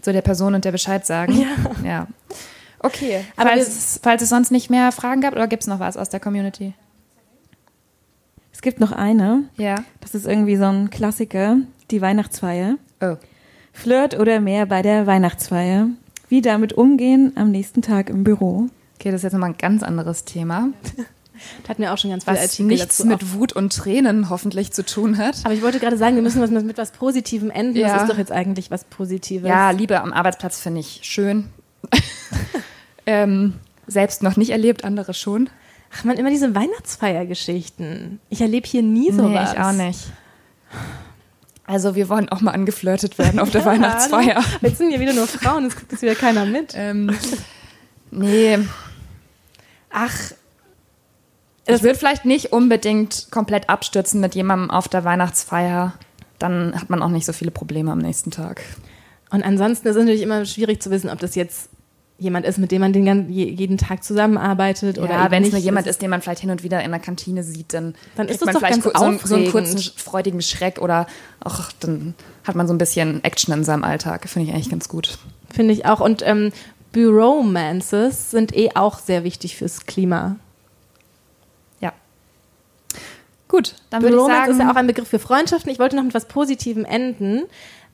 Zu 0.00 0.12
der 0.12 0.22
Person 0.22 0.55
und 0.55 0.64
der 0.64 0.72
Bescheid 0.72 1.07
sagen. 1.07 1.32
Ja. 1.32 1.46
ja. 1.84 2.07
Okay. 2.80 3.24
Aber 3.36 3.50
falls, 3.50 3.68
es, 3.68 4.00
falls 4.03 4.22
es 4.22 4.28
sonst 4.28 4.50
nicht 4.50 4.68
mehr 4.68 4.90
Fragen 4.92 5.20
gab, 5.20 5.34
oder 5.34 5.46
gibt 5.46 5.62
es 5.62 5.68
noch 5.68 5.78
was 5.78 5.96
aus 5.96 6.09
der 6.09 6.20
Community? 6.20 6.74
Es 8.53 8.61
gibt 8.61 8.80
noch 8.80 8.92
eine. 8.92 9.44
Ja. 9.57 9.76
Das 10.00 10.14
ist 10.14 10.26
irgendwie 10.26 10.57
so 10.57 10.64
ein 10.64 10.90
Klassiker, 10.90 11.59
die 11.90 12.00
Weihnachtsfeier. 12.00 12.76
Oh. 13.00 13.16
Flirt 13.72 14.18
oder 14.18 14.40
mehr 14.40 14.66
bei 14.66 14.82
der 14.82 15.07
Weihnachtsfeier. 15.07 15.88
Wie 16.28 16.42
damit 16.42 16.72
umgehen 16.72 17.32
am 17.36 17.50
nächsten 17.50 17.82
Tag 17.82 18.11
im 18.11 18.24
Büro. 18.24 18.68
Okay, 19.03 19.11
das 19.11 19.18
ist 19.18 19.22
jetzt 19.24 19.32
nochmal 19.32 19.50
ein 19.50 19.59
ganz 19.59 19.82
anderes 19.82 20.24
Thema. 20.24 20.68
Da 21.64 21.68
hatten 21.70 21.82
wir 21.82 21.92
auch 21.92 21.98
schon 21.98 22.11
ganz 22.11 22.22
viele 22.22 22.36
was 22.36 22.42
Artikel 22.44 22.66
nichts 22.66 22.98
dazu 22.98 23.09
mit 23.09 23.34
Wut 23.34 23.53
und 23.53 23.72
Tränen 23.72 24.30
hoffentlich 24.30 24.70
zu 24.70 24.86
tun 24.86 25.18
hat. 25.18 25.38
Aber 25.42 25.53
ich 25.53 25.61
wollte 25.61 25.80
gerade 25.80 25.96
sagen, 25.98 26.14
wir 26.14 26.22
müssen 26.22 26.40
was 26.40 26.50
mit 26.50 26.78
was 26.78 26.92
Positivem 26.92 27.50
enden. 27.50 27.78
Ja. 27.78 27.94
Das 27.94 28.03
ist 28.03 28.12
doch 28.12 28.18
jetzt 28.18 28.30
eigentlich 28.30 28.70
was 28.70 28.84
Positives. 28.84 29.48
Ja, 29.48 29.72
Liebe 29.72 30.00
am 30.00 30.12
Arbeitsplatz 30.12 30.61
finde 30.61 30.78
ich 30.78 31.00
schön. 31.03 31.48
ähm, 33.07 33.55
selbst 33.88 34.22
noch 34.22 34.36
nicht 34.36 34.50
erlebt, 34.50 34.84
andere 34.84 35.14
schon. 35.14 35.50
Ach 35.92 36.05
man, 36.05 36.16
immer 36.16 36.30
diese 36.30 36.55
Weihnachtsfeiergeschichten. 36.55 38.20
Ich 38.30 38.40
erlebe 38.40 38.68
hier 38.68 38.84
nie 38.84 39.11
sowas. 39.11 39.53
Nee, 39.53 39.59
ich 39.59 39.64
auch 39.64 39.72
nicht. 39.72 39.98
Also 41.66 41.96
wir 41.96 42.09
wollen 42.09 42.28
auch 42.28 42.40
mal 42.40 42.53
angeflirtet 42.53 43.18
werden 43.18 43.40
auf 43.40 43.50
der 43.50 43.61
ja, 43.62 43.66
Weihnachtsfeier. 43.66 44.44
Jetzt 44.61 44.78
sind 44.78 44.92
ja 44.92 45.00
wieder 45.00 45.12
nur 45.12 45.26
Frauen, 45.26 45.64
es 45.64 45.74
guckt 45.74 45.90
jetzt 45.90 46.03
wieder 46.03 46.14
keiner 46.14 46.46
mit. 46.46 46.74
Ähm, 46.76 47.12
nee. 48.12 48.61
Ach, 49.93 50.32
es 51.64 51.82
wird 51.82 51.97
vielleicht 51.97 52.24
nicht 52.24 52.53
unbedingt 52.53 53.28
komplett 53.30 53.68
abstürzen 53.68 54.20
mit 54.20 54.34
jemandem 54.34 54.70
auf 54.70 54.88
der 54.88 55.05
Weihnachtsfeier. 55.05 55.95
Dann 56.38 56.74
hat 56.74 56.90
man 56.90 57.03
auch 57.03 57.09
nicht 57.09 57.26
so 57.26 57.32
viele 57.32 57.53
Probleme 57.53 57.93
am 57.93 57.99
nächsten 57.99 58.30
Tag. 58.30 58.62
Und 59.30 59.43
ansonsten 59.43 59.86
ist 59.88 59.97
es 59.97 60.01
natürlich 60.01 60.22
immer 60.22 60.45
schwierig 60.45 60.82
zu 60.82 60.90
wissen, 60.90 61.09
ob 61.09 61.20
das 61.20 61.34
jetzt 61.34 61.70
jemand 62.18 62.47
ist, 62.47 62.59
mit 62.59 62.70
dem 62.70 62.80
man 62.80 62.93
den 62.93 63.30
jeden 63.30 63.78
Tag 63.78 64.05
zusammenarbeitet 64.05 64.97
ja, 64.97 65.03
oder 65.03 65.30
wenn 65.30 65.45
es 65.45 65.51
nur 65.51 65.61
jemand 65.61 65.86
ist, 65.86 66.03
den 66.03 66.11
man 66.11 66.22
vielleicht 66.22 66.40
hin 66.40 66.51
und 66.51 66.62
wieder 66.62 66.82
in 66.82 66.90
der 66.90 67.01
Kantine 67.01 67.43
sieht, 67.43 67.74
dann, 67.74 67.95
dann 68.16 68.28
ist 68.28 68.45
man 68.45 68.55
vielleicht 68.55 68.82
so, 68.82 68.93
einen, 68.93 69.18
so 69.18 69.34
einen 69.34 69.51
kurzen 69.51 69.78
freudigen 69.97 70.40
Schreck 70.40 70.80
oder 70.80 71.07
ach, 71.40 71.72
dann 71.80 72.14
hat 72.45 72.55
man 72.55 72.68
so 72.68 72.74
ein 72.74 72.78
bisschen 72.78 73.22
Action 73.24 73.53
in 73.55 73.64
seinem 73.64 73.82
Alltag. 73.82 74.28
Finde 74.28 74.49
ich 74.49 74.55
eigentlich 74.55 74.70
ganz 74.70 74.88
gut. 74.88 75.18
Finde 75.53 75.74
ich 75.74 75.84
auch. 75.86 76.01
Und 76.01 76.22
ähm, 76.24 76.53
Buromances 76.93 78.30
sind 78.30 78.55
eh 78.57 78.70
auch 78.74 78.99
sehr 78.99 79.24
wichtig 79.24 79.57
fürs 79.57 79.86
Klima. 79.86 80.36
Gut, 83.53 83.74
dann 83.90 84.03
würde 84.03 84.16
ich 84.16 84.22
sagen... 84.22 84.51
ist 84.51 84.59
ja 84.61 84.70
auch 84.70 84.76
ein 84.76 84.86
Begriff 84.86 85.09
für 85.09 85.18
Freundschaften. 85.18 85.70
Ich 85.70 85.78
wollte 85.78 85.95
noch 85.95 86.03
mit 86.03 86.14
was 86.14 86.24
Positivem 86.24 86.86
enden. 86.86 87.43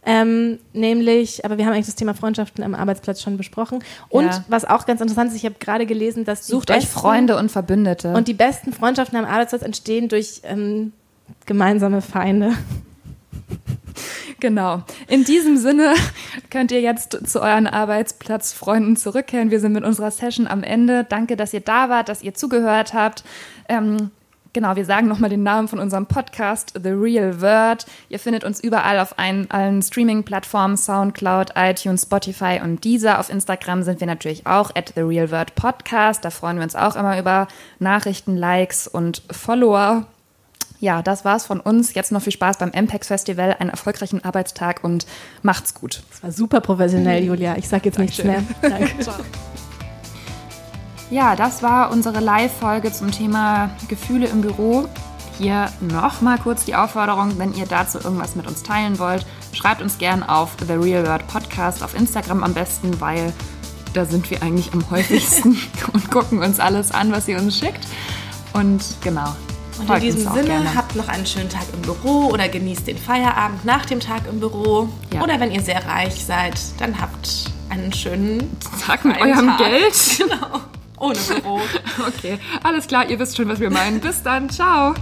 Ähm, 0.07 0.61
nämlich, 0.72 1.44
aber 1.44 1.59
wir 1.59 1.66
haben 1.66 1.72
eigentlich 1.72 1.86
das 1.86 1.96
Thema 1.96 2.14
Freundschaften 2.14 2.62
am 2.62 2.76
Arbeitsplatz 2.76 3.20
schon 3.20 3.36
besprochen. 3.36 3.82
Und 4.09 4.26
ja. 4.26 4.44
was 4.46 4.64
auch 4.64 4.86
ganz 4.86 5.01
interessant 5.01 5.32
ist, 5.32 5.36
ich 5.36 5.44
habe 5.44 5.57
gerade 5.59 5.84
gelesen, 5.84 6.24
dass 6.24 6.46
Sucht 6.46 6.68
besten, 6.68 6.84
euch 6.84 6.88
Freunde 6.88 7.36
und 7.36 7.51
Verbündete. 7.51 8.14
Und 8.14 8.28
die 8.28 8.34
besten 8.34 8.72
Freundschaften 8.72 9.18
am 9.18 9.24
Arbeitsplatz 9.24 9.62
entstehen 9.62 10.09
durch 10.09 10.42
ähm, 10.44 10.92
gemeinsame 11.44 12.03
Feinde. 12.03 12.53
Genau. 14.40 14.82
In 15.09 15.24
diesem 15.24 15.57
Sinne 15.57 15.94
könnt 16.51 16.70
ihr 16.72 16.80
jetzt 16.80 17.28
zu 17.28 17.40
euren 17.40 17.66
Arbeitsplatzfreunden 17.66 18.96
zurückkehren. 18.96 19.51
Wir 19.51 19.61
sind 19.61 19.72
mit 19.72 19.84
unserer 19.84 20.11
Session 20.11 20.46
am 20.46 20.62
Ende. 20.62 21.05
Danke, 21.05 21.36
dass 21.36 21.53
ihr 21.53 21.61
da 21.61 21.88
wart, 21.88 22.09
dass 22.09 22.22
ihr 22.22 22.34
zugehört 22.34 22.94
habt. 22.94 23.24
Ähm, 23.68 24.11
Genau, 24.55 24.76
wir 24.76 24.84
sagen 24.84 25.09
nochmal 25.09 25.30
den 25.30 25.42
Namen 25.42 25.68
von 25.68 25.78
unserem 25.78 26.07
Podcast, 26.07 26.72
The 26.82 26.90
Real 26.90 27.40
Word. 27.40 27.86
Ihr 28.09 28.18
findet 28.18 28.44
uns 28.44 28.61
überall 28.61 28.99
auf 28.99 29.18
ein, 29.18 29.49
allen 29.51 29.82
Streaming-Plattformen, 29.82 30.76
Soundcloud, 30.76 31.53
iTunes, 31.55 32.03
Spotify 32.03 32.61
und 32.62 32.82
dieser. 32.82 33.20
Auf 33.20 33.30
Instagram 33.30 33.82
sind 33.82 34.01
wir 34.01 34.07
natürlich 34.07 34.46
auch 34.46 34.70
at 34.74 34.94
The 34.94 35.03
Real 35.03 35.30
Word 35.30 35.55
Podcast. 35.55 36.24
Da 36.24 36.30
freuen 36.30 36.57
wir 36.57 36.64
uns 36.64 36.74
auch 36.74 36.96
immer 36.96 37.18
über 37.18 37.46
Nachrichten, 37.78 38.36
Likes 38.36 38.88
und 38.88 39.22
Follower. 39.30 40.07
Ja, 40.81 41.03
das 41.03 41.24
war's 41.24 41.45
von 41.45 41.61
uns. 41.61 41.95
Jetzt 41.95 42.12
noch 42.12 42.22
viel 42.22 42.33
Spaß 42.33 42.59
beim 42.59 42.70
MPEX 42.70 43.09
Festival, 43.09 43.57
einen 43.59 43.70
erfolgreichen 43.70 44.24
Arbeitstag 44.24 44.85
und 44.85 45.07
macht's 45.43 45.74
gut. 45.74 46.03
Das 46.11 46.22
war 46.22 46.33
super 46.33 46.61
professionell, 46.61 47.24
Julia. 47.24 47.57
Ich 47.57 47.68
sag 47.68 47.85
jetzt 47.85 47.99
nichts 47.99 48.22
mehr. 48.22 48.43
Danke. 48.62 48.99
Ciao. 49.01 49.16
Ja, 51.11 51.35
das 51.35 51.62
war 51.62 51.91
unsere 51.91 52.20
Live-Folge 52.20 52.93
zum 52.93 53.11
Thema 53.11 53.70
Gefühle 53.89 54.26
im 54.26 54.43
Büro. 54.43 54.87
Hier 55.39 55.72
nochmal 55.81 56.39
kurz 56.39 56.64
die 56.64 56.74
Aufforderung, 56.74 57.39
wenn 57.39 57.55
ihr 57.55 57.66
dazu 57.66 57.99
irgendwas 57.99 58.37
mit 58.37 58.47
uns 58.47 58.62
teilen 58.62 58.99
wollt, 58.99 59.24
schreibt 59.53 59.81
uns 59.81 59.99
gern 59.99 60.22
auf 60.22 60.57
The 60.66 60.74
Real 60.74 61.07
World 61.07 61.26
Podcast 61.29 61.83
auf 61.83 61.95
Instagram 61.97 62.45
am 62.45 62.55
besten, 62.55 63.01
weil 63.01 63.33
da 63.95 64.05
sind 64.05 64.31
wir 64.31 64.43
eigentlich 64.43 64.72
am 64.72 64.89
häufigsten 64.91 65.57
und 65.93 66.11
gucken 66.11 66.43
uns 66.43 66.61
alles 66.61 66.91
an, 66.91 67.11
was 67.11 67.26
ihr 67.26 67.39
uns 67.39 67.59
schickt. 67.59 67.87
Und 68.53 68.83
genau. 69.03 69.35
Und 69.79 69.91
in 69.91 70.01
diesem 70.01 70.33
Sinne, 70.33 70.45
gerne. 70.45 70.74
habt 70.74 70.97
noch 70.97 71.09
einen 71.09 71.26
schönen 71.26 71.49
Tag 71.49 71.64
im 71.72 71.83
Büro 71.83 72.26
oder 72.26 72.49
genießt 72.49 72.87
den 72.87 72.99
Feierabend 72.99 73.64
nach 73.64 73.87
dem 73.87 74.01
Tag 74.01 74.22
im 74.31 74.41
Büro. 74.41 74.89
Ja. 75.12 75.22
Oder 75.22 75.39
wenn 75.41 75.51
ihr 75.51 75.62
sehr 75.62 75.85
reich 75.87 76.24
seid, 76.24 76.59
dann 76.79 77.01
habt 77.01 77.51
einen 77.70 77.93
schönen 77.93 78.57
Tag 78.85 79.05
mit 79.05 79.20
eurem 79.20 79.49
Tag. 79.49 79.59
Geld. 79.59 79.95
Genau. 80.18 80.61
Ohne 80.99 81.18
Büro. 81.18 81.61
okay, 82.09 82.39
alles 82.64 82.89
klar, 82.89 83.09
ihr 83.09 83.18
wisst 83.20 83.37
schon, 83.37 83.49
was 83.49 83.61
wir 83.61 83.70
meinen. 83.70 84.01
Bis 84.01 84.22
dann, 84.22 84.51
ciao. 84.51 84.95